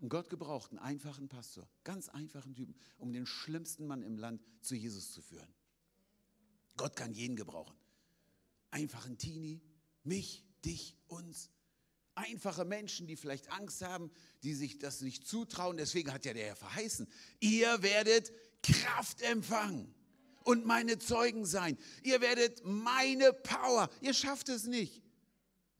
Und 0.00 0.08
Gott 0.08 0.30
gebraucht 0.30 0.70
einen 0.70 0.78
einfachen 0.78 1.28
Pastor, 1.28 1.68
ganz 1.84 2.08
einfachen 2.08 2.54
Typen, 2.54 2.74
um 2.96 3.12
den 3.12 3.26
schlimmsten 3.26 3.86
Mann 3.86 4.02
im 4.02 4.16
Land 4.16 4.42
zu 4.60 4.74
Jesus 4.74 5.12
zu 5.12 5.20
führen. 5.20 5.52
Gott 6.76 6.96
kann 6.96 7.12
jeden 7.12 7.36
gebrauchen. 7.36 7.76
Einfachen 8.70 9.18
Teenie, 9.18 9.60
mich, 10.04 10.44
dich, 10.64 10.96
uns. 11.08 11.50
Einfache 12.14 12.64
Menschen, 12.64 13.06
die 13.06 13.16
vielleicht 13.16 13.50
Angst 13.50 13.82
haben, 13.82 14.10
die 14.42 14.54
sich 14.54 14.78
das 14.78 15.00
nicht 15.00 15.26
zutrauen. 15.26 15.76
Deswegen 15.76 16.12
hat 16.12 16.24
ja 16.24 16.32
der 16.32 16.46
Herr 16.46 16.56
verheißen, 16.56 17.06
ihr 17.40 17.82
werdet 17.82 18.32
Kraft 18.62 19.20
empfangen 19.22 19.94
und 20.44 20.64
meine 20.64 20.98
Zeugen 20.98 21.44
sein. 21.44 21.76
Ihr 22.02 22.20
werdet 22.20 22.64
meine 22.64 23.32
Power. 23.32 23.90
Ihr 24.00 24.14
schafft 24.14 24.48
es 24.48 24.64
nicht. 24.64 25.02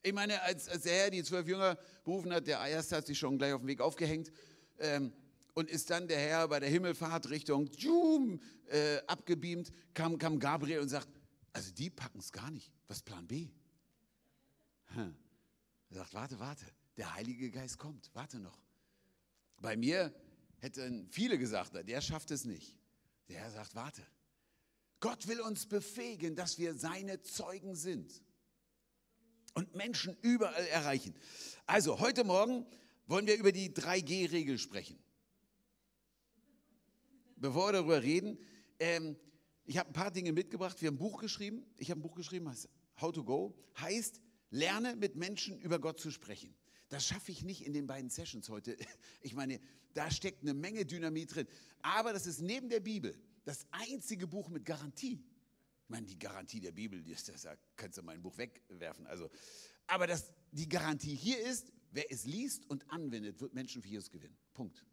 Ich 0.09 0.15
meine, 0.15 0.41
als, 0.41 0.71
als 0.71 0.85
der 0.85 0.95
Herr 0.95 1.11
die 1.11 1.23
zwölf 1.23 1.47
Jünger 1.47 1.77
berufen 2.03 2.33
hat, 2.33 2.47
der 2.47 2.61
erste 2.61 2.97
hat 2.97 3.07
sich 3.07 3.19
schon 3.19 3.37
gleich 3.37 3.53
auf 3.53 3.61
den 3.61 3.67
Weg 3.67 3.83
aufgehängt 3.83 4.33
ähm, 4.79 5.13
und 5.53 5.69
ist 5.69 5.91
dann 5.91 6.09
der 6.09 6.19
Herr 6.19 6.49
bei 6.49 6.61
der 6.61 6.71
Himmelfahrt 6.71 7.29
Richtung 7.29 7.67
Jum, 7.77 8.41
äh, 8.69 9.03
abgebeamt, 9.07 9.71
kam, 9.93 10.17
kam 10.17 10.39
Gabriel 10.39 10.81
und 10.81 10.89
sagt, 10.89 11.09
also 11.53 11.71
die 11.73 11.91
packen 11.91 12.21
es 12.21 12.33
gar 12.33 12.51
nicht. 12.51 12.73
Was 12.87 12.99
ist 12.99 13.03
Plan 13.03 13.27
B? 13.27 13.51
Hm. 14.95 15.15
Er 15.91 15.97
sagt, 15.99 16.15
warte, 16.15 16.41
warte, 16.41 16.65
der 16.97 17.15
Heilige 17.15 17.51
Geist 17.51 17.77
kommt, 17.77 18.11
warte 18.15 18.39
noch. 18.39 18.63
Bei 19.61 19.77
mir 19.77 20.15
hätten 20.57 21.07
viele 21.11 21.37
gesagt, 21.37 21.75
der 21.87 22.01
schafft 22.01 22.31
es 22.31 22.47
nicht. 22.47 22.79
Der 23.29 23.41
Herr 23.41 23.51
sagt, 23.51 23.75
warte. 23.75 24.01
Gott 25.01 25.29
will 25.29 25.43
uns 25.43 25.67
befähigen, 25.67 26.35
dass 26.35 26.59
wir 26.59 26.73
seine 26.73 27.21
Zeugen 27.21 27.75
sind 27.77 28.23
und 29.59 29.75
Menschen 29.75 30.17
überall 30.23 30.67
erreichen. 30.69 31.13
Also 31.67 31.99
heute 31.99 32.23
Morgen 32.23 32.65
wollen 33.09 33.27
wir 33.27 33.37
über 33.37 33.51
die 33.51 33.71
3G-Regel 33.71 34.57
sprechen. 34.57 34.97
Bevor 37.35 37.69
wir 37.69 37.73
darüber 37.73 38.01
reden, 38.01 38.39
ähm, 38.79 39.17
ich 39.65 39.77
habe 39.77 39.91
ein 39.91 39.95
paar 39.95 40.13
Dinge 40.13 40.31
mitgebracht. 40.33 40.81
Wir 40.81 40.87
haben 40.87 40.95
ein 40.95 40.99
Buch 40.99 41.21
geschrieben. 41.21 41.67
Ich 41.77 41.91
habe 41.91 41.99
ein 41.99 42.03
Buch 42.03 42.15
geschrieben, 42.15 42.49
heißt 42.49 42.69
How 43.01 43.13
to 43.13 43.25
Go. 43.25 43.59
Heißt, 43.81 44.21
lerne 44.51 44.95
mit 44.95 45.17
Menschen 45.17 45.59
über 45.59 45.81
Gott 45.81 45.99
zu 45.99 46.13
sprechen. 46.13 46.55
Das 46.89 47.05
schaffe 47.05 47.33
ich 47.33 47.43
nicht 47.43 47.67
in 47.67 47.73
den 47.73 47.89
beiden 47.89 48.11
Sessions 48.11 48.49
heute. 48.49 48.77
Ich 49.23 49.35
meine, 49.35 49.59
da 49.95 50.09
steckt 50.09 50.43
eine 50.43 50.55
Menge 50.55 50.87
Dynamit 50.87 51.35
drin. 51.35 51.49
Aber 51.83 52.13
das 52.13 52.27
ist 52.27 52.41
neben 52.43 52.69
der 52.69 52.81
Bibel 52.81 53.21
das 53.45 53.67
einzige 53.73 54.29
Buch 54.29 54.51
mit 54.51 54.65
Garantie. 54.65 55.21
Ich 55.89 55.91
meine, 55.91 56.07
die 56.07 56.19
Garantie 56.19 56.61
der 56.61 56.73
Bibel, 56.73 57.03
die 57.03 57.13
ist, 57.13 57.31
das, 57.31 57.43
da 57.43 57.57
kannst 57.77 57.97
du 57.97 58.03
mein 58.03 58.21
Buch 58.21 58.37
wegwerfen. 58.37 59.07
Also, 59.07 59.31
aber 59.87 60.07
das, 60.07 60.35
die 60.53 60.69
Garantie 60.69 61.15
hier 61.15 61.41
ist, 61.41 61.73
wer 61.93 62.13
es 62.13 62.27
liest 62.27 62.69
und 62.69 62.91
anwendet, 62.91 63.41
wird 63.41 63.55
Menschen 63.55 63.81
für 63.81 63.89
Jesus 63.89 64.11
gewinnen. 64.11 64.37
Punkt. 64.53 64.85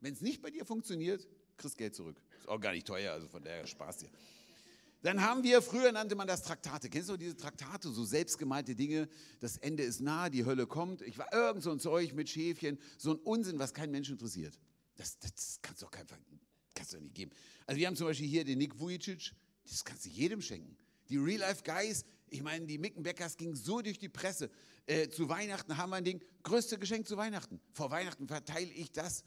Wenn 0.00 0.12
es 0.12 0.20
nicht 0.20 0.42
bei 0.42 0.50
dir 0.50 0.66
funktioniert, 0.66 1.26
kriegst 1.56 1.78
Geld 1.78 1.94
zurück. 1.94 2.20
Ist 2.38 2.46
auch 2.46 2.60
gar 2.60 2.72
nicht 2.72 2.86
teuer, 2.86 3.10
also 3.10 3.26
von 3.26 3.42
daher 3.42 3.66
Spaß 3.66 3.96
dir. 3.98 4.10
Dann 5.00 5.22
haben 5.22 5.42
wir, 5.44 5.62
früher 5.62 5.90
nannte 5.92 6.14
man 6.14 6.28
das 6.28 6.42
Traktate. 6.42 6.90
Kennst 6.90 7.08
du 7.08 7.16
diese 7.16 7.34
Traktate, 7.34 7.90
so 7.90 8.04
selbstgemalte 8.04 8.76
Dinge? 8.76 9.08
Das 9.40 9.56
Ende 9.56 9.82
ist 9.82 10.00
nah, 10.02 10.28
die 10.28 10.44
Hölle 10.44 10.66
kommt. 10.66 11.00
Ich 11.00 11.16
war 11.16 11.32
irgend 11.32 11.62
so 11.62 11.70
ein 11.72 11.80
Zeug 11.80 12.12
mit 12.12 12.28
Schäfchen, 12.28 12.78
so 12.98 13.12
ein 13.12 13.18
Unsinn, 13.20 13.58
was 13.58 13.72
keinen 13.72 13.92
Menschen 13.92 14.12
interessiert. 14.12 14.60
Das, 14.96 15.18
das 15.18 15.58
kannst 15.62 15.80
du 15.80 15.86
doch 15.86 15.90
kein, 15.90 16.06
kannst 16.74 16.92
du 16.92 17.00
nicht 17.00 17.14
geben. 17.14 17.32
Also 17.66 17.80
wir 17.80 17.86
haben 17.86 17.96
zum 17.96 18.08
Beispiel 18.08 18.28
hier 18.28 18.44
den 18.44 18.58
Nick 18.58 18.78
Vujicic, 18.78 19.32
das 19.64 19.84
kannst 19.84 20.04
du 20.04 20.08
jedem 20.08 20.42
schenken. 20.42 20.76
Die 21.08 21.16
Real 21.16 21.40
Life 21.40 21.62
Guys, 21.64 22.04
ich 22.28 22.42
meine, 22.42 22.66
die 22.66 22.78
Mickenbeckers 22.78 23.36
gingen 23.36 23.54
so 23.54 23.82
durch 23.82 23.98
die 23.98 24.08
Presse. 24.08 24.50
Äh, 24.86 25.08
zu 25.08 25.28
Weihnachten 25.28 25.76
haben 25.76 25.90
wir 25.90 25.96
ein 25.96 26.04
Ding, 26.04 26.22
größte 26.42 26.78
Geschenk 26.78 27.06
zu 27.06 27.16
Weihnachten. 27.16 27.60
Vor 27.72 27.90
Weihnachten 27.90 28.26
verteile 28.26 28.72
ich 28.72 28.90
das 28.92 29.24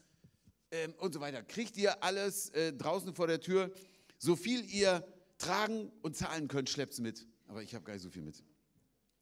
ähm, 0.70 0.94
und 0.98 1.14
so 1.14 1.20
weiter. 1.20 1.42
Kriegt 1.42 1.76
ihr 1.76 2.02
alles 2.02 2.50
äh, 2.50 2.72
draußen 2.72 3.14
vor 3.14 3.26
der 3.26 3.40
Tür, 3.40 3.72
so 4.18 4.36
viel 4.36 4.64
ihr 4.64 5.06
tragen 5.38 5.92
und 6.02 6.16
zahlen 6.16 6.48
könnt, 6.48 6.70
schleppt 6.70 6.94
es 6.94 7.00
mit. 7.00 7.26
Aber 7.46 7.62
ich 7.62 7.74
habe 7.74 7.84
gar 7.84 7.94
nicht 7.94 8.02
so 8.02 8.10
viel 8.10 8.22
mit. 8.22 8.42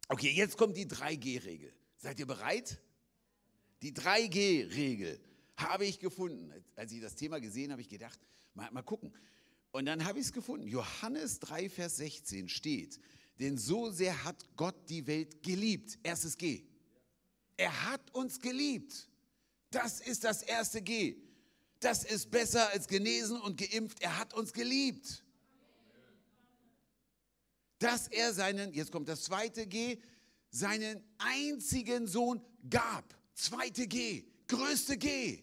Okay, 0.09 0.31
jetzt 0.31 0.57
kommt 0.57 0.77
die 0.77 0.87
3G-Regel. 0.87 1.73
Seid 1.97 2.19
ihr 2.19 2.27
bereit? 2.27 2.81
Die 3.83 3.93
3G-Regel 3.93 5.21
habe 5.57 5.85
ich 5.85 5.99
gefunden. 5.99 6.53
Als 6.77 6.93
ich 6.93 7.01
das 7.01 7.15
Thema 7.15 7.41
gesehen 7.41 7.65
habe, 7.65 7.73
habe 7.73 7.83
ich 7.83 7.89
gedacht, 7.89 8.19
mal, 8.55 8.71
mal 8.71 8.83
gucken. 8.83 9.13
Und 9.75 9.87
dann 9.87 10.05
habe 10.05 10.21
ich 10.21 10.27
es 10.27 10.33
gefunden. 10.33 10.69
Johannes 10.69 11.41
3, 11.41 11.69
Vers 11.69 11.97
16 11.97 12.49
steht, 12.49 13.01
denn 13.41 13.59
so 13.59 13.91
sehr 13.91 14.25
hat 14.25 14.37
Gott 14.57 14.89
die 14.89 15.07
Welt 15.07 15.43
geliebt. 15.43 15.99
Erstes 16.03 16.37
G. 16.37 16.65
Er 17.57 17.91
hat 17.91 18.15
uns 18.15 18.41
geliebt. 18.41 19.09
Das 19.71 20.01
ist 20.01 20.23
das 20.23 20.43
erste 20.43 20.81
G. 20.81 21.17
Das 21.81 22.05
ist 22.05 22.31
besser 22.31 22.71
als 22.71 22.87
genesen 22.87 23.41
und 23.41 23.59
geimpft. 23.59 24.01
Er 24.01 24.17
hat 24.19 24.33
uns 24.33 24.53
geliebt 24.53 25.25
dass 27.85 28.09
er 28.09 28.33
seinen, 28.33 28.73
jetzt 28.73 28.91
kommt 28.91 29.09
das 29.11 29.25
zweite 29.25 29.67
G, 29.67 29.99
seinen 30.51 31.05
einzigen 31.19 32.07
Sohn 32.07 32.41
gab. 32.71 33.05
Zweite 33.35 33.87
G, 33.87 34.25
größte 34.49 34.97
G. 34.97 35.43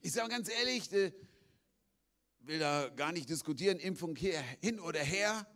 Ich 0.00 0.12
sage 0.12 0.28
ganz 0.28 0.48
ehrlich, 0.48 0.92
äh, 0.92 1.12
will 2.46 2.58
da 2.58 2.88
gar 2.88 3.12
nicht 3.12 3.28
diskutieren, 3.28 3.78
Impfung 3.78 4.16
hin 4.16 4.80
oder 4.80 5.00
her, 5.00 5.46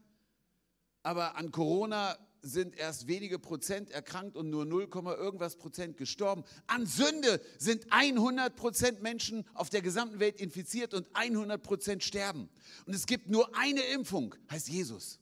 aber 1.03 1.37
an 1.37 1.51
Corona 1.51 2.19
sind 2.43 2.75
erst 2.77 3.07
wenige 3.07 3.39
Prozent 3.39 3.91
erkrankt 3.91 4.37
und 4.37 4.51
nur 4.51 4.65
0, 4.65 4.89
irgendwas 4.95 5.57
Prozent 5.57 5.97
gestorben. 5.97 6.43
An 6.67 6.87
Sünde 6.87 7.41
sind 7.59 7.87
100 7.91 8.57
Prozent 8.57 9.03
Menschen 9.03 9.47
auf 9.55 9.71
der 9.71 9.83
gesamten 9.83 10.21
Welt 10.21 10.41
infiziert 10.41 10.95
und 10.95 11.07
100 11.13 11.63
Prozent 11.63 12.03
sterben. 12.03 12.49
Und 12.87 12.95
es 12.95 13.07
gibt 13.07 13.29
nur 13.29 13.55
eine 13.57 13.83
Impfung, 13.83 14.35
heißt 14.51 14.69
Jesus. 14.69 15.21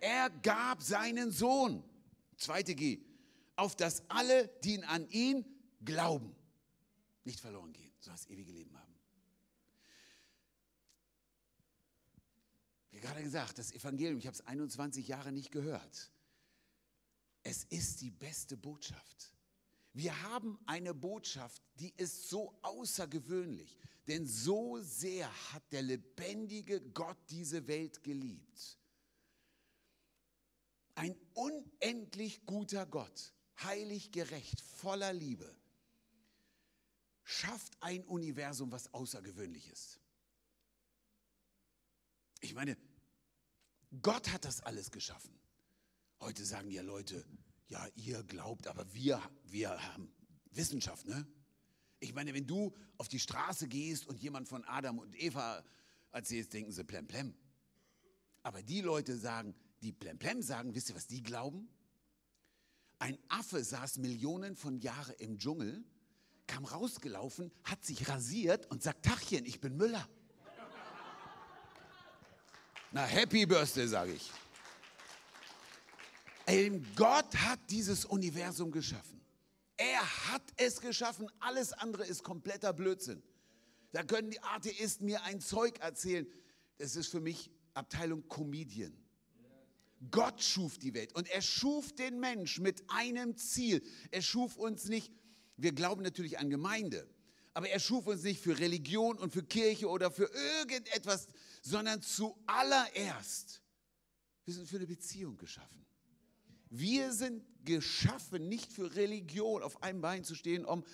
Er 0.00 0.30
gab 0.30 0.82
seinen 0.82 1.30
Sohn, 1.30 1.84
zweite 2.36 2.74
G, 2.74 3.00
auf 3.54 3.76
dass 3.76 4.02
alle, 4.08 4.48
die 4.64 4.82
an 4.82 5.08
ihn 5.10 5.44
glauben, 5.84 6.34
nicht 7.24 7.38
verloren 7.38 7.72
gehen, 7.72 7.92
sondern 8.00 8.16
das 8.20 8.28
ewige 8.28 8.50
Leben 8.50 8.76
haben. 8.76 8.92
Wie 12.90 12.91
gerade 13.02 13.22
gesagt, 13.22 13.58
das 13.58 13.72
Evangelium, 13.72 14.18
ich 14.18 14.26
habe 14.26 14.34
es 14.34 14.46
21 14.46 15.06
Jahre 15.06 15.32
nicht 15.32 15.50
gehört. 15.50 16.10
Es 17.42 17.64
ist 17.64 18.00
die 18.00 18.10
beste 18.10 18.56
Botschaft. 18.56 19.32
Wir 19.92 20.22
haben 20.22 20.58
eine 20.64 20.94
Botschaft, 20.94 21.62
die 21.74 21.92
ist 21.98 22.30
so 22.30 22.58
außergewöhnlich, 22.62 23.76
denn 24.06 24.26
so 24.26 24.80
sehr 24.80 25.28
hat 25.52 25.62
der 25.70 25.82
lebendige 25.82 26.80
Gott 26.80 27.18
diese 27.28 27.66
Welt 27.66 28.02
geliebt 28.02 28.78
ein 30.94 31.16
unendlich 31.34 32.44
guter 32.46 32.86
Gott, 32.86 33.32
heilig 33.62 34.12
gerecht, 34.12 34.60
voller 34.60 35.12
Liebe, 35.12 35.54
schafft 37.24 37.72
ein 37.80 38.04
Universum, 38.04 38.70
was 38.72 38.92
außergewöhnlich 38.92 39.70
ist. 39.70 40.00
Ich 42.40 42.54
meine, 42.54 42.76
Gott 44.00 44.32
hat 44.32 44.44
das 44.44 44.60
alles 44.60 44.90
geschaffen. 44.90 45.38
Heute 46.20 46.44
sagen 46.44 46.70
ja 46.70 46.82
Leute, 46.82 47.24
ja, 47.68 47.86
ihr 47.94 48.22
glaubt, 48.22 48.66
aber 48.66 48.92
wir, 48.94 49.20
wir 49.44 49.70
haben 49.70 50.12
Wissenschaft, 50.50 51.06
ne? 51.06 51.26
Ich 52.00 52.14
meine, 52.14 52.34
wenn 52.34 52.46
du 52.46 52.74
auf 52.96 53.08
die 53.08 53.20
Straße 53.20 53.68
gehst 53.68 54.06
und 54.06 54.20
jemand 54.20 54.48
von 54.48 54.64
Adam 54.64 54.98
und 54.98 55.14
Eva 55.20 55.64
erzählst, 56.10 56.52
denken 56.52 56.72
sie 56.72 56.84
plemplem. 56.84 57.34
Aber 58.42 58.62
die 58.62 58.80
Leute 58.80 59.16
sagen, 59.16 59.54
die 59.82 59.92
Plemplem 59.92 60.42
sagen, 60.42 60.74
wisst 60.74 60.88
ihr, 60.88 60.96
was 60.96 61.06
die 61.06 61.22
glauben? 61.22 61.68
Ein 62.98 63.18
Affe 63.28 63.62
saß 63.62 63.98
Millionen 63.98 64.56
von 64.56 64.78
Jahren 64.78 65.14
im 65.18 65.38
Dschungel, 65.38 65.84
kam 66.46 66.64
rausgelaufen, 66.64 67.52
hat 67.64 67.84
sich 67.84 68.08
rasiert 68.08 68.70
und 68.70 68.82
sagt, 68.82 69.04
Tachchen, 69.04 69.44
ich 69.44 69.60
bin 69.60 69.76
Müller. 69.76 70.08
Na, 72.92 73.06
Happy 73.06 73.46
Birthday, 73.46 73.86
sage 73.86 74.12
ich. 74.12 74.30
Gott 76.94 77.34
hat 77.36 77.58
dieses 77.70 78.04
Universum 78.04 78.70
geschaffen. 78.70 79.20
Er 79.78 80.32
hat 80.32 80.42
es 80.56 80.80
geschaffen. 80.80 81.30
Alles 81.40 81.72
andere 81.72 82.04
ist 82.04 82.22
kompletter 82.22 82.74
Blödsinn. 82.74 83.22
Da 83.92 84.02
können 84.02 84.30
die 84.30 84.42
Atheisten 84.42 85.06
mir 85.06 85.22
ein 85.24 85.40
Zeug 85.40 85.78
erzählen. 85.80 86.26
Das 86.76 86.94
ist 86.94 87.08
für 87.08 87.20
mich 87.20 87.50
Abteilung 87.72 88.28
Comedian. 88.28 88.92
Gott 90.10 90.42
schuf 90.42 90.78
die 90.78 90.92
Welt 90.94 91.14
und 91.14 91.30
er 91.30 91.40
schuf 91.40 91.94
den 91.94 92.20
Mensch 92.20 92.58
mit 92.58 92.82
einem 92.88 93.36
Ziel. 93.36 93.82
Er 94.10 94.20
schuf 94.20 94.56
uns 94.56 94.86
nicht, 94.86 95.12
wir 95.56 95.72
glauben 95.72 96.02
natürlich 96.02 96.38
an 96.38 96.50
Gemeinde, 96.50 97.08
aber 97.54 97.68
er 97.68 97.78
schuf 97.78 98.06
uns 98.06 98.22
nicht 98.24 98.42
für 98.42 98.58
Religion 98.58 99.16
und 99.18 99.32
für 99.32 99.44
Kirche 99.44 99.88
oder 99.88 100.10
für 100.10 100.28
irgendetwas, 100.58 101.28
sondern 101.62 102.02
zuallererst, 102.02 103.62
wir 104.44 104.54
sind 104.54 104.68
für 104.68 104.76
eine 104.76 104.86
Beziehung 104.86 105.36
geschaffen. 105.38 105.86
Wir 106.68 107.12
sind 107.12 107.44
geschaffen, 107.64 108.48
nicht 108.48 108.72
für 108.72 108.94
Religion 108.94 109.62
auf 109.62 109.82
einem 109.82 110.00
Bein 110.00 110.24
zu 110.24 110.34
stehen, 110.34 110.64
um, 110.64 110.84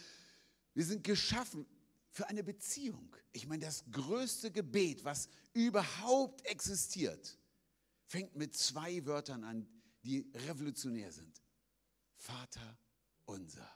wir 0.74 0.84
sind 0.84 1.02
geschaffen 1.02 1.66
für 2.10 2.28
eine 2.28 2.44
Beziehung. 2.44 3.16
Ich 3.32 3.46
meine, 3.46 3.64
das 3.64 3.84
größte 3.90 4.50
Gebet, 4.50 5.04
was 5.04 5.28
überhaupt 5.54 6.44
existiert, 6.46 7.38
fängt 8.06 8.36
mit 8.36 8.56
zwei 8.56 9.04
Wörtern 9.06 9.44
an, 9.44 9.68
die 10.04 10.30
revolutionär 10.34 11.12
sind. 11.12 11.42
Vater 12.16 12.78
unser. 13.24 13.70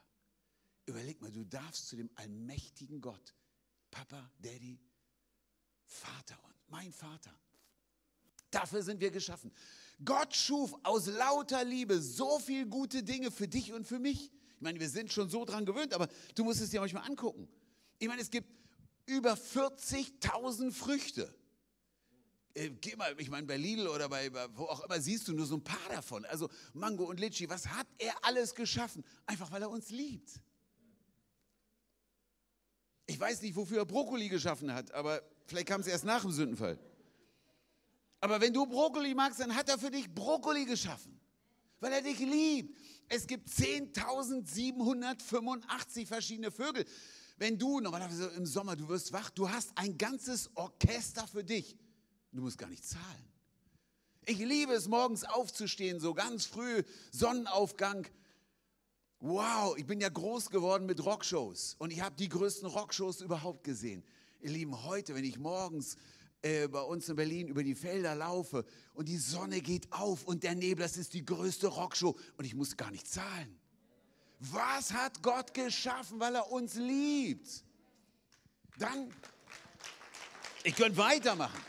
Überleg 0.86 1.20
mal, 1.20 1.30
du 1.30 1.44
darfst 1.44 1.88
zu 1.88 1.96
dem 1.96 2.10
allmächtigen 2.16 3.00
Gott, 3.00 3.34
Papa, 3.90 4.30
Daddy, 4.40 4.80
Vater 5.92 6.38
und 6.44 6.54
mein 6.68 6.92
Vater. 6.92 7.32
Dafür 8.50 8.82
sind 8.82 9.00
wir 9.00 9.10
geschaffen. 9.10 9.52
Gott 10.04 10.34
schuf 10.34 10.74
aus 10.82 11.06
lauter 11.06 11.64
Liebe 11.64 12.00
so 12.00 12.38
viele 12.38 12.66
gute 12.66 13.02
Dinge 13.02 13.30
für 13.30 13.48
dich 13.48 13.72
und 13.72 13.86
für 13.86 13.98
mich. 13.98 14.30
Ich 14.56 14.60
meine, 14.60 14.78
wir 14.80 14.88
sind 14.88 15.12
schon 15.12 15.28
so 15.28 15.44
dran 15.44 15.64
gewöhnt, 15.64 15.94
aber 15.94 16.08
du 16.34 16.44
musst 16.44 16.60
es 16.60 16.70
dir 16.70 16.80
manchmal 16.80 17.04
angucken. 17.04 17.48
Ich 17.98 18.08
meine, 18.08 18.20
es 18.20 18.30
gibt 18.30 18.48
über 19.06 19.34
40.000 19.34 20.72
Früchte. 20.72 21.34
Äh, 22.54 22.70
geh 22.70 22.96
mal, 22.96 23.14
ich 23.18 23.30
meine, 23.30 23.46
bei 23.46 23.56
Lidl 23.56 23.88
oder 23.88 24.08
bei, 24.08 24.30
wo 24.54 24.64
auch 24.64 24.80
immer 24.84 25.00
siehst 25.00 25.28
du 25.28 25.32
nur 25.32 25.46
so 25.46 25.56
ein 25.56 25.64
paar 25.64 25.88
davon. 25.88 26.24
Also 26.26 26.48
Mango 26.74 27.04
und 27.04 27.18
Litschi, 27.18 27.48
was 27.48 27.66
hat 27.68 27.86
er 27.98 28.12
alles 28.22 28.54
geschaffen? 28.54 29.04
Einfach 29.26 29.50
weil 29.50 29.62
er 29.62 29.70
uns 29.70 29.90
liebt. 29.90 30.40
Ich 33.06 33.18
weiß 33.18 33.42
nicht, 33.42 33.56
wofür 33.56 33.78
er 33.78 33.86
Brokkoli 33.86 34.28
geschaffen 34.28 34.72
hat, 34.72 34.92
aber 34.92 35.22
vielleicht 35.46 35.68
kam 35.68 35.80
es 35.80 35.86
erst 35.86 36.04
nach 36.04 36.20
dem 36.22 36.32
Sündenfall. 36.32 36.78
Aber 38.20 38.40
wenn 38.40 38.52
du 38.52 38.66
Brokkoli 38.66 39.14
magst, 39.14 39.38
dann 39.40 39.54
hat 39.54 39.68
er 39.68 39.78
für 39.78 39.90
dich 39.90 40.12
Brokkoli 40.14 40.64
geschaffen, 40.64 41.20
weil 41.80 41.92
er 41.92 42.02
dich 42.02 42.20
liebt. 42.20 42.78
Es 43.08 43.26
gibt 43.26 43.48
10.785 43.48 46.06
verschiedene 46.06 46.50
Vögel. 46.50 46.84
Wenn 47.36 47.58
du, 47.58 47.80
normalerweise 47.80 48.28
im 48.36 48.46
Sommer, 48.46 48.76
du 48.76 48.88
wirst 48.88 49.12
wach, 49.12 49.28
du 49.30 49.50
hast 49.50 49.72
ein 49.74 49.98
ganzes 49.98 50.48
Orchester 50.54 51.26
für 51.26 51.42
dich. 51.42 51.76
Du 52.30 52.40
musst 52.40 52.58
gar 52.58 52.68
nicht 52.68 52.86
zahlen. 52.86 53.32
Ich 54.24 54.38
liebe 54.38 54.72
es, 54.72 54.86
morgens 54.86 55.24
aufzustehen, 55.24 55.98
so 55.98 56.14
ganz 56.14 56.46
früh, 56.46 56.84
Sonnenaufgang. 57.10 58.06
Wow, 59.18 59.76
ich 59.76 59.84
bin 59.84 60.00
ja 60.00 60.08
groß 60.08 60.50
geworden 60.50 60.86
mit 60.86 61.04
Rockshows 61.04 61.74
und 61.78 61.92
ich 61.92 62.00
habe 62.00 62.14
die 62.16 62.28
größten 62.28 62.68
Rockshows 62.68 63.20
überhaupt 63.20 63.64
gesehen. 63.64 64.04
Ihr 64.42 64.50
Lieben, 64.50 64.84
heute, 64.84 65.14
wenn 65.14 65.22
ich 65.24 65.38
morgens 65.38 65.96
äh, 66.42 66.66
bei 66.66 66.80
uns 66.80 67.08
in 67.08 67.14
Berlin 67.14 67.46
über 67.46 67.62
die 67.62 67.76
Felder 67.76 68.16
laufe 68.16 68.64
und 68.92 69.08
die 69.08 69.16
Sonne 69.16 69.60
geht 69.60 69.92
auf 69.92 70.24
und 70.24 70.42
der 70.42 70.56
Nebel, 70.56 70.82
das 70.82 70.96
ist 70.96 71.14
die 71.14 71.24
größte 71.24 71.68
Rockshow 71.68 72.18
und 72.36 72.44
ich 72.44 72.56
muss 72.56 72.76
gar 72.76 72.90
nicht 72.90 73.06
zahlen. 73.06 73.56
Was 74.40 74.92
hat 74.92 75.22
Gott 75.22 75.54
geschaffen, 75.54 76.18
weil 76.18 76.34
er 76.34 76.50
uns 76.50 76.74
liebt? 76.74 77.62
Dann, 78.78 79.14
ich 80.64 80.74
könnte 80.74 80.96
weitermachen. 80.96 81.60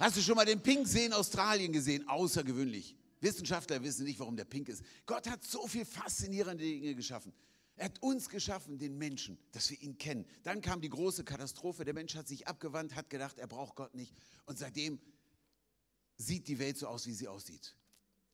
Hast 0.00 0.16
du 0.16 0.22
schon 0.22 0.34
mal 0.34 0.46
den 0.46 0.60
Pinksee 0.60 1.04
in 1.04 1.12
Australien 1.12 1.72
gesehen? 1.72 2.08
Außergewöhnlich. 2.08 2.96
Wissenschaftler 3.20 3.80
wissen 3.84 4.04
nicht, 4.04 4.18
warum 4.18 4.36
der 4.36 4.46
pink 4.46 4.68
ist. 4.68 4.82
Gott 5.06 5.30
hat 5.30 5.44
so 5.44 5.68
viel 5.68 5.84
faszinierende 5.84 6.64
Dinge 6.64 6.96
geschaffen. 6.96 7.32
Er 7.76 7.86
hat 7.86 8.02
uns 8.02 8.30
geschaffen, 8.30 8.78
den 8.78 8.96
Menschen, 8.96 9.38
dass 9.52 9.70
wir 9.70 9.80
ihn 9.82 9.98
kennen. 9.98 10.26
Dann 10.42 10.62
kam 10.62 10.80
die 10.80 10.88
große 10.88 11.24
Katastrophe. 11.24 11.84
Der 11.84 11.92
Mensch 11.92 12.14
hat 12.14 12.26
sich 12.26 12.48
abgewandt, 12.48 12.94
hat 12.94 13.10
gedacht, 13.10 13.38
er 13.38 13.46
braucht 13.46 13.76
Gott 13.76 13.94
nicht. 13.94 14.14
Und 14.46 14.58
seitdem 14.58 14.98
sieht 16.16 16.48
die 16.48 16.58
Welt 16.58 16.78
so 16.78 16.88
aus, 16.88 17.06
wie 17.06 17.12
sie 17.12 17.28
aussieht. 17.28 17.76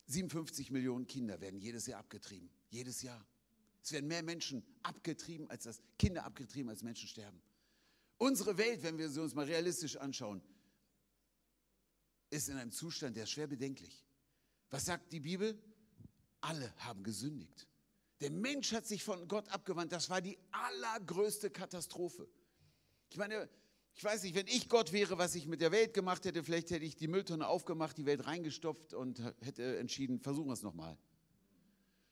57 0.07 0.71
Millionen 0.71 1.07
Kinder 1.09 1.41
werden 1.41 1.61
jedes 1.61 1.87
Jahr 1.87 1.99
abgetrieben. 1.99 2.51
Jedes 2.71 3.03
Jahr. 3.03 3.27
Es 3.83 3.91
werden 3.91 4.07
mehr 4.07 4.23
Menschen 4.23 4.65
abgetrieben, 4.85 5.51
als 5.51 5.65
das 5.65 5.83
Kinder 5.99 6.25
abgetrieben, 6.25 6.71
als 6.71 6.85
Menschen 6.85 7.09
sterben. 7.09 7.43
Unsere 8.19 8.57
Welt, 8.59 8.85
wenn 8.85 8.99
wir 8.99 9.11
sie 9.11 9.21
uns 9.21 9.35
mal 9.35 9.47
realistisch 9.47 9.97
anschauen, 9.97 10.41
ist 12.31 12.49
in 12.49 12.57
einem 12.57 12.71
Zustand, 12.71 13.17
der 13.17 13.25
ist 13.25 13.31
schwer 13.31 13.49
bedenklich. 13.49 14.07
Was 14.71 14.85
sagt 14.85 15.13
die 15.13 15.21
Bibel? 15.21 15.61
Alle 16.41 16.73
haben 16.79 17.03
gesündigt. 17.03 17.67
Der 18.23 18.31
Mensch 18.31 18.73
hat 18.73 18.87
sich 18.87 19.03
von 19.03 19.27
Gott 19.27 19.49
abgewandt. 19.49 19.93
Das 19.93 20.09
war 20.09 20.21
die 20.21 20.39
allergrößte 20.53 21.51
Katastrophe. 21.51 22.29
Ich 23.11 23.17
meine, 23.17 23.49
ich 23.95 24.05
weiß 24.05 24.23
nicht, 24.23 24.35
wenn 24.35 24.47
ich 24.47 24.69
Gott 24.69 24.93
wäre, 24.93 25.19
was 25.19 25.35
ich 25.35 25.47
mit 25.47 25.61
der 25.61 25.73
Welt 25.73 25.93
gemacht 25.93 26.25
hätte, 26.25 26.43
vielleicht 26.45 26.71
hätte 26.71 26.85
ich 26.85 26.97
die 26.97 27.09
Mülltonne 27.09 27.47
aufgemacht, 27.47 27.99
die 27.99 28.07
Welt 28.07 28.27
reingestopft 28.27 28.95
und 28.95 29.21
hätte 29.41 29.77
entschieden, 29.79 30.21
versuchen 30.21 30.49
wir 30.49 30.55
es 30.55 30.63
nochmal. 30.63 30.97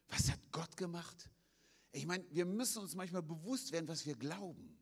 Was 0.08 0.30
hat 0.30 0.40
Gott 0.50 0.76
gemacht? 0.76 1.30
Ich 1.92 2.06
meine, 2.06 2.24
wir 2.30 2.44
müssen 2.44 2.82
uns 2.82 2.94
manchmal 2.94 3.22
bewusst 3.22 3.72
werden, 3.72 3.88
was 3.88 4.04
wir 4.04 4.14
glauben. 4.16 4.76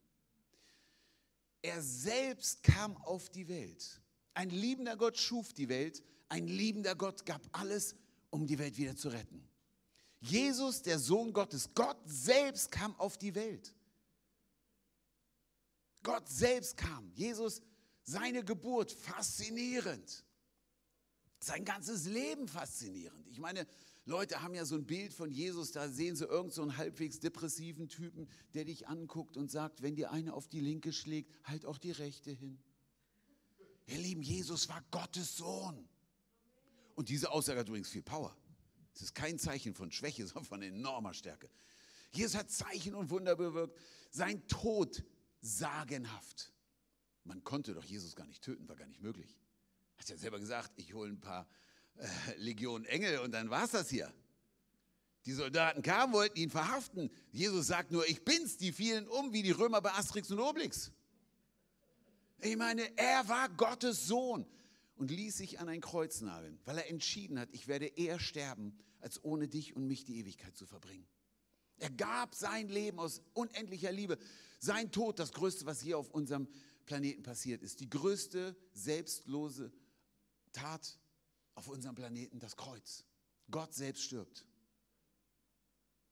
Er 1.61 1.81
selbst 1.81 2.63
kam 2.63 2.97
auf 2.97 3.29
die 3.29 3.47
Welt. 3.47 4.01
Ein 4.33 4.49
liebender 4.49 4.97
Gott 4.97 5.17
schuf 5.17 5.53
die 5.53 5.69
Welt. 5.69 6.03
Ein 6.27 6.47
liebender 6.47 6.95
Gott 6.95 7.25
gab 7.25 7.41
alles, 7.51 7.95
um 8.29 8.47
die 8.47 8.57
Welt 8.59 8.77
wieder 8.77 8.95
zu 8.95 9.09
retten. 9.09 9.48
Jesus, 10.21 10.81
der 10.81 10.99
Sohn 10.99 11.31
Gottes, 11.31 11.69
Gott 11.73 11.97
selbst 12.05 12.71
kam 12.71 12.95
auf 12.99 13.17
die 13.17 13.35
Welt. 13.35 13.73
Gott 16.03 16.27
selbst 16.27 16.77
kam. 16.77 17.11
Jesus, 17.13 17.61
seine 18.03 18.43
Geburt, 18.43 18.91
faszinierend. 18.91 20.25
Sein 21.39 21.63
ganzes 21.63 22.05
Leben 22.05 22.47
faszinierend. 22.47 23.27
Ich 23.29 23.39
meine, 23.39 23.65
Leute 24.05 24.41
haben 24.41 24.55
ja 24.55 24.65
so 24.65 24.75
ein 24.75 24.85
Bild 24.85 25.13
von 25.13 25.31
Jesus, 25.31 25.71
da 25.71 25.87
sehen 25.87 26.15
sie 26.15 26.25
irgend 26.25 26.51
so 26.51 26.63
einen 26.63 26.77
halbwegs 26.77 27.19
depressiven 27.19 27.87
Typen, 27.87 28.27
der 28.53 28.65
dich 28.65 28.87
anguckt 28.87 29.37
und 29.37 29.51
sagt, 29.51 29.81
wenn 29.81 29.95
dir 29.95 30.11
eine 30.11 30.33
auf 30.33 30.47
die 30.47 30.59
linke 30.59 30.91
schlägt, 30.91 31.31
halt 31.43 31.65
auch 31.65 31.77
die 31.77 31.91
rechte 31.91 32.31
hin. 32.31 32.59
Ihr 33.85 33.99
Lieben, 33.99 34.21
Jesus 34.21 34.67
war 34.67 34.83
Gottes 34.91 35.37
Sohn. 35.37 35.87
Und 36.95 37.09
diese 37.09 37.31
Aussage 37.31 37.59
hat 37.59 37.67
übrigens 37.69 37.89
viel 37.89 38.01
Power. 38.03 38.35
Es 38.93 39.01
ist 39.01 39.15
kein 39.15 39.39
Zeichen 39.39 39.73
von 39.73 39.91
Schwäche, 39.91 40.25
sondern 40.27 40.45
von 40.45 40.61
enormer 40.61 41.13
Stärke. 41.13 41.49
Jesus 42.11 42.35
hat 42.35 42.49
Zeichen 42.49 42.95
und 42.95 43.09
Wunder 43.09 43.35
bewirkt. 43.35 43.77
Sein 44.11 44.47
Tod 44.47 45.03
sagenhaft. 45.41 46.51
Man 47.23 47.43
konnte 47.43 47.73
doch 47.73 47.83
Jesus 47.83 48.15
gar 48.15 48.25
nicht 48.25 48.43
töten, 48.43 48.67
war 48.67 48.75
gar 48.75 48.87
nicht 48.87 49.01
möglich. 49.01 49.37
Hat 49.97 50.09
ja 50.09 50.17
selber 50.17 50.39
gesagt, 50.39 50.71
ich 50.77 50.93
hole 50.93 51.11
ein 51.11 51.19
paar 51.19 51.47
äh, 51.97 52.07
Legionen 52.37 52.85
Engel 52.85 53.19
und 53.19 53.31
dann 53.31 53.49
war 53.49 53.65
es 53.65 53.71
das 53.71 53.89
hier. 53.89 54.11
Die 55.25 55.33
Soldaten 55.33 55.81
kamen, 55.81 56.13
wollten 56.13 56.39
ihn 56.39 56.49
verhaften. 56.49 57.11
Jesus 57.31 57.67
sagt 57.67 57.91
nur, 57.91 58.07
ich 58.07 58.23
bin's, 58.23 58.57
die 58.57 58.71
fielen 58.71 59.07
um 59.07 59.33
wie 59.33 59.43
die 59.43 59.51
Römer 59.51 59.81
bei 59.81 59.91
Asterix 59.93 60.31
und 60.31 60.39
Obelix. 60.39 60.91
Ich 62.39 62.55
meine, 62.55 62.97
er 62.97 63.27
war 63.27 63.49
Gottes 63.49 64.07
Sohn 64.07 64.47
und 64.99 65.11
ließ 65.11 65.37
sich 65.37 65.59
an 65.59 65.69
ein 65.69 65.79
Kreuz 65.79 66.19
nageln, 66.19 66.59
weil 66.65 66.77
er 66.77 66.89
entschieden 66.89 67.39
hat, 67.39 67.49
ich 67.53 67.69
werde 67.69 67.87
eher 67.87 68.19
sterben, 68.19 68.77
als 68.99 69.23
ohne 69.23 69.47
dich 69.47 69.73
und 69.75 69.87
mich 69.87 70.03
die 70.03 70.19
Ewigkeit 70.19 70.57
zu 70.57 70.65
verbringen. 70.65 71.07
Er 71.77 71.89
gab 71.89 72.35
sein 72.35 72.67
Leben 72.67 72.99
aus 72.99 73.21
unendlicher 73.33 73.93
Liebe. 73.93 74.17
Sein 74.59 74.91
Tod, 74.91 75.17
das 75.17 75.31
Größte, 75.31 75.65
was 75.65 75.79
hier 75.79 75.97
auf 75.97 76.09
unserem 76.09 76.49
Planeten 76.85 77.23
passiert 77.23 77.63
ist. 77.63 77.79
Die 77.79 77.89
größte 77.89 78.57
selbstlose 78.73 79.71
Tat 80.51 80.99
auf 81.55 81.69
unserem 81.69 81.95
Planeten, 81.95 82.39
das 82.39 82.57
Kreuz. 82.57 83.05
Gott 83.49 83.73
selbst 83.73 84.03
stirbt. 84.03 84.45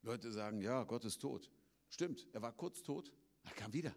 Leute 0.02 0.32
sagen, 0.32 0.62
ja, 0.62 0.86
Gott 0.86 1.04
ist 1.04 1.20
tot. 1.20 1.52
Stimmt, 1.90 2.26
er 2.32 2.42
war 2.42 2.54
kurz 2.54 2.84
tot, 2.84 3.12
er 3.44 3.52
kam 3.52 3.74
wieder. 3.74 3.94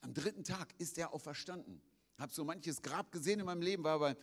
Am 0.00 0.12
dritten 0.14 0.42
Tag 0.42 0.74
ist 0.78 0.98
er 0.98 1.14
auferstanden. 1.14 1.80
Habe 2.20 2.34
so 2.34 2.44
manches 2.44 2.82
Grab 2.82 3.10
gesehen 3.10 3.40
in 3.40 3.46
meinem 3.46 3.62
Leben, 3.62 3.82
war 3.82 3.98
bei 3.98 4.14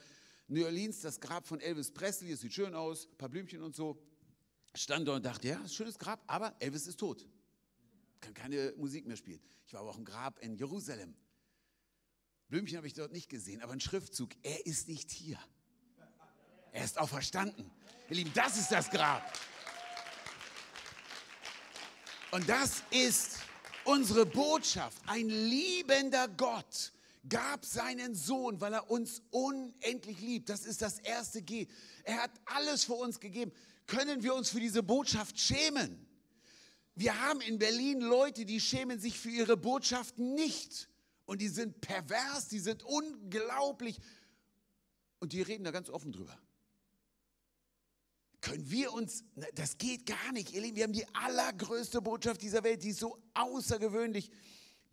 New 0.47 0.63
Orleans 0.63 1.01
das 1.01 1.19
Grab 1.19 1.47
von 1.47 1.59
Elvis 1.59 1.91
Presley, 1.91 2.31
es 2.31 2.41
sieht 2.41 2.53
schön 2.53 2.75
aus, 2.75 3.07
ein 3.11 3.17
paar 3.17 3.27
Blümchen 3.27 3.63
und 3.63 3.75
so. 3.75 3.99
Stand 4.75 5.07
dort 5.07 5.17
und 5.17 5.25
dachte, 5.25 5.47
ja, 5.47 5.67
schönes 5.67 5.97
Grab, 5.97 6.23
aber 6.27 6.55
Elvis 6.59 6.85
ist 6.85 6.99
tot. 6.99 7.25
Kann 8.21 8.35
keine 8.35 8.71
Musik 8.77 9.07
mehr 9.07 9.17
spielen. 9.17 9.41
Ich 9.65 9.73
war 9.73 9.81
aber 9.81 9.89
auch 9.89 9.97
im 9.97 10.05
Grab 10.05 10.37
in 10.39 10.55
Jerusalem. 10.55 11.15
Blümchen 12.49 12.77
habe 12.77 12.85
ich 12.85 12.93
dort 12.93 13.11
nicht 13.11 13.29
gesehen, 13.29 13.63
aber 13.63 13.73
ein 13.73 13.79
Schriftzug, 13.79 14.29
er 14.43 14.63
ist 14.67 14.87
nicht 14.87 15.09
hier. 15.09 15.39
Er 16.71 16.85
ist 16.85 16.99
auferstanden. 16.99 17.71
Ihr 18.09 18.17
Lieben, 18.17 18.31
das 18.35 18.57
ist 18.57 18.71
das 18.71 18.91
Grab. 18.91 19.23
Und 22.29 22.47
das 22.47 22.83
ist 22.91 23.39
unsere 23.85 24.27
Botschaft. 24.27 25.01
Ein 25.07 25.29
liebender 25.29 26.27
Gott 26.27 26.93
gab 27.29 27.65
seinen 27.65 28.15
Sohn, 28.15 28.59
weil 28.61 28.73
er 28.73 28.89
uns 28.89 29.21
unendlich 29.31 30.19
liebt. 30.19 30.49
Das 30.49 30.65
ist 30.65 30.81
das 30.81 30.99
erste 30.99 31.41
G. 31.41 31.67
Er 32.03 32.23
hat 32.23 32.31
alles 32.45 32.83
für 32.83 32.93
uns 32.93 33.19
gegeben. 33.19 33.51
Können 33.85 34.23
wir 34.23 34.35
uns 34.35 34.49
für 34.49 34.59
diese 34.59 34.83
Botschaft 34.83 35.39
schämen? 35.39 36.05
Wir 36.95 37.21
haben 37.21 37.41
in 37.41 37.59
Berlin 37.59 38.01
Leute, 38.01 38.45
die 38.45 38.59
schämen 38.59 38.99
sich 38.99 39.19
für 39.19 39.29
ihre 39.29 39.55
Botschaft 39.55 40.17
nicht. 40.17 40.89
Und 41.25 41.41
die 41.41 41.47
sind 41.47 41.81
pervers, 41.81 42.47
die 42.47 42.59
sind 42.59 42.83
unglaublich. 42.83 43.99
Und 45.19 45.33
die 45.33 45.41
reden 45.41 45.63
da 45.63 45.71
ganz 45.71 45.89
offen 45.89 46.11
drüber. 46.11 46.37
Können 48.41 48.69
wir 48.69 48.93
uns, 48.93 49.23
das 49.55 49.77
geht 49.77 50.05
gar 50.05 50.31
nicht, 50.31 50.53
ihr 50.53 50.61
Lieben, 50.61 50.77
wir 50.77 50.83
haben 50.83 50.93
die 50.93 51.07
allergrößte 51.13 52.01
Botschaft 52.01 52.41
dieser 52.41 52.63
Welt, 52.63 52.83
die 52.83 52.89
ist 52.89 52.99
so 52.99 53.21
außergewöhnlich. 53.33 54.31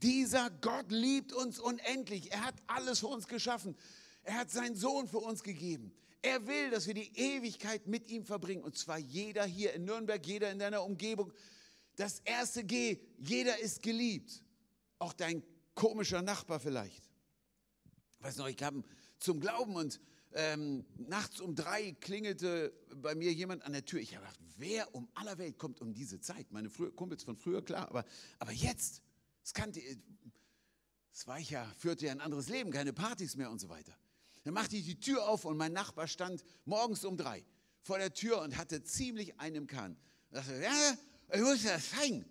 Dieser 0.02 0.50
Gott 0.50 0.90
liebt 0.90 1.32
uns 1.32 1.58
unendlich. 1.58 2.32
Er 2.32 2.44
hat 2.44 2.54
alles 2.66 3.00
für 3.00 3.06
uns 3.06 3.26
geschaffen. 3.26 3.76
Er 4.22 4.34
hat 4.34 4.50
seinen 4.50 4.76
Sohn 4.76 5.08
für 5.08 5.18
uns 5.18 5.42
gegeben. 5.42 5.92
Er 6.22 6.46
will, 6.46 6.70
dass 6.70 6.86
wir 6.86 6.94
die 6.94 7.12
Ewigkeit 7.16 7.86
mit 7.86 8.08
ihm 8.08 8.24
verbringen. 8.24 8.62
Und 8.62 8.76
zwar 8.76 8.98
jeder 8.98 9.44
hier 9.44 9.74
in 9.74 9.84
Nürnberg, 9.84 10.24
jeder 10.26 10.50
in 10.50 10.58
deiner 10.58 10.82
Umgebung. 10.82 11.32
Das 11.96 12.20
erste 12.20 12.64
G, 12.64 12.98
jeder 13.18 13.58
ist 13.60 13.82
geliebt. 13.82 14.42
Auch 14.98 15.12
dein 15.12 15.42
komischer 15.74 16.22
Nachbar 16.22 16.60
vielleicht. 16.60 17.08
Ich 18.18 18.24
weiß 18.24 18.38
noch, 18.38 18.48
ich 18.48 18.56
kam 18.56 18.84
zum 19.18 19.40
Glauben 19.40 19.76
und 19.76 20.00
ähm, 20.32 20.84
nachts 20.96 21.40
um 21.40 21.54
drei 21.54 21.92
klingelte 22.00 22.72
bei 22.96 23.14
mir 23.14 23.32
jemand 23.32 23.62
an 23.62 23.72
der 23.72 23.84
Tür. 23.84 24.00
Ich 24.00 24.14
habe 24.14 24.24
gedacht, 24.24 24.40
wer 24.56 24.94
um 24.94 25.08
aller 25.14 25.38
Welt 25.38 25.58
kommt 25.58 25.80
um 25.80 25.92
diese 25.92 26.20
Zeit? 26.20 26.50
Meine 26.50 26.70
früher, 26.70 26.94
Kumpels 26.94 27.22
von 27.22 27.36
früher, 27.36 27.62
klar, 27.62 27.88
aber, 27.88 28.04
aber 28.38 28.52
jetzt, 28.52 29.02
es 29.44 29.52
kannte, 29.52 29.80
es 31.12 31.26
war 31.26 31.38
ich 31.38 31.50
ja, 31.50 31.70
führte 31.78 32.06
ja 32.06 32.12
ein 32.12 32.20
anderes 32.20 32.48
Leben, 32.48 32.70
keine 32.70 32.92
Partys 32.92 33.36
mehr 33.36 33.50
und 33.50 33.60
so 33.60 33.68
weiter. 33.68 33.96
Dann 34.42 34.54
machte 34.54 34.76
ich 34.76 34.84
die 34.84 34.98
Tür 34.98 35.28
auf 35.28 35.44
und 35.44 35.56
mein 35.56 35.72
Nachbar 35.72 36.08
stand 36.08 36.44
morgens 36.64 37.04
um 37.04 37.16
drei 37.16 37.44
vor 37.82 37.98
der 37.98 38.12
Tür 38.12 38.40
und 38.40 38.56
hatte 38.56 38.82
ziemlich 38.82 39.38
einen 39.38 39.66
Kahn. 39.66 39.96
Ich 40.30 40.38
dachte, 40.38 40.60
ja, 40.60 40.94
ich 41.32 41.40
muss 41.40 41.62
das 41.62 41.90
zeigen. 41.90 42.24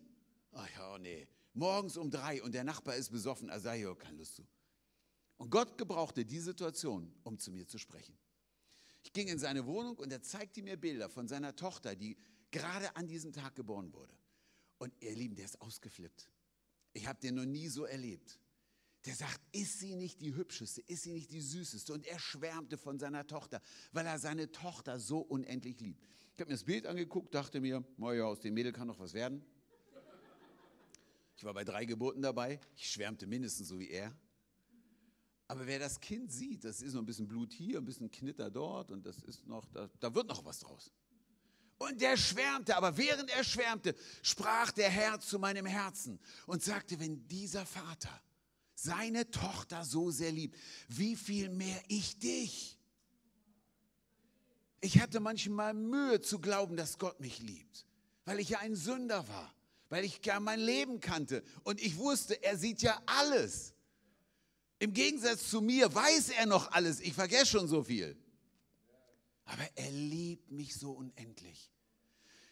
Ach 0.51 0.67
ja, 0.75 0.93
oh 0.93 0.97
nee, 0.97 1.27
morgens 1.53 1.97
um 1.97 2.09
drei 2.09 2.41
und 2.43 2.53
der 2.53 2.63
Nachbar 2.63 2.95
ist 2.95 3.09
besoffen, 3.11 3.49
also 3.49 3.65
da 3.65 3.73
habe 3.73 3.95
keine 3.95 4.17
Lust 4.17 4.35
zu. 4.35 4.47
Und 5.37 5.49
Gott 5.49 5.77
gebrauchte 5.77 6.25
die 6.25 6.39
Situation, 6.39 7.13
um 7.23 7.37
zu 7.37 7.51
mir 7.51 7.67
zu 7.67 7.77
sprechen. 7.77 8.17
Ich 9.03 9.13
ging 9.13 9.27
in 9.27 9.39
seine 9.39 9.65
Wohnung 9.65 9.97
und 9.97 10.11
er 10.11 10.21
zeigte 10.21 10.61
mir 10.61 10.77
Bilder 10.77 11.09
von 11.09 11.27
seiner 11.27 11.55
Tochter, 11.55 11.95
die 11.95 12.17
gerade 12.51 12.95
an 12.95 13.07
diesem 13.07 13.33
Tag 13.33 13.55
geboren 13.55 13.93
wurde. 13.93 14.13
Und 14.77 14.93
ihr 15.01 15.15
Lieben, 15.15 15.35
der 15.35 15.45
ist 15.45 15.59
ausgeflippt. 15.61 16.29
Ich 16.93 17.07
habe 17.07 17.19
den 17.19 17.35
noch 17.35 17.45
nie 17.45 17.67
so 17.67 17.85
erlebt. 17.85 18.39
Der 19.05 19.15
sagt, 19.15 19.41
ist 19.51 19.79
sie 19.79 19.95
nicht 19.95 20.21
die 20.21 20.33
hübscheste, 20.33 20.81
ist 20.81 21.03
sie 21.03 21.11
nicht 21.11 21.31
die 21.31 21.41
süßeste? 21.41 21.93
Und 21.93 22.05
er 22.05 22.19
schwärmte 22.19 22.77
von 22.77 22.99
seiner 22.99 23.27
Tochter, 23.27 23.61
weil 23.91 24.05
er 24.05 24.17
seine 24.17 24.51
Tochter 24.51 24.99
so 24.99 25.19
unendlich 25.19 25.79
liebt. 25.81 26.01
Ich 26.35 26.39
habe 26.39 26.49
mir 26.49 26.55
das 26.55 26.63
Bild 26.63 26.87
angeguckt, 26.87 27.33
dachte 27.35 27.59
mir, 27.59 27.83
naja, 27.97 28.25
aus 28.25 28.39
dem 28.39 28.53
Mädel 28.53 28.71
kann 28.71 28.87
noch 28.87 28.99
was 28.99 29.13
werden. 29.13 29.45
Ich 31.35 31.43
war 31.43 31.53
bei 31.53 31.65
drei 31.65 31.83
Geburten 31.85 32.21
dabei, 32.21 32.59
ich 32.75 32.89
schwärmte 32.89 33.27
mindestens 33.27 33.67
so 33.67 33.79
wie 33.79 33.89
er. 33.89 34.15
Aber 35.47 35.67
wer 35.67 35.79
das 35.79 35.99
Kind 35.99 36.31
sieht, 36.31 36.63
das 36.63 36.81
ist 36.81 36.93
noch 36.93 37.01
ein 37.01 37.05
bisschen 37.05 37.27
Blut 37.27 37.51
hier, 37.51 37.79
ein 37.79 37.85
bisschen 37.85 38.09
Knitter 38.09 38.49
dort 38.49 38.91
und 38.91 39.05
das 39.05 39.17
ist 39.23 39.45
noch, 39.45 39.65
da, 39.65 39.89
da 39.99 40.15
wird 40.15 40.27
noch 40.27 40.45
was 40.45 40.59
draus. 40.59 40.91
Und 41.77 42.01
er 42.01 42.15
schwärmte, 42.17 42.77
aber 42.77 42.97
während 42.97 43.29
er 43.29 43.43
schwärmte, 43.43 43.95
sprach 44.21 44.71
der 44.71 44.89
Herr 44.89 45.19
zu 45.19 45.39
meinem 45.39 45.65
Herzen 45.65 46.19
und 46.45 46.63
sagte, 46.63 46.99
wenn 46.99 47.27
dieser 47.27 47.65
Vater 47.65 48.21
seine 48.75 49.29
Tochter 49.31 49.83
so 49.85 50.11
sehr 50.11 50.31
liebt, 50.31 50.57
wie 50.87 51.15
viel 51.15 51.49
mehr 51.49 51.81
ich 51.87 52.19
dich. 52.19 52.77
Ich 54.81 54.99
hatte 54.99 55.19
manchmal 55.19 55.73
Mühe 55.73 56.19
zu 56.21 56.39
glauben, 56.39 56.75
dass 56.75 56.97
Gott 56.97 57.19
mich 57.19 57.39
liebt, 57.39 57.85
weil 58.25 58.39
ich 58.39 58.49
ja 58.49 58.59
ein 58.59 58.75
Sünder 58.75 59.27
war, 59.27 59.53
weil 59.89 60.03
ich 60.03 60.19
ja 60.25 60.39
mein 60.39 60.59
Leben 60.59 60.99
kannte 60.99 61.43
und 61.63 61.81
ich 61.81 61.97
wusste, 61.97 62.41
er 62.43 62.57
sieht 62.57 62.81
ja 62.81 63.01
alles. 63.05 63.73
Im 64.79 64.93
Gegensatz 64.93 65.49
zu 65.49 65.61
mir 65.61 65.93
weiß 65.93 66.29
er 66.29 66.45
noch 66.45 66.71
alles, 66.71 66.99
ich 66.99 67.13
vergesse 67.13 67.45
schon 67.45 67.67
so 67.67 67.83
viel. 67.83 68.17
Aber 69.45 69.67
er 69.75 69.91
liebt 69.91 70.51
mich 70.51 70.75
so 70.75 70.91
unendlich. 70.91 71.71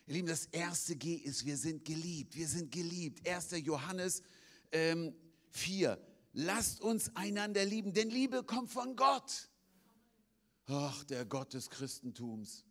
Ihr 0.08 0.16
Lieben, 0.16 0.28
das 0.28 0.46
erste 0.48 0.96
G 0.96 1.16
ist, 1.16 1.46
wir 1.46 1.58
sind 1.58 1.86
geliebt, 1.86 2.36
wir 2.36 2.48
sind 2.48 2.72
geliebt. 2.72 3.28
1. 3.28 3.52
Johannes 3.64 4.24
ähm, 4.72 5.16
4. 5.52 6.00
Lasst 6.34 6.82
uns 6.82 7.16
einander 7.16 7.66
lieben, 7.66 7.94
denn 7.94 8.10
Liebe 8.10 8.44
kommt 8.44 8.72
von 8.72 8.96
Gott. 8.96 9.50
Ach, 10.66 11.04
der 11.06 11.26
Gott 11.26 11.54
des 11.54 11.70
Christentums. 11.70 12.66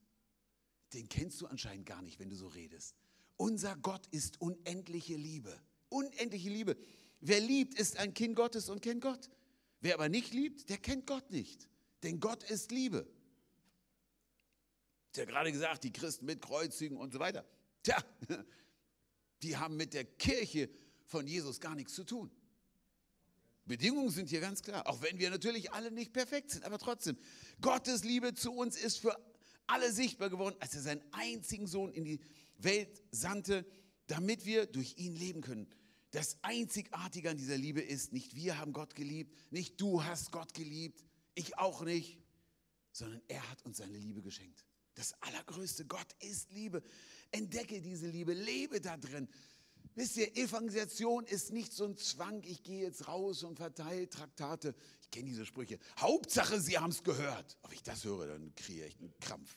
Den 0.92 1.08
kennst 1.08 1.40
du 1.40 1.46
anscheinend 1.46 1.86
gar 1.86 2.02
nicht, 2.02 2.18
wenn 2.18 2.30
du 2.30 2.36
so 2.36 2.48
redest. 2.48 2.96
Unser 3.36 3.76
Gott 3.76 4.06
ist 4.10 4.40
unendliche 4.40 5.16
Liebe. 5.16 5.58
Unendliche 5.88 6.48
Liebe. 6.48 6.76
Wer 7.20 7.40
liebt, 7.40 7.78
ist 7.78 7.98
ein 7.98 8.14
Kind 8.14 8.36
Gottes 8.36 8.68
und 8.68 8.80
kennt 8.80 9.02
Gott. 9.02 9.30
Wer 9.80 9.94
aber 9.94 10.08
nicht 10.08 10.32
liebt, 10.32 10.68
der 10.68 10.78
kennt 10.78 11.06
Gott 11.06 11.30
nicht. 11.30 11.68
Denn 12.02 12.20
Gott 12.20 12.42
ist 12.44 12.70
Liebe. 12.70 13.06
Ich 15.12 15.18
ja 15.18 15.24
gerade 15.24 15.50
gesagt, 15.50 15.84
die 15.84 15.92
Christen 15.92 16.26
mit 16.26 16.40
Kreuzigen 16.40 16.96
und 16.96 17.12
so 17.12 17.18
weiter. 17.18 17.44
Tja, 17.82 17.96
die 19.42 19.56
haben 19.56 19.76
mit 19.76 19.92
der 19.94 20.04
Kirche 20.04 20.70
von 21.04 21.26
Jesus 21.26 21.60
gar 21.60 21.74
nichts 21.74 21.94
zu 21.94 22.04
tun. 22.04 22.30
Bedingungen 23.64 24.10
sind 24.10 24.28
hier 24.28 24.40
ganz 24.40 24.62
klar, 24.62 24.86
auch 24.86 25.02
wenn 25.02 25.18
wir 25.18 25.30
natürlich 25.30 25.72
alle 25.72 25.90
nicht 25.90 26.12
perfekt 26.12 26.50
sind, 26.50 26.64
aber 26.64 26.78
trotzdem, 26.78 27.16
Gottes 27.60 28.04
Liebe 28.04 28.34
zu 28.34 28.52
uns 28.52 28.76
ist 28.76 28.98
für 28.98 29.16
alle 29.66 29.92
sichtbar 29.92 30.30
geworden, 30.30 30.56
als 30.60 30.74
er 30.74 30.80
seinen 30.80 31.02
einzigen 31.12 31.66
Sohn 31.66 31.92
in 31.92 32.04
die 32.04 32.20
Welt 32.58 33.02
sandte, 33.10 33.64
damit 34.06 34.44
wir 34.44 34.66
durch 34.66 34.96
ihn 34.96 35.14
leben 35.14 35.40
können. 35.40 35.68
Das 36.10 36.42
Einzigartige 36.42 37.30
an 37.30 37.36
dieser 37.36 37.56
Liebe 37.56 37.80
ist, 37.80 38.12
nicht 38.12 38.34
wir 38.34 38.58
haben 38.58 38.72
Gott 38.72 38.96
geliebt, 38.96 39.36
nicht 39.52 39.80
du 39.80 40.02
hast 40.02 40.32
Gott 40.32 40.54
geliebt, 40.54 41.04
ich 41.34 41.58
auch 41.58 41.82
nicht, 41.82 42.18
sondern 42.92 43.22
er 43.28 43.48
hat 43.48 43.64
uns 43.64 43.76
seine 43.76 43.96
Liebe 43.96 44.20
geschenkt. 44.20 44.64
Das 45.00 45.14
Allergrößte, 45.22 45.86
Gott 45.86 46.14
ist 46.18 46.52
Liebe. 46.52 46.82
Entdecke 47.30 47.80
diese 47.80 48.06
Liebe, 48.06 48.34
lebe 48.34 48.82
da 48.82 48.98
drin. 48.98 49.30
Wisst 49.94 50.18
ihr, 50.18 50.36
Evangelisation 50.36 51.24
ist 51.24 51.54
nicht 51.54 51.72
so 51.72 51.86
ein 51.86 51.96
Zwang, 51.96 52.42
ich 52.42 52.62
gehe 52.62 52.82
jetzt 52.82 53.08
raus 53.08 53.42
und 53.42 53.56
verteile 53.56 54.10
Traktate. 54.10 54.74
Ich 55.00 55.10
kenne 55.10 55.30
diese 55.30 55.46
Sprüche. 55.46 55.78
Hauptsache, 55.98 56.60
Sie 56.60 56.78
haben 56.78 56.90
es 56.90 57.02
gehört. 57.02 57.56
Ob 57.62 57.72
ich 57.72 57.82
das 57.82 58.04
höre, 58.04 58.26
dann 58.26 58.54
kriege 58.56 58.84
ich 58.84 58.98
einen 58.98 59.18
Krampf. 59.20 59.56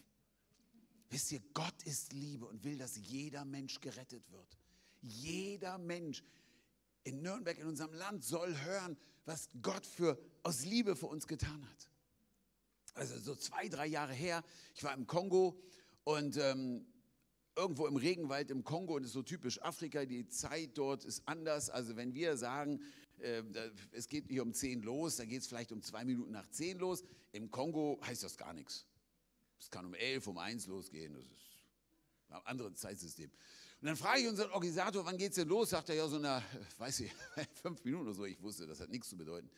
Wisst 1.10 1.34
ihr, 1.34 1.41
Gott 1.54 1.84
ist 1.84 2.14
Liebe 2.14 2.46
und 2.46 2.64
will, 2.64 2.78
dass 2.78 2.96
jeder 2.96 3.44
Mensch 3.44 3.82
gerettet 3.82 4.24
wird. 4.32 4.58
Jeder 5.02 5.78
Mensch 5.78 6.24
in 7.04 7.22
Nürnberg, 7.22 7.60
in 7.60 7.68
unserem 7.68 7.91
Land, 7.91 8.24
soll 8.24 8.58
hören, 8.62 8.98
was 9.26 9.50
Gott 9.62 9.86
für, 9.86 10.18
aus 10.44 10.64
Liebe 10.64 10.96
für 10.96 11.08
uns 11.08 11.28
getan 11.28 11.70
hat 11.70 11.89
also 12.94 13.18
so 13.18 13.36
zwei, 13.36 13.68
drei 13.68 13.88
Jahre 13.88 14.14
her, 14.14 14.44
ich 14.76 14.84
war 14.84 14.94
im 14.94 15.08
Kongo 15.08 15.60
und 16.04 16.38
ähm, 16.38 16.86
irgendwo 17.56 17.88
im 17.88 17.96
Regenwald 17.96 18.52
im 18.52 18.64
Kongo 18.64 18.96
und 18.96 19.04
das 19.04 19.10
ist 19.10 19.14
so 19.14 19.24
typisch 19.24 19.62
Afrika, 19.62 20.06
die 20.06 20.28
Zeit 20.28 20.78
dort 20.78 21.06
ist 21.06 21.24
anders. 21.28 21.70
Also 21.70 21.96
wenn 21.96 22.14
wir 22.14 22.38
sagen, 22.38 22.82
äh, 23.20 23.44
es 23.91 24.08
geht 24.10 24.28
hier 24.28 24.44
um 24.44 24.54
zehn 24.54 24.82
los, 24.82 25.18
dann 25.18 25.30
geht 25.30 25.41
es 25.41 25.48
vielleicht 25.48 25.72
um 25.72 25.82
zwei 25.82 26.06
Minuten 26.06 26.32
nach 26.32 26.50
zehn 26.50 26.78
los. 26.78 27.04
Im 27.32 27.50
Kongo 27.52 28.00
heißt 28.06 28.24
das 28.24 28.38
gar 28.38 28.54
nichts. 28.54 28.86
Es 29.60 29.70
kann 29.70 29.86
um 29.86 29.94
elf, 29.94 30.28
um 30.28 30.38
eins 30.38 30.68
losgehen. 30.68 31.14
Das 31.14 31.24
ist 31.24 31.32
ein 32.30 32.41
anderes 32.46 32.76
Zeitsystem. 32.76 33.32
Und 33.82 33.88
dann 33.88 33.96
frage 33.98 34.22
ich 34.22 34.28
unseren 34.28 34.52
Organisator, 34.52 35.06
wann 35.06 35.18
geht 35.18 35.32
es 35.32 35.36
denn 35.36 35.48
los? 35.48 35.72
Sagt 35.72 35.89
er 35.89 35.96
ja 35.96 36.08
so 36.08 36.18
nach, 36.18 36.44
weiß 36.78 37.02
ich, 37.02 37.12
fünf 37.62 37.84
Minuten 37.84 38.08
oder 38.08 38.14
so. 38.14 38.26
Ich 38.26 38.41
wusste, 38.41 38.66
das 38.68 38.80
hat 38.80 38.89
nichts 38.89 39.10
zu 39.10 39.18
bedeuten. 39.18 39.50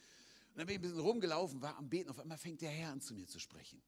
Und 0.56 0.60
dann 0.60 0.68
bin 0.68 0.76
ich 0.76 0.80
ein 0.80 0.84
bisschen 0.84 1.00
rumgelaufen, 1.02 1.62
war 1.62 1.76
am 1.76 1.90
Beten. 1.90 2.10
Auf 2.10 2.18
einmal 2.18 2.38
fängt 2.38 2.62
der 2.62 2.70
Herr 2.70 2.94
an 2.94 3.02
zu 3.02 3.14
mir 3.14 3.28
zu 3.28 3.40
sprechen. 3.40 3.82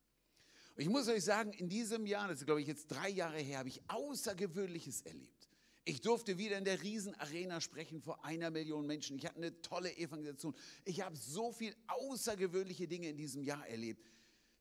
Und 0.76 0.82
ich 0.82 0.90
muss 0.90 1.08
euch 1.08 1.24
sagen, 1.24 1.54
in 1.54 1.70
diesem 1.70 2.06
Jahr, 2.06 2.28
das 2.28 2.40
ist 2.42 2.46
glaube 2.46 2.60
ich 2.60 2.68
jetzt 2.68 2.88
drei 2.88 3.08
Jahre 3.08 3.40
her, 3.40 3.60
habe 3.60 3.70
ich 3.70 3.82
Außergewöhnliches 3.88 5.02
erlebt. 5.04 5.48
Ich 5.86 6.02
durfte 6.02 6.38
wieder 6.38 6.58
in 6.58 6.66
der 6.66 6.84
Riesenarena 6.84 7.62
sprechen 7.62 8.02
vor 8.02 8.26
einer 8.26 8.52
Million 8.52 8.86
Menschen. 8.86 9.18
Ich 9.18 9.26
hatte 9.26 9.38
eine 9.38 9.62
tolle 9.62 9.96
Evangelisation. 9.96 10.54
Ich 10.84 11.00
habe 11.00 11.16
so 11.16 11.54
viel 11.54 11.74
außergewöhnliche 11.88 12.86
Dinge 12.86 13.08
in 13.08 13.16
diesem 13.16 13.44
Jahr 13.44 13.66
erlebt. 13.66 14.06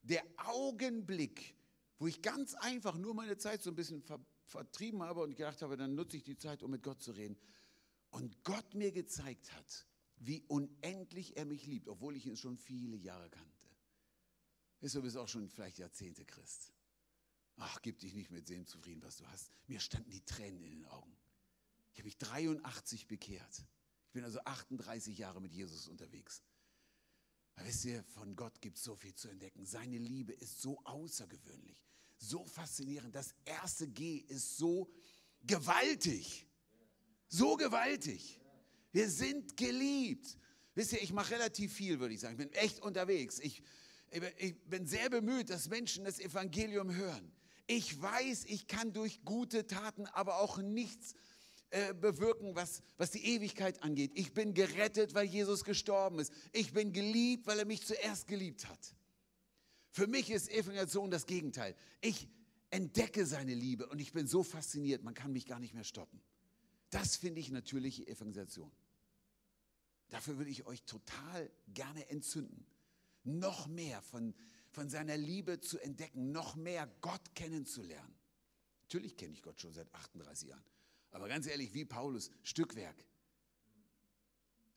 Der 0.03 0.23
Augenblick, 0.37 1.57
wo 1.99 2.07
ich 2.07 2.23
ganz 2.23 2.55
einfach 2.55 2.97
nur 2.97 3.15
meine 3.15 3.37
Zeit 3.37 3.65
so 3.65 3.71
ein 3.71 3.77
bisschen 3.77 4.01
ver 4.01 4.21
vertrieben 4.45 5.03
habe 5.03 5.23
und 5.23 5.35
gedacht 5.35 5.61
habe, 5.61 5.77
dann 5.77 5.97
nutze 5.97 6.17
ich 6.17 6.23
die 6.23 6.37
Zeit, 6.37 6.63
um 6.63 6.71
mit 6.71 6.85
Gott 6.85 7.03
zu 7.03 7.11
reden. 7.11 7.37
Und 8.11 8.45
Gott 8.45 8.75
mir 8.75 8.93
gezeigt 8.93 9.53
hat, 9.53 9.87
wie 10.19 10.43
unendlich 10.49 11.37
er 11.37 11.45
mich 11.45 11.67
liebt, 11.67 11.89
obwohl 11.89 12.17
ich 12.17 12.27
ihn 12.27 12.37
schon 12.37 12.57
viele 12.57 12.97
Jahre 12.97 13.29
kannte. 13.29 13.67
Du 14.81 15.03
bist 15.03 15.17
auch 15.17 15.29
schon 15.29 15.49
vielleicht 15.49 15.79
Jahrzehnte 15.79 16.25
Christ. 16.25 16.73
Ach, 17.57 17.81
gib 17.83 17.99
dich 17.99 18.15
nicht 18.15 18.31
mit 18.31 18.49
dem 18.49 18.67
zufrieden, 18.67 19.03
was 19.03 19.17
du 19.17 19.27
hast. 19.29 19.51
Mir 19.67 19.81
standen 19.81 20.11
die 20.11 20.25
Tränen 20.25 20.63
in 20.63 20.71
den 20.71 20.87
Augen. 20.87 21.17
Ich 21.93 21.99
habe 21.99 22.07
mich 22.07 22.19
83 22.19 23.07
bekehrt. 23.07 23.65
Ich 24.07 24.13
bin 24.13 24.25
also 24.25 24.39
38 24.45 25.17
Jahre 25.17 25.41
mit 25.41 25.53
Jesus 25.53 25.89
unterwegs. 25.89 26.43
Aber 27.55 27.67
wisst 27.67 27.87
ihr, 27.87 28.05
von 28.05 28.37
Gott 28.37 28.61
gibt 28.61 28.77
es 28.77 28.85
so 28.85 28.95
viel 28.95 29.15
zu 29.15 29.29
entdecken. 29.29 29.65
Seine 29.65 29.97
Liebe 29.97 30.35
ist 30.35 30.61
so 30.61 30.79
außergewöhnlich, 30.85 31.83
so 32.19 32.45
faszinierend. 32.45 33.15
Das 33.15 33.35
erste 33.47 33.89
G 33.89 34.19
ist 34.19 34.59
so 34.59 34.93
gewaltig. 35.43 36.47
So 37.29 37.57
gewaltig. 37.57 38.39
Wir 38.97 39.11
sind 39.11 39.59
geliebt. 39.59 40.39
Wisst 40.75 40.95
ihr, 40.95 41.03
ich 41.03 41.13
mache 41.13 41.33
relativ 41.33 41.71
viel, 41.71 42.01
würde 42.01 42.15
ich 42.15 42.21
sagen. 42.21 42.33
Ich 42.41 42.49
bin 42.49 42.53
echt 42.55 42.81
unterwegs. 42.81 43.39
Ich, 43.41 43.63
ich 44.39 44.59
bin 44.71 44.87
sehr 44.87 45.11
bemüht, 45.11 45.51
dass 45.51 45.69
Menschen 45.69 46.07
das 46.07 46.19
Evangelium 46.19 46.95
hören. 46.95 47.31
Ich 47.67 48.01
weiß, 48.01 48.47
ich 48.47 48.69
kann 48.69 48.95
durch 48.95 49.23
gute 49.23 49.67
Taten 49.67 50.07
aber 50.07 50.41
auch 50.41 50.57
nichts 50.57 51.15
äh, 51.69 51.93
bewirken, 51.93 52.57
was, 52.57 52.83
was 52.97 53.11
die 53.11 53.23
Ewigkeit 53.23 53.83
angeht. 53.83 54.13
Ich 54.15 54.33
bin 54.33 54.55
gerettet, 54.55 55.13
weil 55.13 55.27
Jesus 55.27 55.65
gestorben 55.65 56.19
ist. 56.19 56.33
Ich 56.53 56.73
bin 56.73 56.95
geliebt, 56.95 57.47
weil 57.47 57.59
er 57.59 57.67
mich 57.67 57.85
zuerst 57.85 58.27
geliebt 58.27 58.67
hat. 58.67 58.97
Für 59.91 60.07
mich 60.07 60.31
ist 60.31 60.49
Evangelisation 60.49 61.11
das 61.11 61.27
Gegenteil. 61.27 61.77
Ich 62.01 62.31
entdecke 62.71 63.27
seine 63.27 63.53
Liebe 63.53 63.89
und 63.89 64.01
ich 64.01 64.15
bin 64.15 64.27
so 64.27 64.43
fasziniert, 64.43 65.03
man 65.03 65.13
kann 65.13 65.35
mich 65.35 65.45
gar 65.45 65.61
nicht 65.61 65.75
mehr 65.75 65.85
stoppen. 65.85 66.23
Das 66.89 67.17
finde 67.17 67.41
ich 67.41 67.51
natürliche 67.51 68.07
Evangelisation. 68.07 68.73
Dafür 70.09 70.39
würde 70.39 70.51
ich 70.51 70.67
euch 70.67 70.83
total 70.85 71.51
gerne 71.69 72.09
entzünden. 72.09 72.67
Noch 73.25 73.67
mehr 73.67 74.03
von, 74.03 74.35
von 74.71 74.89
seiner 74.89 75.17
Liebe 75.17 75.61
zu 75.61 75.79
entdecken, 75.79 76.31
noch 76.33 76.55
mehr 76.55 76.87
Gott 77.01 77.35
kennenzulernen. 77.35 78.15
Natürlich 78.83 79.17
kenne 79.17 79.33
ich 79.33 79.43
Gott 79.43 79.61
schon 79.61 79.73
seit 79.73 79.93
38 79.95 80.49
Jahren. 80.49 80.65
Aber 81.11 81.29
ganz 81.29 81.47
ehrlich, 81.47 81.75
wie 81.75 81.85
Paulus, 81.85 82.31
Stückwerk. 82.43 83.05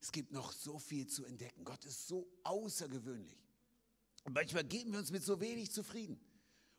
Es 0.02 0.12
gibt 0.12 0.32
noch 0.32 0.52
so 0.52 0.80
viel 0.80 1.06
zu 1.08 1.26
entdecken. 1.26 1.64
Gott 1.64 1.84
ist 1.86 2.08
so 2.08 2.28
außergewöhnlich. 2.44 3.38
Und 4.24 4.34
manchmal 4.34 4.64
geben 4.64 4.94
wir 4.94 5.00
uns 5.00 5.12
mit 5.12 5.24
so 5.24 5.40
wenig 5.40 5.72
zufrieden 5.72 6.20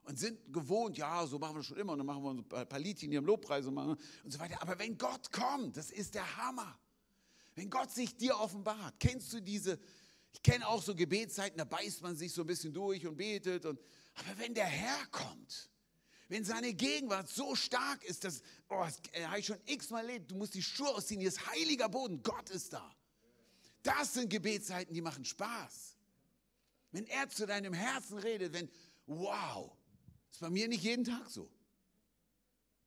und 0.02 0.18
sind 0.18 0.52
gewohnt, 0.52 0.98
ja, 0.98 1.26
so 1.26 1.38
machen 1.38 1.56
wir 1.56 1.62
schon 1.62 1.76
immer, 1.76 1.92
und 1.92 1.98
dann 1.98 2.06
machen 2.06 2.22
wir 2.22 2.58
ein 2.58 2.68
paar 2.68 2.78
Liedchen, 2.78 3.10
die 3.10 3.18
am 3.18 3.24
Lobpreis 3.24 3.66
und, 3.66 3.76
und 3.76 3.98
so 4.26 4.38
weiter. 4.38 4.60
Aber 4.62 4.78
wenn 4.78 4.96
Gott 4.96 5.30
kommt, 5.30 5.76
das 5.76 5.90
ist 5.90 6.14
der 6.14 6.36
Hammer. 6.36 6.78
Wenn 7.60 7.68
Gott 7.68 7.90
sich 7.90 8.16
dir 8.16 8.40
offenbart, 8.40 8.98
kennst 8.98 9.34
du 9.34 9.40
diese, 9.42 9.78
ich 10.32 10.42
kenne 10.42 10.66
auch 10.66 10.82
so 10.82 10.94
Gebetszeiten, 10.94 11.58
da 11.58 11.64
beißt 11.64 12.00
man 12.00 12.16
sich 12.16 12.32
so 12.32 12.40
ein 12.40 12.46
bisschen 12.46 12.72
durch 12.72 13.06
und 13.06 13.18
betet. 13.18 13.66
Und, 13.66 13.78
aber 14.14 14.38
wenn 14.38 14.54
der 14.54 14.64
Herr 14.64 15.04
kommt, 15.08 15.68
wenn 16.28 16.42
seine 16.42 16.72
Gegenwart 16.72 17.28
so 17.28 17.54
stark 17.54 18.02
ist, 18.04 18.24
dass, 18.24 18.40
oh, 18.70 18.82
das 18.82 19.02
habe 19.28 19.40
ich 19.40 19.44
schon 19.44 19.60
x-mal 19.66 20.08
erlebt, 20.08 20.30
du 20.30 20.36
musst 20.36 20.54
die 20.54 20.62
Schuhe 20.62 20.88
ausziehen, 20.88 21.20
hier 21.20 21.28
ist 21.28 21.46
heiliger 21.50 21.90
Boden, 21.90 22.22
Gott 22.22 22.48
ist 22.48 22.72
da. 22.72 22.96
Das 23.82 24.14
sind 24.14 24.30
Gebetszeiten, 24.30 24.94
die 24.94 25.02
machen 25.02 25.26
Spaß. 25.26 25.98
Wenn 26.92 27.04
er 27.08 27.28
zu 27.28 27.44
deinem 27.44 27.74
Herzen 27.74 28.16
redet, 28.16 28.54
wenn, 28.54 28.70
wow, 29.04 29.70
ist 30.30 30.40
bei 30.40 30.48
mir 30.48 30.66
nicht 30.66 30.82
jeden 30.82 31.04
Tag 31.04 31.28
so. 31.28 31.52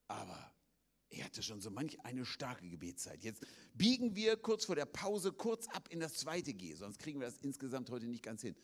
Aber 0.08 0.34
er 0.34 0.53
hatte 1.34 1.42
schon 1.42 1.62
so 1.62 1.72
manch 1.72 2.00
eine 2.06 2.26
starke 2.26 2.70
Gebetszeit. 2.70 3.24
Jetzt 3.24 3.44
biegen 3.74 4.16
wir 4.16 4.38
kurz 4.38 4.66
vor 4.66 4.76
der 4.76 4.86
Pause 4.86 5.32
kurz 5.32 5.68
ab 5.70 5.88
in 5.90 6.00
das 6.00 6.14
zweite 6.14 6.54
G, 6.54 6.76
sonst 6.76 7.00
kriegen 7.00 7.20
wir 7.20 7.26
das 7.26 7.42
insgesamt 7.42 7.90
heute 7.90 8.06
nicht 8.06 8.22
ganz 8.22 8.44
hin. 8.44 8.56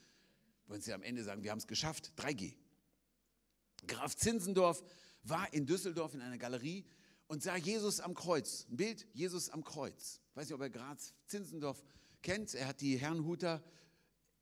Wollen 0.67 0.79
ja 0.85 0.93
am 0.93 1.01
Ende 1.01 1.23
sagen, 1.23 1.41
wir 1.41 1.49
haben 1.49 1.57
es 1.57 1.65
geschafft. 1.65 2.13
3G. 2.17 2.53
Graf 3.87 4.15
Zinsendorf 4.15 4.83
war 5.23 5.51
in 5.51 5.65
Düsseldorf 5.65 6.13
in 6.13 6.21
einer 6.21 6.37
Galerie 6.37 6.85
und 7.25 7.41
sah 7.41 7.55
Jesus 7.55 8.01
am 8.01 8.13
Kreuz. 8.13 8.67
Ein 8.69 8.77
Bild, 8.77 9.07
Jesus 9.13 9.49
am 9.49 9.63
Kreuz. 9.63 10.21
Ich 10.29 10.35
weiß 10.35 10.45
nicht, 10.49 10.53
ob 10.53 10.61
er 10.61 10.69
Graz 10.69 11.15
Zinzendorf 11.25 11.81
kennt. 12.21 12.53
Er 12.53 12.67
hat 12.67 12.81
die 12.81 12.99
Herrnhuter 12.99 13.63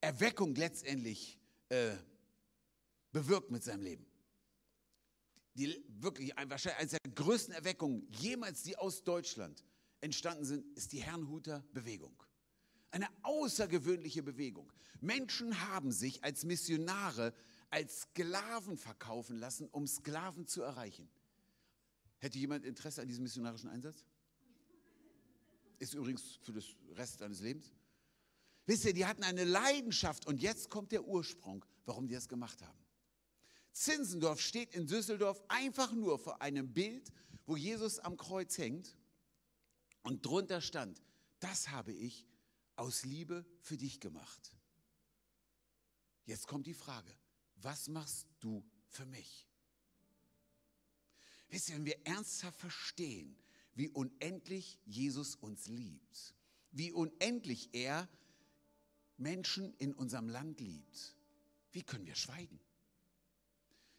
Erweckung 0.01 0.53
letztendlich 0.53 1.39
äh, 1.69 1.91
bewirkt 3.13 3.51
mit 3.51 3.63
seinem 3.63 3.83
Leben. 3.83 4.05
Die 5.57 5.83
wirklich 5.87 6.33
wahrscheinlich 6.35 6.79
eines 6.79 6.91
der 6.91 7.11
größten 7.15 7.53
Erweckungen 7.53 8.07
jemals, 8.11 8.61
die 8.61 8.77
aus 8.77 9.03
Deutschland 9.03 9.63
entstanden 10.01 10.45
sind, 10.45 10.65
ist 10.77 10.91
die 10.91 11.01
Herrnhuter 11.01 11.65
Bewegung. 11.73 12.15
Eine 12.91 13.07
außergewöhnliche 13.23 14.21
Bewegung. 14.21 14.71
Menschen 15.01 15.67
haben 15.67 15.91
sich 15.91 16.23
als 16.23 16.45
Missionare, 16.45 17.33
als 17.69 18.01
Sklaven 18.01 18.77
verkaufen 18.77 19.37
lassen, 19.37 19.67
um 19.69 19.87
Sklaven 19.87 20.45
zu 20.45 20.61
erreichen. 20.61 21.09
Hätte 22.19 22.37
jemand 22.37 22.63
Interesse 22.63 23.01
an 23.01 23.07
diesem 23.07 23.23
missionarischen 23.23 23.69
Einsatz? 23.69 24.05
Ist 25.79 25.95
übrigens 25.95 26.39
für 26.41 26.53
das 26.53 26.65
Rest 26.95 27.21
deines 27.21 27.41
Lebens. 27.41 27.71
Wisst 28.65 28.85
ihr, 28.85 28.93
die 28.93 29.05
hatten 29.05 29.23
eine 29.23 29.43
Leidenschaft 29.43 30.27
und 30.27 30.41
jetzt 30.41 30.69
kommt 30.69 30.91
der 30.91 31.03
Ursprung, 31.05 31.65
warum 31.85 32.07
die 32.07 32.13
das 32.13 32.27
gemacht 32.27 32.61
haben. 32.61 32.86
Zinsendorf 33.77 34.41
steht 34.41 34.73
in 34.73 34.87
Düsseldorf 34.87 35.39
einfach 35.49 35.93
nur 35.93 36.17
vor 36.17 36.41
einem 36.41 36.73
Bild, 36.73 37.11
wo 37.45 37.55
Jesus 37.55 37.99
am 37.99 38.17
Kreuz 38.17 38.57
hängt 38.57 38.97
und 40.01 40.25
drunter 40.25 40.61
stand, 40.61 40.99
das 41.39 41.69
habe 41.69 41.93
ich 41.93 42.25
aus 42.75 43.05
Liebe 43.05 43.45
für 43.59 43.77
dich 43.77 43.99
gemacht. 43.99 44.51
Jetzt 46.25 46.47
kommt 46.47 46.65
die 46.65 46.73
Frage, 46.73 47.11
was 47.57 47.87
machst 47.87 48.25
du 48.39 48.65
für 48.89 49.05
mich? 49.05 49.47
Wisst 51.49 51.69
ihr, 51.69 51.75
wenn 51.75 51.85
wir 51.85 52.03
ernsthaft 52.03 52.59
verstehen, 52.59 53.37
wie 53.75 53.89
unendlich 53.89 54.79
Jesus 54.85 55.35
uns 55.35 55.67
liebt, 55.67 56.33
wie 56.71 56.91
unendlich 56.91 57.69
er 57.73 58.09
Menschen 59.17 59.75
in 59.75 59.93
unserem 59.93 60.29
Land 60.29 60.61
liebt, 60.61 61.15
wie 61.71 61.83
können 61.83 62.07
wir 62.07 62.15
schweigen? 62.15 62.59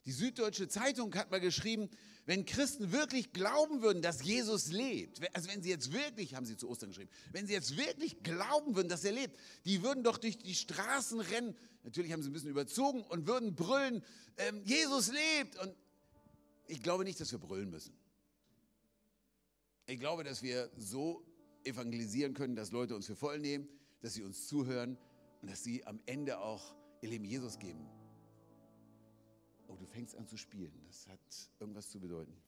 Die 0.07 0.12
Süddeutsche 0.12 0.68
Zeitung 0.68 1.14
hat 1.14 1.30
mal 1.30 1.40
geschrieben, 1.40 1.90
wenn 2.24 2.44
Christen 2.44 2.92
wirklich 2.92 3.32
glauben 3.32 3.82
würden, 3.82 4.03
dass 4.03 4.22
Jesus 4.22 4.70
lebt, 4.70 5.20
also 5.34 5.49
wenn 5.49 5.62
sie 5.62 5.70
jetzt 5.70 5.92
wirklich, 5.92 6.34
haben 6.34 6.44
sie 6.44 6.57
zu 6.57 6.68
Ostern 6.68 6.90
geschrieben, 6.90 7.11
wenn 7.32 7.46
sie 7.46 7.55
jetzt 7.55 7.76
wirklich 7.76 8.22
glauben 8.22 8.76
würden, 8.76 8.88
dass 8.88 9.05
er 9.05 9.12
lebt, 9.12 9.38
die 9.64 9.82
würden 9.82 10.05
doch 10.05 10.18
durch 10.18 10.36
die 10.36 10.55
Straßen 10.55 11.20
rennen, 11.20 11.57
natürlich 11.84 12.12
haben 12.12 12.22
sie 12.22 12.28
ein 12.28 12.34
bisschen 12.34 12.51
überzogen 12.51 13.03
und 13.03 13.26
würden 13.26 13.55
brüllen, 13.55 14.05
ähm, 14.36 14.62
Jesus 14.64 15.11
lebt. 15.11 15.59
Und 15.59 15.74
ich 16.66 16.82
glaube 16.82 17.05
nicht, 17.05 17.18
dass 17.18 17.32
wir 17.32 17.38
brüllen 17.38 17.70
müssen. 17.70 17.94
Ich 19.86 19.99
glaube, 19.99 20.22
dass 20.22 20.42
wir 20.42 20.70
so 20.76 21.24
evangelisieren 21.64 22.34
können, 22.34 22.57
dass 22.57 22.72
Leute 22.72 22.94
uns 22.94 23.07
für 23.07 23.16
voll 23.16 23.38
nehmen, 23.38 23.68
dass 24.03 24.14
sie 24.14 24.22
uns 24.22 24.46
zuhören 24.46 24.99
und 25.40 25.51
dass 25.51 25.64
sie 25.64 25.86
am 25.86 25.99
Ende 26.07 26.40
auch 26.40 26.74
ihr 27.01 27.09
Leben 27.09 27.24
Jesus 27.24 27.59
geben. 27.59 27.86
Oh, 29.68 29.76
du 29.76 29.86
fängst 29.86 30.16
an 30.16 30.26
zu 30.26 30.36
spielen. 30.36 30.72
Das 30.86 31.06
hat 31.06 31.20
irgendwas 31.60 31.88
zu 31.90 32.00
bedeuten. 32.00 32.32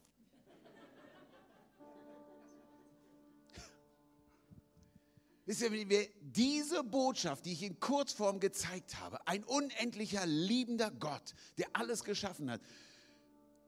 Wisst 5.47 5.61
ihr, 5.61 5.71
wenn 5.71 5.89
wir 5.91 6.09
diese 6.21 6.83
Botschaft, 6.83 7.45
die 7.45 7.53
ich 7.53 7.63
in 7.63 7.79
Kurzform 7.79 8.41
gezeigt 8.41 8.99
habe, 8.99 9.27
ein 9.27 9.45
unendlicher, 9.45 10.25
liebender 10.25 10.91
Gott, 10.91 11.35
der 11.59 11.67
alles 11.75 12.05
geschaffen 12.05 12.51
hat, 12.51 12.63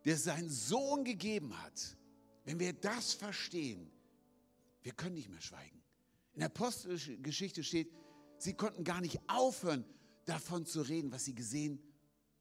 der 0.06 0.16
seinen 0.16 0.48
Sohn 0.48 1.04
gegeben 1.04 1.62
hat, 1.62 1.98
wenn 2.44 2.58
wir 2.58 2.72
das 2.72 3.12
verstehen, 3.12 3.92
wir 4.82 4.92
können 4.92 5.14
nicht 5.14 5.28
mehr 5.28 5.42
schweigen. 5.42 5.82
In 6.32 6.40
der 6.40 6.46
Apostelgeschichte 6.46 7.62
steht, 7.62 7.92
sie 8.38 8.54
konnten 8.54 8.82
gar 8.82 9.02
nicht 9.02 9.20
aufhören, 9.28 9.84
davon 10.24 10.64
zu 10.64 10.80
reden, 10.80 11.12
was 11.12 11.26
sie 11.26 11.34
gesehen 11.34 11.78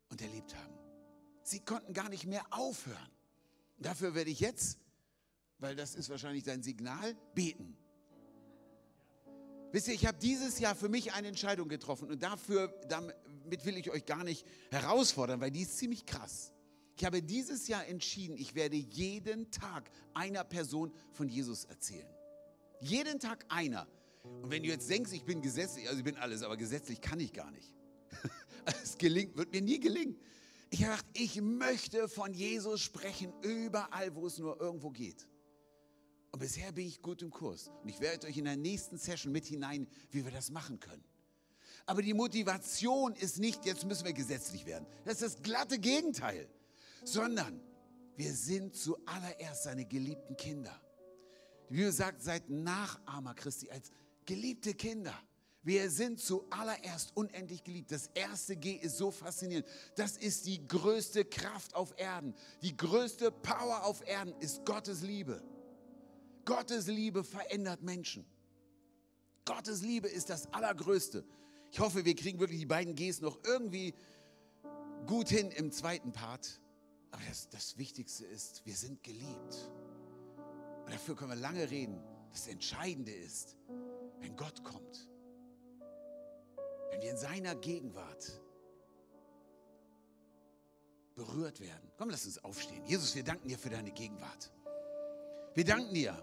und 0.10 0.22
erlebt 0.22 0.56
haben. 0.56 0.81
Sie 1.44 1.60
konnten 1.60 1.94
gar 1.94 2.10
nicht 2.10 2.26
mehr 2.26 2.46
aufhören. 2.52 3.10
Dafür 3.78 4.14
werde 4.14 4.30
ich 4.30 4.40
jetzt, 4.40 4.78
weil 5.60 5.76
das 5.76 5.96
ist 5.96 6.10
wahrscheinlich 6.10 6.44
dein 6.44 6.62
Signal, 6.64 7.16
beten. 7.34 7.78
Wisst 9.72 9.88
ihr, 9.88 9.94
ich 9.94 10.06
habe 10.06 10.18
dieses 10.18 10.60
Jahr 10.60 10.76
für 10.76 10.90
mich 10.90 11.14
eine 11.14 11.30
Entscheidung 11.30 11.70
getroffen 11.70 12.10
und 12.10 12.22
dafür, 12.22 12.68
damit 12.90 13.66
will 13.66 13.78
ich 13.78 13.90
euch 13.90 14.06
gar 14.06 14.24
nicht 14.24 14.46
herausfordern, 14.70 15.40
weil 15.40 15.52
die 15.52 15.62
ist 15.62 15.78
ziemlich 15.78 16.06
krass. 16.06 16.52
Ich 16.98 17.06
habe 17.06 17.24
dieses 17.24 17.68
Jahr 17.68 17.88
entschieden, 17.88 18.36
ich 18.38 18.54
werde 18.54 18.76
jeden 18.76 19.50
Tag 19.50 19.90
einer 20.14 20.44
Person 20.44 20.94
von 21.14 21.30
Jesus 21.30 21.66
erzählen. 21.66 22.08
Jeden 22.82 23.20
Tag 23.20 23.46
einer. 23.50 23.88
Und 24.24 24.52
wenn 24.52 24.62
du 24.62 24.70
jetzt 24.70 24.90
denkst, 24.90 25.12
ich 25.14 25.24
bin 25.24 25.42
gesetzlich, 25.42 25.88
also 25.88 26.00
ich 26.00 26.04
bin 26.04 26.18
alles, 26.18 26.44
aber 26.44 26.58
gesetzlich 26.58 27.02
kann 27.02 27.20
ich 27.20 27.34
gar 27.34 27.52
nicht. 27.52 27.74
Es 28.84 28.96
gelingt, 29.00 29.36
wird 29.38 29.52
mir 29.52 29.62
nie 29.62 29.80
gelingen. 29.80 30.16
Ich 30.74 30.86
habe 30.86 30.96
gedacht, 30.96 31.06
ich 31.14 31.42
möchte 31.42 32.08
von 32.08 32.34
Jesus 32.34 32.82
sprechen, 32.82 33.34
überall, 33.42 34.16
wo 34.16 34.26
es 34.26 34.38
nur 34.38 34.60
irgendwo 34.60 34.90
geht. 34.90 35.28
Und 36.32 36.40
bisher 36.40 36.72
bin 36.72 36.88
ich 36.88 37.02
gut 37.02 37.22
im 37.22 37.30
Kurs. 37.30 37.70
Und 37.84 37.90
ich 37.90 38.00
werde 38.00 38.28
euch 38.28 38.38
in 38.38 38.46
der 38.46 38.56
nächsten 38.56 38.98
Session 38.98 39.34
mit 39.34 39.46
hinein, 39.46 39.86
wie 40.12 40.24
wir 40.24 40.32
das 40.32 40.50
machen 40.50 40.80
können. 40.80 41.04
Aber 41.86 42.02
die 42.02 42.14
Motivation 42.14 43.14
ist 43.16 43.38
nicht, 43.38 43.66
jetzt 43.66 43.86
müssen 43.86 44.06
wir 44.06 44.14
gesetzlich 44.14 44.66
werden. 44.66 44.88
Das 45.04 45.16
ist 45.16 45.36
das 45.36 45.44
glatte 45.44 45.78
Gegenteil. 45.78 46.48
Sondern 47.04 47.60
wir 48.16 48.34
sind 48.34 48.74
zuallererst 48.74 49.64
seine 49.64 49.84
geliebten 49.84 50.38
Kinder. 50.38 50.80
Die 51.70 51.74
Bibel 51.74 51.92
sagt, 51.92 52.22
seid 52.22 52.50
Nachahmer 52.50 53.34
Christi 53.34 53.70
als 53.70 53.92
geliebte 54.26 54.74
Kinder. 54.74 55.18
Wir 55.64 55.92
sind 55.92 56.20
zuallererst 56.20 57.16
unendlich 57.16 57.64
geliebt. 57.64 57.92
Das 57.92 58.08
erste 58.16 58.56
G 58.56 58.74
ist 58.74 58.98
so 58.98 59.12
faszinierend. 59.12 59.68
Das 59.96 60.18
ist 60.18 60.48
die 60.48 60.68
größte 60.68 61.24
Kraft 61.26 61.76
auf 61.76 61.94
Erden. 61.98 62.34
Die 62.64 62.76
größte 62.76 63.32
Power 63.32 63.84
auf 63.86 64.06
Erden 64.08 64.34
ist 64.40 64.66
Gottes 64.66 65.02
Liebe. 65.02 65.44
Gottes 66.46 66.88
Liebe 66.88 67.24
verändert 67.24 67.84
Menschen. 67.84 68.26
Gottes 69.46 69.82
Liebe 69.82 70.08
ist 70.08 70.32
das 70.32 70.52
Allergrößte. 70.54 71.24
Ich 71.72 71.80
hoffe, 71.80 72.06
wir 72.06 72.16
kriegen 72.16 72.40
wirklich 72.40 72.60
die 72.60 72.66
beiden 72.66 72.96
Gs 72.96 73.22
noch 73.22 73.40
irgendwie 73.46 73.94
gut 75.06 75.30
hin 75.30 75.52
im 75.52 75.72
zweiten 75.72 76.12
Part. 76.12 76.60
Aber 77.12 77.22
das, 77.30 77.50
das 77.50 77.78
Wichtigste 77.78 78.26
ist, 78.26 78.66
wir 78.66 78.76
sind 78.76 79.04
geliebt. 79.04 79.72
Und 80.86 80.94
dafür 80.94 81.16
können 81.16 81.32
wir 81.32 81.36
lange 81.36 81.70
reden. 81.70 82.02
Das 82.32 82.48
Entscheidende 82.48 83.12
ist, 83.12 83.58
wenn 84.20 84.36
Gott 84.36 84.64
kommt, 84.64 85.11
wenn 86.92 87.02
wir 87.02 87.12
in 87.12 87.18
seiner 87.18 87.56
Gegenwart 87.56 88.40
berührt 91.16 91.60
werden. 91.60 91.92
Komm, 91.98 92.10
lass 92.10 92.26
uns 92.26 92.44
aufstehen. 92.44 92.84
Jesus, 92.86 93.16
wir 93.16 93.24
danken 93.24 93.48
dir 93.48 93.58
für 93.58 93.70
deine 93.70 93.92
Gegenwart. 93.92 94.52
Wir 95.54 95.66
danken 95.66 95.94
dir. 95.94 96.16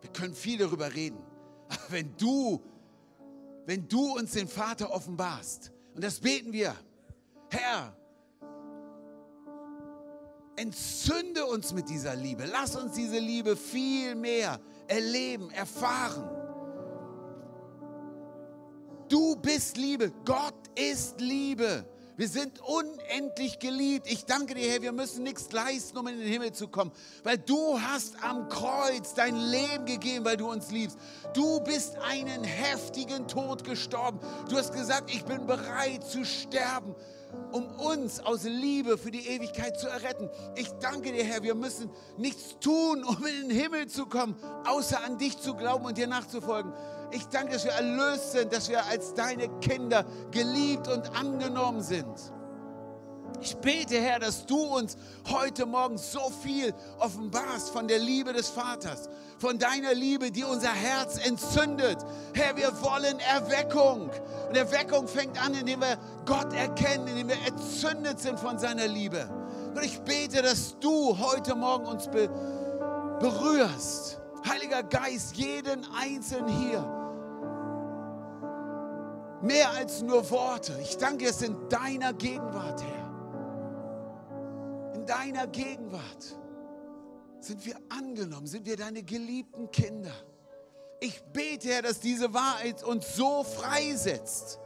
Wir 0.00 0.10
können 0.10 0.34
viel 0.34 0.58
darüber 0.58 0.94
reden. 0.94 1.22
Aber 1.68 1.90
wenn 1.90 2.16
du, 2.16 2.62
wenn 3.66 3.88
du 3.88 4.16
uns 4.16 4.32
den 4.32 4.48
Vater 4.48 4.90
offenbarst, 4.92 5.72
und 5.94 6.02
das 6.04 6.20
beten 6.20 6.52
wir, 6.52 6.74
Herr, 7.50 7.96
entzünde 10.56 11.46
uns 11.46 11.72
mit 11.72 11.88
dieser 11.88 12.14
Liebe. 12.14 12.44
Lass 12.44 12.76
uns 12.76 12.92
diese 12.92 13.18
Liebe 13.18 13.56
viel 13.56 14.14
mehr 14.14 14.60
erleben, 14.86 15.50
erfahren. 15.50 16.39
Du 19.10 19.34
bist 19.34 19.76
Liebe. 19.76 20.12
Gott 20.24 20.54
ist 20.76 21.20
Liebe. 21.20 21.84
Wir 22.16 22.28
sind 22.28 22.60
unendlich 22.60 23.58
geliebt. 23.58 24.06
Ich 24.08 24.24
danke 24.24 24.54
dir, 24.54 24.70
Herr, 24.70 24.82
wir 24.82 24.92
müssen 24.92 25.24
nichts 25.24 25.50
leisten, 25.50 25.98
um 25.98 26.06
in 26.06 26.18
den 26.18 26.28
Himmel 26.28 26.52
zu 26.52 26.68
kommen, 26.68 26.92
weil 27.24 27.38
du 27.38 27.80
hast 27.80 28.22
am 28.22 28.48
Kreuz 28.48 29.14
dein 29.14 29.34
Leben 29.34 29.84
gegeben, 29.84 30.24
weil 30.24 30.36
du 30.36 30.48
uns 30.48 30.70
liebst. 30.70 30.96
Du 31.34 31.60
bist 31.60 31.96
einen 31.98 32.44
heftigen 32.44 33.26
Tod 33.26 33.64
gestorben. 33.64 34.20
Du 34.48 34.56
hast 34.56 34.72
gesagt, 34.72 35.12
ich 35.12 35.24
bin 35.24 35.46
bereit 35.46 36.04
zu 36.04 36.24
sterben, 36.24 36.94
um 37.50 37.66
uns 37.80 38.20
aus 38.20 38.44
Liebe 38.44 38.96
für 38.96 39.10
die 39.10 39.26
Ewigkeit 39.26 39.80
zu 39.80 39.88
erretten. 39.88 40.30
Ich 40.54 40.68
danke 40.80 41.10
dir, 41.10 41.24
Herr, 41.24 41.42
wir 41.42 41.56
müssen 41.56 41.90
nichts 42.16 42.56
tun, 42.60 43.02
um 43.02 43.26
in 43.26 43.48
den 43.48 43.58
Himmel 43.58 43.88
zu 43.88 44.06
kommen, 44.06 44.36
außer 44.66 45.02
an 45.02 45.18
dich 45.18 45.36
zu 45.38 45.54
glauben 45.54 45.84
und 45.84 45.98
dir 45.98 46.06
nachzufolgen. 46.06 46.72
Ich 47.12 47.26
danke, 47.28 47.54
dass 47.54 47.64
wir 47.64 47.72
erlöst 47.72 48.32
sind, 48.32 48.52
dass 48.52 48.68
wir 48.68 48.84
als 48.86 49.14
deine 49.14 49.48
Kinder 49.60 50.04
geliebt 50.30 50.88
und 50.88 51.16
angenommen 51.16 51.82
sind. 51.82 52.06
Ich 53.40 53.56
bete, 53.56 53.98
Herr, 53.98 54.18
dass 54.18 54.44
du 54.44 54.58
uns 54.58 54.96
heute 55.30 55.64
Morgen 55.64 55.96
so 55.96 56.30
viel 56.42 56.74
offenbarst 56.98 57.70
von 57.70 57.88
der 57.88 57.98
Liebe 57.98 58.32
des 58.32 58.48
Vaters, 58.48 59.08
von 59.38 59.58
deiner 59.58 59.94
Liebe, 59.94 60.30
die 60.30 60.44
unser 60.44 60.72
Herz 60.72 61.18
entzündet. 61.24 61.98
Herr, 62.34 62.56
wir 62.56 62.70
wollen 62.82 63.18
Erweckung. 63.20 64.10
Und 64.48 64.56
Erweckung 64.56 65.08
fängt 65.08 65.42
an, 65.42 65.54
indem 65.54 65.80
wir 65.80 65.96
Gott 66.26 66.52
erkennen, 66.52 67.06
indem 67.06 67.28
wir 67.28 67.46
entzündet 67.46 68.20
sind 68.20 68.38
von 68.38 68.58
seiner 68.58 68.86
Liebe. 68.86 69.28
Und 69.74 69.82
ich 69.84 70.00
bete, 70.00 70.42
dass 70.42 70.78
du 70.78 71.16
heute 71.18 71.54
Morgen 71.54 71.86
uns 71.86 72.08
be 72.08 72.28
berührst. 73.20 74.18
Heiliger 74.48 74.82
Geist, 74.82 75.36
jeden 75.36 75.86
Einzelnen 75.94 76.48
hier. 76.48 76.99
Mehr 79.42 79.70
als 79.70 80.02
nur 80.02 80.28
Worte. 80.30 80.78
Ich 80.82 80.98
danke 80.98 81.26
es 81.26 81.40
in 81.42 81.56
deiner 81.68 82.12
Gegenwart, 82.12 82.82
Herr. 82.82 83.10
In 84.94 85.06
deiner 85.06 85.46
Gegenwart 85.46 86.36
sind 87.40 87.64
wir 87.64 87.76
angenommen, 87.88 88.46
sind 88.46 88.66
wir 88.66 88.76
deine 88.76 89.02
geliebten 89.02 89.70
Kinder. 89.70 90.12
Ich 91.00 91.22
bete, 91.32 91.68
Herr, 91.68 91.82
dass 91.82 92.00
diese 92.00 92.34
Wahrheit 92.34 92.84
uns 92.84 93.16
so 93.16 93.42
freisetzt. 93.42 94.58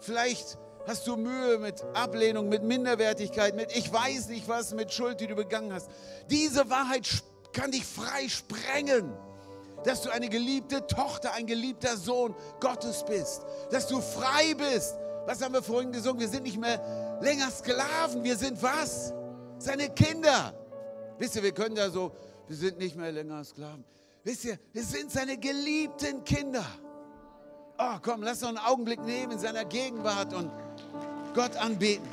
Vielleicht 0.00 0.58
hast 0.86 1.06
du 1.06 1.16
Mühe 1.16 1.58
mit 1.58 1.82
Ablehnung, 1.94 2.48
mit 2.48 2.62
Minderwertigkeit, 2.62 3.54
mit 3.54 3.76
ich 3.76 3.92
weiß 3.92 4.28
nicht 4.28 4.48
was, 4.48 4.72
mit 4.72 4.92
Schuld, 4.92 5.20
die 5.20 5.26
du 5.26 5.34
begangen 5.34 5.72
hast. 5.72 5.90
Diese 6.30 6.70
Wahrheit 6.70 7.06
kann 7.52 7.70
dich 7.70 7.84
frei 7.84 8.28
sprengen, 8.28 9.12
dass 9.84 10.02
du 10.02 10.10
eine 10.10 10.28
geliebte 10.28 10.86
Tochter, 10.86 11.32
ein 11.34 11.46
geliebter 11.46 11.96
Sohn 11.96 12.34
Gottes 12.60 13.04
bist, 13.04 13.42
dass 13.70 13.86
du 13.86 14.00
frei 14.00 14.54
bist. 14.54 14.96
Was 15.26 15.40
haben 15.42 15.54
wir 15.54 15.62
vorhin 15.62 15.92
gesungen? 15.92 16.20
Wir 16.20 16.28
sind 16.28 16.42
nicht 16.42 16.58
mehr 16.58 17.18
länger 17.20 17.50
Sklaven, 17.50 18.24
wir 18.24 18.36
sind 18.36 18.62
was? 18.62 19.12
Seine 19.58 19.88
Kinder. 19.90 20.54
Wisst 21.18 21.36
ihr, 21.36 21.42
wir 21.42 21.52
können 21.52 21.74
da 21.74 21.88
so, 21.90 22.12
wir 22.48 22.56
sind 22.56 22.78
nicht 22.78 22.96
mehr 22.96 23.12
länger 23.12 23.44
Sklaven. 23.44 23.84
Wisst 24.24 24.44
ihr, 24.44 24.58
wir 24.72 24.82
sind 24.82 25.10
seine 25.10 25.36
geliebten 25.36 26.24
Kinder. 26.24 26.64
Oh, 27.78 27.96
komm, 28.02 28.22
lass 28.22 28.42
uns 28.42 28.48
einen 28.48 28.58
Augenblick 28.58 29.00
nehmen 29.04 29.32
in 29.32 29.38
seiner 29.38 29.64
Gegenwart 29.64 30.32
und 30.32 30.50
Gott 31.34 31.56
anbeten. 31.56 32.08